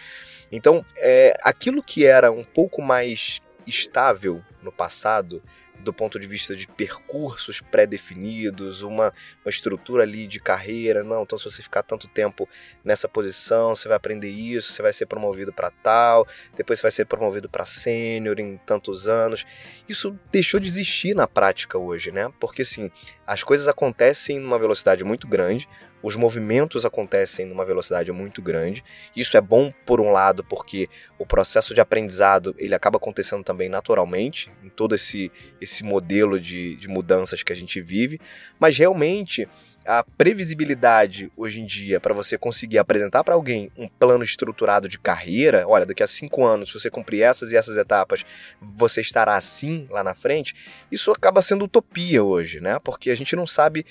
Então, 0.51 0.85
é, 0.97 1.39
aquilo 1.45 1.81
que 1.81 2.05
era 2.05 2.33
um 2.33 2.43
pouco 2.43 2.83
mais 2.83 3.41
estável 3.65 4.43
no 4.61 4.73
passado, 4.73 5.41
do 5.89 5.93
ponto 5.93 6.21
de 6.21 6.29
vista 6.29 6.55
de 6.55 6.67
percursos 6.67 7.63
pré-definidos, 7.63 8.83
uma, 8.83 9.11
uma 9.43 9.49
estrutura 9.49 10.03
ali 10.03 10.27
de 10.27 10.39
carreira. 10.39 11.03
Não, 11.03 11.23
então 11.23 11.39
se 11.39 11.45
você 11.45 11.63
ficar 11.63 11.83
tanto 11.83 12.07
tempo 12.07 12.47
nessa 12.85 13.09
posição, 13.09 13.75
você 13.75 13.89
vai 13.89 13.97
aprender 13.97 14.29
isso, 14.29 14.71
você 14.71 14.83
vai 14.83 14.93
ser 14.93 15.07
promovido 15.07 15.51
para 15.51 15.71
tal, 15.71 16.29
depois 16.55 16.79
você 16.79 16.83
vai 16.83 16.91
ser 16.91 17.07
promovido 17.07 17.49
para 17.49 17.65
sênior 17.65 18.39
em 18.39 18.59
tantos 18.67 19.09
anos. 19.09 19.47
Isso 19.89 20.15
deixou 20.31 20.61
de 20.61 20.69
existir 20.69 21.15
na 21.15 21.27
prática 21.27 21.79
hoje, 21.79 22.13
né? 22.13 22.31
Porque 22.39 22.61
assim, 22.61 22.91
as 23.27 23.43
coisas 23.43 23.67
acontecem 23.67 24.39
numa 24.39 24.59
velocidade 24.59 25.03
muito 25.05 25.27
grande, 25.27 25.67
os 26.09 26.17
movimentos 26.17 26.87
acontecem 26.87 27.45
numa 27.45 27.67
velocidade 27.67 28.11
muito 28.13 28.41
grande. 28.41 28.83
Isso 29.15 29.37
é 29.37 29.41
bom 29.43 29.71
por 29.85 30.01
um 30.01 30.11
lado 30.11 30.43
porque 30.43 30.89
o 31.19 31.27
processo 31.27 31.75
de 31.75 31.83
aprendizado 31.83 32.55
ele 32.59 32.75
acaba 32.75 32.97
acontecendo 32.97 33.45
também 33.45 33.69
naturalmente 33.69 34.51
em 34.65 34.71
todo 34.71 34.95
esse, 34.95 35.31
esse 35.61 35.85
modelo 35.85 36.41
de, 36.41 36.77
de 36.77 36.89
mudanças 36.89 37.43
que 37.43 37.53
a 37.53 37.57
gente 37.57 37.79
vive, 37.83 38.19
mas 38.59 38.79
realmente 38.79 39.47
a 39.89 40.05
previsibilidade 40.05 41.33
hoje 41.35 41.63
em 41.63 41.67
dia 41.67 41.99
para 41.99 42.13
você 42.13 42.37
conseguir 42.37 42.77
apresentar 42.77 43.25
para 43.25 43.35
alguém 43.35 43.73
um 43.75 43.89
plano 43.89 44.23
estruturado 44.23 44.87
de 44.87 44.99
carreira, 44.99 45.67
olha, 45.67 45.87
daqui 45.87 46.03
a 46.03 46.07
cinco 46.07 46.45
anos, 46.45 46.71
se 46.71 46.79
você 46.79 46.91
cumprir 46.91 47.23
essas 47.23 47.53
e 47.53 47.57
essas 47.57 47.79
etapas, 47.79 48.23
você 48.61 49.01
estará 49.01 49.35
assim 49.35 49.87
lá 49.89 50.05
na 50.05 50.15
frente, 50.15 50.55
isso 50.93 51.11
acaba 51.11 51.41
sendo 51.41 51.65
utopia 51.65 52.23
hoje, 52.23 52.61
né? 52.61 52.79
Porque 52.79 53.11
a 53.11 53.15
gente 53.15 53.35
não 53.35 53.47
sabe, 53.47 53.87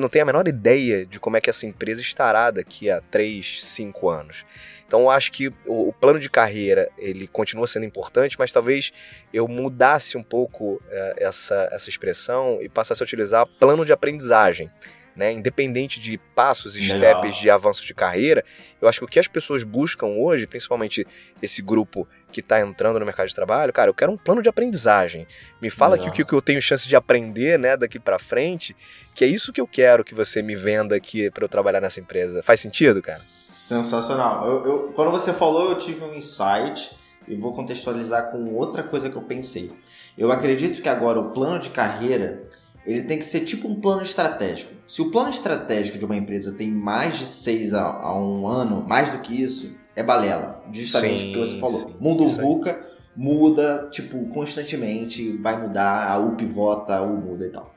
não 0.00 0.08
tem 0.08 0.22
a 0.22 0.24
menor 0.24 0.46
ideia 0.48 1.04
de 1.04 1.20
como 1.20 1.36
é 1.36 1.40
que 1.40 1.50
essa 1.50 1.66
empresa 1.66 2.00
estará 2.00 2.50
daqui 2.50 2.90
a 2.90 3.00
três, 3.00 3.64
cinco 3.64 4.08
anos. 4.08 4.44
Então 4.86 5.02
eu 5.02 5.10
acho 5.10 5.32
que 5.32 5.48
o, 5.48 5.88
o, 5.88 5.92
plano 5.92 6.20
de 6.20 6.30
carreira 6.30 6.88
ele 6.96 7.26
continua 7.26 7.66
sendo 7.66 7.84
importante, 7.84 8.36
mas 8.38 8.52
talvez 8.52 8.92
eu 9.32 9.48
mudasse 9.48 10.16
um 10.16 10.22
pouco 10.22 10.80
é, 10.88 11.14
essa, 11.18 11.68
essa 11.72 11.90
expressão 11.90 12.58
e 12.62 12.68
passasse 12.68 13.02
a 13.02 13.04
utilizar 13.04 13.46
plano 13.58 13.84
de 13.84 13.92
aprendizagem 13.92 14.70
né? 15.16 15.32
Independente 15.32 15.98
de 15.98 16.18
passos 16.34 16.76
e 16.76 16.84
steps 16.84 17.36
de 17.36 17.48
avanço 17.48 17.84
de 17.86 17.94
carreira, 17.94 18.44
eu 18.80 18.86
acho 18.86 19.00
que 19.00 19.04
o 19.04 19.08
que 19.08 19.18
as 19.18 19.26
pessoas 19.26 19.64
buscam 19.64 20.06
hoje, 20.06 20.46
principalmente 20.46 21.06
esse 21.40 21.62
grupo 21.62 22.06
que 22.30 22.40
está 22.40 22.60
entrando 22.60 23.00
no 23.00 23.06
mercado 23.06 23.28
de 23.28 23.34
trabalho, 23.34 23.72
cara, 23.72 23.88
eu 23.88 23.94
quero 23.94 24.12
um 24.12 24.16
plano 24.16 24.42
de 24.42 24.48
aprendizagem. 24.48 25.26
Me 25.60 25.70
fala 25.70 25.96
que 25.96 26.08
o 26.08 26.12
que 26.12 26.32
eu 26.32 26.42
tenho 26.42 26.60
chance 26.60 26.86
de 26.86 26.94
aprender, 26.94 27.58
né, 27.58 27.76
daqui 27.76 27.98
para 27.98 28.18
frente, 28.18 28.76
que 29.14 29.24
é 29.24 29.28
isso 29.28 29.52
que 29.52 29.60
eu 29.60 29.66
quero 29.66 30.04
que 30.04 30.14
você 30.14 30.42
me 30.42 30.54
venda 30.54 30.94
aqui 30.94 31.30
para 31.30 31.44
eu 31.44 31.48
trabalhar 31.48 31.80
nessa 31.80 31.98
empresa. 31.98 32.42
Faz 32.42 32.60
sentido, 32.60 33.00
cara? 33.00 33.20
Sensacional. 33.20 34.46
Eu, 34.46 34.64
eu, 34.64 34.92
quando 34.92 35.10
você 35.10 35.32
falou, 35.32 35.70
eu 35.70 35.78
tive 35.78 36.04
um 36.04 36.14
insight 36.14 36.94
e 37.26 37.36
vou 37.36 37.54
contextualizar 37.54 38.30
com 38.30 38.54
outra 38.54 38.82
coisa 38.82 39.08
que 39.08 39.16
eu 39.16 39.22
pensei. 39.22 39.72
Eu 40.16 40.30
acredito 40.30 40.82
que 40.82 40.88
agora 40.88 41.18
o 41.18 41.32
plano 41.32 41.58
de 41.58 41.70
carreira 41.70 42.44
ele 42.84 43.02
tem 43.02 43.18
que 43.18 43.24
ser 43.24 43.40
tipo 43.40 43.66
um 43.66 43.80
plano 43.80 44.02
estratégico. 44.02 44.75
Se 44.86 45.02
o 45.02 45.10
plano 45.10 45.30
estratégico 45.30 45.98
de 45.98 46.04
uma 46.04 46.16
empresa 46.16 46.52
tem 46.52 46.70
mais 46.70 47.18
de 47.18 47.26
seis 47.26 47.74
a, 47.74 47.82
a 47.82 48.18
um 48.18 48.46
ano, 48.46 48.84
mais 48.88 49.10
do 49.10 49.18
que 49.18 49.42
isso, 49.42 49.78
é 49.96 50.02
balela. 50.02 50.62
Justamente 50.72 51.20
sim, 51.20 51.30
o 51.30 51.32
que 51.32 51.38
você 51.38 51.58
falou. 51.58 51.80
Sim, 51.80 51.94
muda 51.98 52.22
o 52.22 52.28
VUCA, 52.28 52.86
muda, 53.16 53.88
tipo, 53.90 54.26
constantemente, 54.26 55.36
vai 55.38 55.60
mudar, 55.60 56.08
a 56.08 56.18
U 56.18 56.36
pivota, 56.36 56.94
a 56.94 57.02
U 57.02 57.16
muda 57.16 57.46
e 57.46 57.50
tal. 57.50 57.74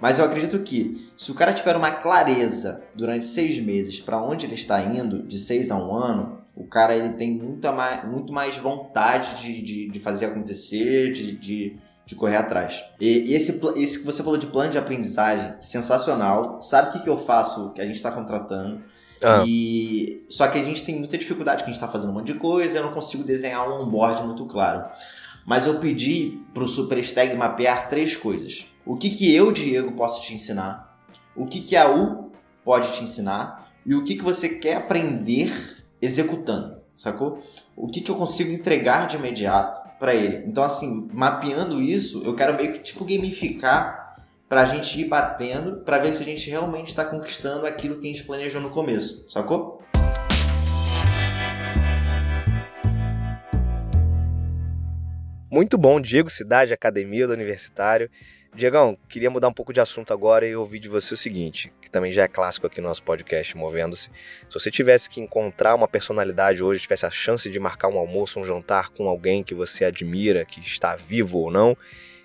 Mas 0.00 0.18
eu 0.18 0.24
acredito 0.24 0.58
que 0.60 1.10
se 1.16 1.30
o 1.30 1.34
cara 1.34 1.52
tiver 1.52 1.76
uma 1.76 1.90
clareza 1.90 2.82
durante 2.94 3.26
seis 3.26 3.58
meses 3.60 4.00
para 4.00 4.22
onde 4.22 4.46
ele 4.46 4.54
está 4.54 4.82
indo, 4.82 5.22
de 5.22 5.38
seis 5.38 5.70
a 5.70 5.76
um 5.76 5.92
ano, 5.92 6.38
o 6.54 6.64
cara 6.64 6.96
ele 6.96 7.14
tem 7.14 7.34
muita 7.34 7.70
mais, 7.70 8.04
muito 8.04 8.32
mais 8.32 8.56
vontade 8.58 9.42
de, 9.42 9.62
de, 9.62 9.88
de 9.88 10.00
fazer 10.00 10.26
acontecer, 10.26 11.12
de, 11.12 11.36
de 11.36 11.76
de 12.08 12.14
correr 12.14 12.36
atrás. 12.36 12.82
E 12.98 13.34
esse, 13.34 13.60
esse 13.76 13.98
que 13.98 14.06
você 14.06 14.22
falou 14.22 14.38
de 14.38 14.46
plano 14.46 14.72
de 14.72 14.78
aprendizagem, 14.78 15.52
sensacional. 15.60 16.58
Sabe 16.62 16.88
o 16.88 16.92
que, 16.92 17.00
que 17.00 17.10
eu 17.10 17.18
faço 17.18 17.70
que 17.74 17.82
a 17.82 17.84
gente 17.84 17.96
está 17.96 18.10
contratando? 18.10 18.82
Ah. 19.22 19.44
E 19.46 20.24
só 20.26 20.48
que 20.48 20.58
a 20.58 20.64
gente 20.64 20.82
tem 20.84 20.98
muita 20.98 21.18
dificuldade, 21.18 21.58
que 21.58 21.64
a 21.64 21.66
gente 21.66 21.76
está 21.76 21.86
fazendo 21.86 22.08
um 22.08 22.14
monte 22.14 22.32
de 22.32 22.38
coisa, 22.38 22.78
eu 22.78 22.82
não 22.82 22.94
consigo 22.94 23.22
desenhar 23.24 23.68
um 23.68 23.82
onboard 23.82 24.22
muito 24.22 24.46
claro. 24.46 24.88
Mas 25.44 25.66
eu 25.66 25.78
pedi 25.80 26.40
para 26.54 26.64
o 26.64 26.68
Superstag 26.68 27.36
mapear 27.36 27.90
três 27.90 28.16
coisas. 28.16 28.66
O 28.86 28.96
que, 28.96 29.10
que 29.10 29.34
eu, 29.34 29.52
Diego, 29.52 29.92
posso 29.92 30.22
te 30.22 30.32
ensinar? 30.32 30.98
O 31.36 31.44
que, 31.44 31.60
que 31.60 31.76
a 31.76 31.94
U 31.94 32.32
pode 32.64 32.90
te 32.92 33.04
ensinar? 33.04 33.70
E 33.84 33.94
o 33.94 34.02
que, 34.02 34.16
que 34.16 34.24
você 34.24 34.48
quer 34.48 34.76
aprender 34.78 35.52
executando, 36.00 36.77
sacou? 36.98 37.42
O 37.74 37.88
que, 37.88 38.02
que 38.02 38.10
eu 38.10 38.16
consigo 38.16 38.50
entregar 38.50 39.06
de 39.06 39.16
imediato? 39.16 39.88
para 39.98 40.14
ele. 40.14 40.44
Então, 40.46 40.62
assim, 40.62 41.10
mapeando 41.12 41.82
isso, 41.82 42.22
eu 42.24 42.34
quero 42.34 42.54
meio 42.54 42.72
que 42.72 42.78
tipo 42.78 43.04
gamificar 43.04 44.16
para 44.48 44.62
a 44.62 44.64
gente 44.64 44.98
ir 45.00 45.06
batendo 45.06 45.80
para 45.80 45.98
ver 45.98 46.14
se 46.14 46.22
a 46.22 46.24
gente 46.24 46.48
realmente 46.48 46.88
está 46.88 47.04
conquistando 47.04 47.66
aquilo 47.66 47.98
que 47.98 48.06
a 48.06 48.12
gente 48.12 48.24
planejou 48.24 48.60
no 48.60 48.70
começo, 48.70 49.28
sacou? 49.28 49.82
Muito 55.50 55.76
bom, 55.76 56.00
Diego 56.00 56.30
Cidade, 56.30 56.72
Academia 56.72 57.26
do 57.26 57.32
Universitário. 57.32 58.10
Diegão, 58.54 58.98
queria 59.08 59.30
mudar 59.30 59.48
um 59.48 59.52
pouco 59.52 59.72
de 59.72 59.80
assunto 59.80 60.12
agora 60.12 60.46
e 60.46 60.56
ouvir 60.56 60.78
de 60.78 60.88
você 60.88 61.14
o 61.14 61.16
seguinte, 61.16 61.72
que 61.80 61.90
também 61.90 62.12
já 62.12 62.24
é 62.24 62.28
clássico 62.28 62.66
aqui 62.66 62.80
no 62.80 62.88
nosso 62.88 63.02
podcast 63.02 63.56
Movendo-se. 63.56 64.10
Se 64.48 64.54
você 64.54 64.70
tivesse 64.70 65.08
que 65.08 65.20
encontrar 65.20 65.74
uma 65.74 65.86
personalidade 65.86 66.62
hoje, 66.62 66.82
tivesse 66.82 67.06
a 67.06 67.10
chance 67.10 67.48
de 67.48 67.60
marcar 67.60 67.88
um 67.88 67.98
almoço, 67.98 68.40
um 68.40 68.44
jantar 68.44 68.90
com 68.90 69.08
alguém 69.08 69.44
que 69.44 69.54
você 69.54 69.84
admira, 69.84 70.44
que 70.44 70.60
está 70.60 70.96
vivo 70.96 71.38
ou 71.38 71.50
não, 71.50 71.76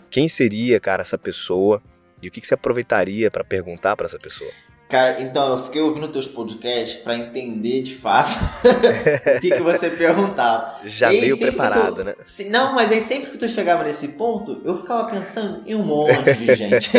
quem 0.10 0.28
seria, 0.28 0.80
cara, 0.80 1.02
essa 1.02 1.18
pessoa? 1.18 1.82
E 2.22 2.28
o 2.28 2.32
que, 2.32 2.40
que 2.40 2.48
você 2.48 2.54
aproveitaria 2.54 3.30
para 3.30 3.44
perguntar 3.44 3.96
para 3.96 4.06
essa 4.06 4.18
pessoa? 4.18 4.52
Cara, 4.94 5.20
então 5.24 5.50
eu 5.50 5.58
fiquei 5.58 5.82
ouvindo 5.82 6.08
teus 6.08 6.28
podcasts 6.28 7.02
para 7.02 7.18
entender 7.18 7.82
de 7.82 7.96
fato 7.96 8.30
o 8.62 9.40
que, 9.40 9.50
que 9.50 9.64
você 9.64 9.90
perguntava. 9.90 10.82
Já 10.86 11.10
veio 11.10 11.36
preparado, 11.36 11.96
tu, 11.96 12.04
né? 12.04 12.14
Não, 12.52 12.76
mas 12.76 12.92
aí 12.92 13.02
sempre 13.02 13.32
que 13.32 13.40
tu 13.40 13.50
chegava 13.50 13.84
nesse 13.84 14.10
ponto, 14.10 14.62
eu 14.64 14.78
ficava 14.78 15.10
pensando 15.10 15.64
em 15.66 15.74
um 15.74 15.82
monte 15.82 16.36
de 16.36 16.54
gente. 16.54 16.92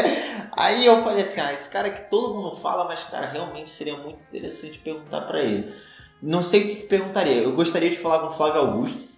aí 0.56 0.86
eu 0.86 1.02
falei 1.02 1.20
assim: 1.20 1.42
ah, 1.42 1.52
esse 1.52 1.68
cara 1.68 1.90
que 1.90 2.08
todo 2.08 2.32
mundo 2.32 2.56
fala, 2.56 2.86
mas 2.86 3.04
cara, 3.04 3.26
realmente 3.26 3.70
seria 3.70 3.98
muito 3.98 4.22
interessante 4.30 4.78
perguntar 4.78 5.20
para 5.20 5.42
ele. 5.42 5.74
Não 6.22 6.40
sei 6.40 6.62
o 6.62 6.64
que, 6.68 6.74
que 6.76 6.86
perguntaria. 6.86 7.34
Eu 7.34 7.52
gostaria 7.52 7.90
de 7.90 7.98
falar 7.98 8.20
com 8.20 8.28
o 8.28 8.32
Flávio 8.32 8.62
Augusto. 8.62 9.12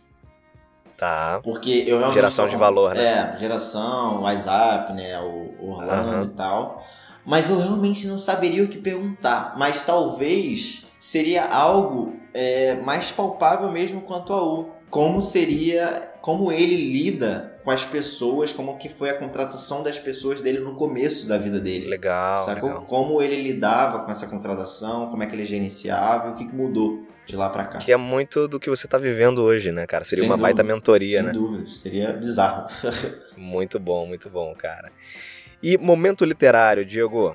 Tá. 0.97 1.39
Porque 1.41 1.85
eu 1.87 1.99
realmente. 1.99 2.15
Geração 2.15 2.49
de 2.49 2.57
valor, 2.57 2.97
né? 2.97 3.33
É, 3.33 3.39
geração, 3.39 4.23
WhatsApp, 4.23 4.93
né? 4.93 5.21
O 5.21 5.71
Orlando 5.71 6.17
uhum. 6.17 6.25
e 6.25 6.31
tal 6.31 6.85
mas 7.25 7.49
eu 7.49 7.59
realmente 7.59 8.07
não 8.07 8.19
saberia 8.19 8.65
o 8.65 8.69
que 8.69 8.79
perguntar. 8.79 9.55
Mas 9.57 9.83
talvez 9.85 10.87
seria 10.99 11.45
algo 11.45 12.17
é, 12.33 12.77
mais 12.77 13.11
palpável 13.11 13.71
mesmo 13.71 14.03
quanto 14.03 14.33
a 14.33 14.43
U. 14.43 14.71
Como 14.91 15.21
seria, 15.21 16.13
como 16.21 16.53
ele 16.53 16.77
lida 16.77 17.59
com 17.65 17.71
as 17.71 17.85
pessoas, 17.85 18.53
como 18.53 18.77
que 18.79 18.89
foi 18.89 19.11
a 19.11 19.19
contratação 19.19 19.83
das 19.83 19.99
pessoas 19.99 20.41
dele 20.41 20.61
no 20.61 20.75
começo 20.77 21.27
da 21.27 21.37
vida 21.37 21.59
dele. 21.59 21.89
Legal, 21.89 22.45
sacou? 22.45 22.69
legal. 22.69 22.85
Como 22.85 23.21
ele 23.21 23.43
lidava 23.43 24.01
com 24.01 24.11
essa 24.13 24.27
contratação, 24.27 25.11
como 25.11 25.23
é 25.23 25.27
que 25.27 25.35
ele 25.35 25.45
gerenciava, 25.45 26.31
o 26.31 26.35
que, 26.37 26.45
que 26.45 26.55
mudou 26.55 27.03
de 27.27 27.37
lá 27.37 27.49
para 27.49 27.65
cá. 27.65 27.79
Que 27.79 27.91
é 27.91 27.97
muito 27.97 28.47
do 28.47 28.61
que 28.61 28.69
você 28.69 28.87
tá 28.87 28.99
vivendo 28.99 29.43
hoje, 29.43 29.73
né, 29.73 29.87
cara? 29.87 30.05
Seria 30.05 30.23
Sem 30.23 30.31
uma 30.31 30.37
dúvida. 30.37 30.55
baita 30.55 30.63
mentoria, 30.63 31.19
Sem 31.19 31.27
né? 31.27 31.33
Sem 31.33 31.41
dúvida, 31.41 31.67
seria 31.71 32.13
bizarro. 32.13 32.69
muito 33.37 33.79
bom, 33.79 34.07
muito 34.07 34.29
bom, 34.29 34.55
cara. 34.55 34.93
E 35.65 35.79
momento 35.79 36.27
literário, 36.27 36.85
Diego. 36.85 37.35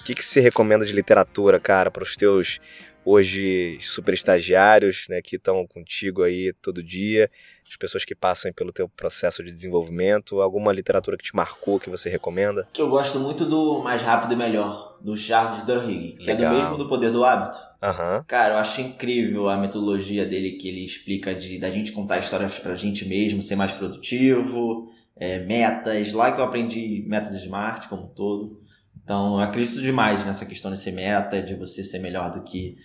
O 0.00 0.04
que, 0.04 0.14
que 0.14 0.24
você 0.24 0.40
recomenda 0.40 0.86
de 0.86 0.92
literatura, 0.94 1.60
cara, 1.60 1.90
para 1.90 2.02
os 2.02 2.16
teus 2.16 2.58
hoje 3.04 3.76
super 3.82 4.14
estagiários, 4.14 5.04
né, 5.10 5.20
que 5.20 5.36
estão 5.36 5.66
contigo 5.66 6.22
aí 6.22 6.54
todo 6.62 6.82
dia, 6.82 7.30
as 7.68 7.76
pessoas 7.76 8.06
que 8.06 8.14
passam 8.14 8.50
pelo 8.54 8.72
teu 8.72 8.88
processo 8.88 9.44
de 9.44 9.50
desenvolvimento, 9.50 10.40
alguma 10.40 10.72
literatura 10.72 11.18
que 11.18 11.24
te 11.24 11.36
marcou 11.36 11.78
que 11.78 11.90
você 11.90 12.08
recomenda? 12.08 12.66
Que 12.72 12.80
eu 12.80 12.88
gosto 12.88 13.20
muito 13.20 13.44
do 13.44 13.82
Mais 13.82 14.00
Rápido 14.00 14.32
e 14.32 14.36
Melhor, 14.36 14.96
do 15.02 15.14
Charles 15.14 15.62
Duhigg, 15.64 16.16
que 16.16 16.24
Legal. 16.24 16.50
é 16.50 16.56
do 16.56 16.56
mesmo 16.56 16.78
do 16.78 16.88
Poder 16.88 17.10
do 17.10 17.22
Hábito. 17.22 17.58
Uhum. 17.82 18.24
Cara, 18.26 18.54
eu 18.54 18.58
acho 18.58 18.80
incrível 18.80 19.46
a 19.46 19.58
metodologia 19.58 20.24
dele 20.24 20.52
que 20.52 20.68
ele 20.68 20.82
explica 20.82 21.34
de 21.34 21.58
da 21.58 21.70
gente 21.70 21.92
contar 21.92 22.18
histórias 22.18 22.58
pra 22.58 22.74
gente 22.74 23.06
mesmo, 23.06 23.42
ser 23.42 23.56
mais 23.56 23.72
produtivo, 23.72 24.90
é, 25.20 25.40
metas, 25.40 26.12
lá 26.12 26.32
que 26.32 26.40
eu 26.40 26.44
aprendi 26.44 27.04
métodos 27.06 27.42
smart 27.42 27.88
como 27.88 28.04
um 28.04 28.08
todo. 28.08 28.62
Então, 29.02 29.34
eu 29.34 29.40
acredito 29.40 29.80
demais 29.80 30.24
nessa 30.24 30.44
questão 30.44 30.72
de 30.72 30.78
ser 30.78 30.92
meta, 30.92 31.42
de 31.42 31.54
você 31.54 31.82
ser 31.82 31.98
melhor 31.98 32.30
do 32.30 32.42
que 32.42 32.76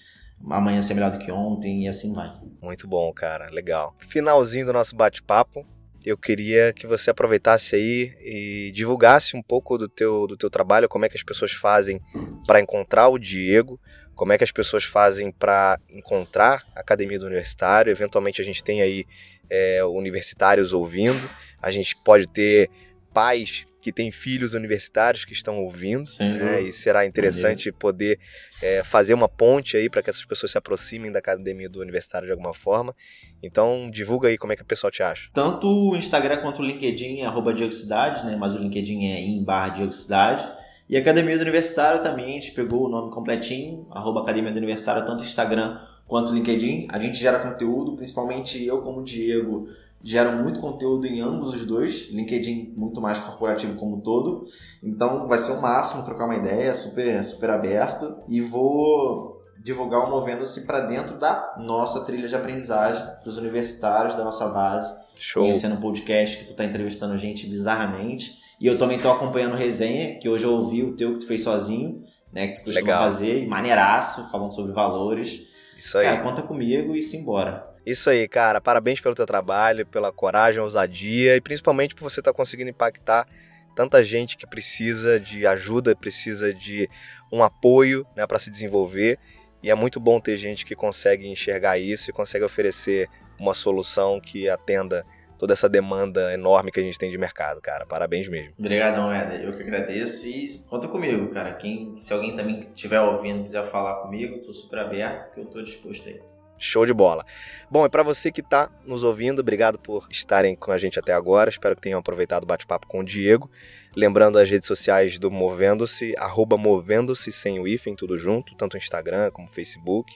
amanhã 0.49 0.81
ser 0.81 0.93
melhor 0.93 1.11
do 1.11 1.19
que 1.19 1.31
ontem 1.31 1.85
e 1.85 1.87
assim 1.87 2.13
vai. 2.13 2.31
Muito 2.61 2.87
bom, 2.87 3.11
cara, 3.13 3.49
legal. 3.49 3.95
Finalzinho 3.99 4.65
do 4.65 4.73
nosso 4.73 4.95
bate-papo, 4.95 5.65
eu 6.05 6.17
queria 6.17 6.73
que 6.73 6.85
você 6.85 7.09
aproveitasse 7.09 7.75
aí 7.75 8.13
e 8.19 8.71
divulgasse 8.73 9.37
um 9.37 9.41
pouco 9.41 9.77
do 9.77 9.87
teu, 9.87 10.27
do 10.27 10.35
teu 10.35 10.49
trabalho, 10.49 10.89
como 10.89 11.05
é 11.05 11.09
que 11.09 11.15
as 11.15 11.23
pessoas 11.23 11.51
fazem 11.51 12.01
para 12.45 12.59
encontrar 12.59 13.07
o 13.07 13.17
Diego, 13.17 13.79
como 14.15 14.33
é 14.33 14.37
que 14.37 14.43
as 14.43 14.51
pessoas 14.51 14.83
fazem 14.83 15.31
para 15.31 15.79
encontrar 15.89 16.63
a 16.75 16.81
Academia 16.81 17.17
do 17.17 17.25
Universitário. 17.25 17.91
Eventualmente 17.91 18.41
a 18.41 18.45
gente 18.45 18.63
tem 18.63 18.81
aí 18.81 19.05
é, 19.49 19.83
universitários 19.85 20.73
ouvindo, 20.73 21.29
a 21.63 21.71
gente 21.71 21.95
pode 22.03 22.27
ter 22.27 22.69
pais 23.13 23.65
que 23.83 23.91
têm 23.91 24.11
filhos 24.11 24.53
universitários 24.53 25.25
que 25.25 25.33
estão 25.33 25.61
ouvindo, 25.61 26.09
né? 26.19 26.61
E 26.61 26.71
será 26.71 27.05
interessante 27.05 27.69
poder 27.69 28.17
é, 28.61 28.81
fazer 28.81 29.13
uma 29.13 29.27
ponte 29.27 29.75
aí 29.75 29.89
para 29.89 30.01
que 30.01 30.09
essas 30.09 30.23
pessoas 30.23 30.53
se 30.53 30.57
aproximem 30.57 31.11
da 31.11 31.19
academia 31.19 31.67
do 31.67 31.81
universitário 31.81 32.25
de 32.25 32.31
alguma 32.31 32.53
forma. 32.53 32.95
Então, 33.41 33.89
divulga 33.91 34.29
aí 34.29 34.37
como 34.37 34.53
é 34.53 34.55
que 34.55 34.61
o 34.61 34.65
pessoal 34.65 34.89
te 34.89 35.03
acha. 35.03 35.29
Tanto 35.33 35.67
o 35.67 35.97
Instagram 35.97 36.37
quanto 36.37 36.61
o 36.61 36.65
LinkedIn 36.65 37.21
é 37.21 37.25
arroba 37.25 37.53
Dioxicidade, 37.53 38.25
né? 38.25 38.37
Mas 38.37 38.55
o 38.55 38.57
LinkedIn 38.57 39.05
é 39.11 39.19
em 39.19 39.43
barra 39.43 39.69
Dioxicidade. 39.69 40.47
E 40.89 40.95
a 40.95 40.99
Academia 40.99 41.35
do 41.37 41.41
Universitário 41.41 42.01
também, 42.01 42.37
a 42.37 42.39
gente 42.39 42.51
pegou 42.51 42.85
o 42.85 42.89
nome 42.89 43.11
completinho, 43.11 43.85
arroba 43.91 44.21
Academia 44.21 44.51
do 44.51 44.57
Universitário, 44.57 45.05
tanto 45.05 45.23
Instagram 45.23 45.79
quanto 46.07 46.33
LinkedIn. 46.33 46.87
A 46.89 46.99
gente 46.99 47.17
gera 47.17 47.39
conteúdo, 47.39 47.97
principalmente 47.97 48.63
eu 48.63 48.81
como 48.81 49.03
Diego, 49.03 49.67
gero 50.03 50.43
muito 50.43 50.59
conteúdo 50.59 51.07
em 51.07 51.21
ambos 51.21 51.55
os 51.55 51.65
dois, 51.65 52.09
LinkedIn 52.11 52.73
muito 52.75 52.99
mais 52.99 53.19
corporativo 53.19 53.75
como 53.75 53.95
um 53.95 54.01
todo. 54.01 54.45
Então 54.83 55.27
vai 55.27 55.37
ser 55.37 55.53
o 55.53 55.61
máximo 55.61 56.03
trocar 56.03 56.25
uma 56.25 56.35
ideia, 56.35 56.73
super, 56.73 57.23
super 57.23 57.49
aberto. 57.49 58.17
E 58.27 58.41
vou 58.41 59.41
divulgar 59.63 60.05
o 60.05 60.09
Movendo-se 60.09 60.65
para 60.65 60.81
dentro 60.81 61.17
da 61.17 61.55
nossa 61.57 62.01
trilha 62.01 62.27
de 62.27 62.35
aprendizagem, 62.35 63.01
para 63.01 63.29
os 63.29 63.37
universitários 63.37 64.13
da 64.13 64.23
nossa 64.23 64.49
base. 64.49 64.93
Show. 65.17 65.43
Conhecendo 65.43 65.75
o 65.75 65.81
podcast 65.81 66.37
que 66.37 66.45
tu 66.45 66.53
tá 66.53 66.65
entrevistando 66.65 67.17
gente 67.17 67.47
bizarramente. 67.47 68.33
E 68.59 68.67
eu 68.67 68.77
também 68.77 68.99
tô 68.99 69.09
acompanhando 69.09 69.55
resenha, 69.55 70.19
que 70.19 70.27
hoje 70.27 70.43
eu 70.43 70.53
ouvi 70.53 70.83
o 70.83 70.95
teu 70.95 71.13
que 71.13 71.19
tu 71.19 71.27
fez 71.27 71.43
sozinho, 71.43 72.03
né? 72.31 72.49
Que 72.49 72.55
tu 72.55 72.65
costuma 72.65 72.85
Legal. 72.87 73.03
fazer, 73.03 73.47
maneiraço, 73.47 74.29
falando 74.29 74.53
sobre 74.53 74.73
valores. 74.73 75.41
Isso 75.77 75.97
aí. 75.97 76.05
Cara, 76.05 76.21
conta 76.21 76.41
comigo 76.41 76.93
e 76.95 77.01
simbora. 77.01 77.72
Isso 77.85 78.09
aí, 78.09 78.27
cara. 78.27 78.61
Parabéns 78.61 79.01
pelo 79.01 79.15
teu 79.15 79.25
trabalho, 79.25 79.85
pela 79.85 80.11
coragem, 80.11 80.61
ousadia 80.61 81.35
e 81.35 81.41
principalmente 81.41 81.95
por 81.95 82.09
você 82.09 82.21
estar 82.21 82.33
conseguindo 82.33 82.69
impactar 82.69 83.27
tanta 83.75 84.03
gente 84.03 84.37
que 84.37 84.47
precisa 84.47 85.19
de 85.19 85.45
ajuda, 85.45 85.95
precisa 85.95 86.53
de 86.53 86.89
um 87.31 87.43
apoio 87.43 88.05
né, 88.15 88.25
para 88.25 88.39
se 88.39 88.51
desenvolver. 88.51 89.17
E 89.61 89.69
é 89.69 89.75
muito 89.75 89.99
bom 89.99 90.19
ter 90.19 90.37
gente 90.37 90.65
que 90.65 90.75
consegue 90.75 91.27
enxergar 91.27 91.77
isso 91.77 92.09
e 92.09 92.13
consegue 92.13 92.45
oferecer 92.45 93.09
uma 93.39 93.53
solução 93.53 94.19
que 94.19 94.47
atenda 94.47 95.05
toda 95.37 95.53
essa 95.53 95.67
demanda 95.67 96.33
enorme 96.33 96.71
que 96.71 96.79
a 96.79 96.83
gente 96.83 96.97
tem 96.97 97.09
de 97.09 97.17
mercado, 97.17 97.61
cara. 97.61 97.85
Parabéns 97.85 98.29
mesmo. 98.29 98.53
Obrigadão, 98.57 99.11
Éder. 99.11 99.41
Eu 99.41 99.53
que 99.53 99.63
agradeço 99.63 100.27
e 100.27 100.59
conta 100.69 100.87
comigo, 100.87 101.33
cara. 101.33 101.53
Quem, 101.55 101.97
se 101.97 102.13
alguém 102.13 102.35
também 102.35 102.67
estiver 102.73 103.01
ouvindo 103.01 103.43
quiser 103.43 103.65
falar 103.69 104.01
comigo, 104.01 104.39
tô 104.39 104.53
super 104.53 104.79
aberto, 104.79 105.33
que 105.33 105.39
eu 105.41 105.45
tô 105.45 105.61
disposto 105.61 106.07
aí. 106.07 106.21
Show 106.65 106.85
de 106.85 106.93
bola. 106.93 107.25
Bom, 107.69 107.85
e 107.85 107.89
para 107.89 108.03
você 108.03 108.31
que 108.31 108.41
está 108.41 108.69
nos 108.85 109.03
ouvindo, 109.03 109.39
obrigado 109.39 109.79
por 109.79 110.07
estarem 110.09 110.55
com 110.55 110.71
a 110.71 110.77
gente 110.77 110.99
até 110.99 111.13
agora. 111.13 111.49
Espero 111.49 111.75
que 111.75 111.81
tenham 111.81 111.99
aproveitado 111.99 112.43
o 112.43 112.47
bate-papo 112.47 112.87
com 112.87 112.99
o 112.99 113.03
Diego. 113.03 113.49
Lembrando 113.95 114.37
as 114.39 114.49
redes 114.49 114.67
sociais 114.67 115.19
do 115.19 115.29
Movendo-se, 115.29 116.13
arroba 116.17 116.57
Movendo-se 116.57 117.31
sem 117.31 117.59
o 117.59 117.67
hífen, 117.67 117.95
tudo 117.95 118.17
junto, 118.17 118.55
tanto 118.55 118.77
Instagram 118.77 119.29
como 119.31 119.47
Facebook. 119.47 120.15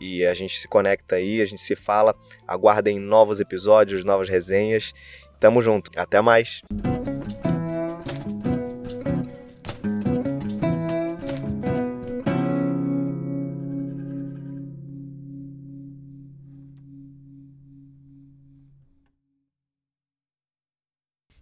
E 0.00 0.24
a 0.24 0.32
gente 0.32 0.58
se 0.58 0.66
conecta 0.66 1.16
aí, 1.16 1.40
a 1.40 1.44
gente 1.44 1.60
se 1.60 1.76
fala. 1.76 2.14
Aguardem 2.46 2.98
novos 2.98 3.40
episódios, 3.40 4.04
novas 4.04 4.28
resenhas. 4.28 4.92
Tamo 5.38 5.60
junto. 5.60 5.90
Até 5.96 6.20
mais. 6.20 6.62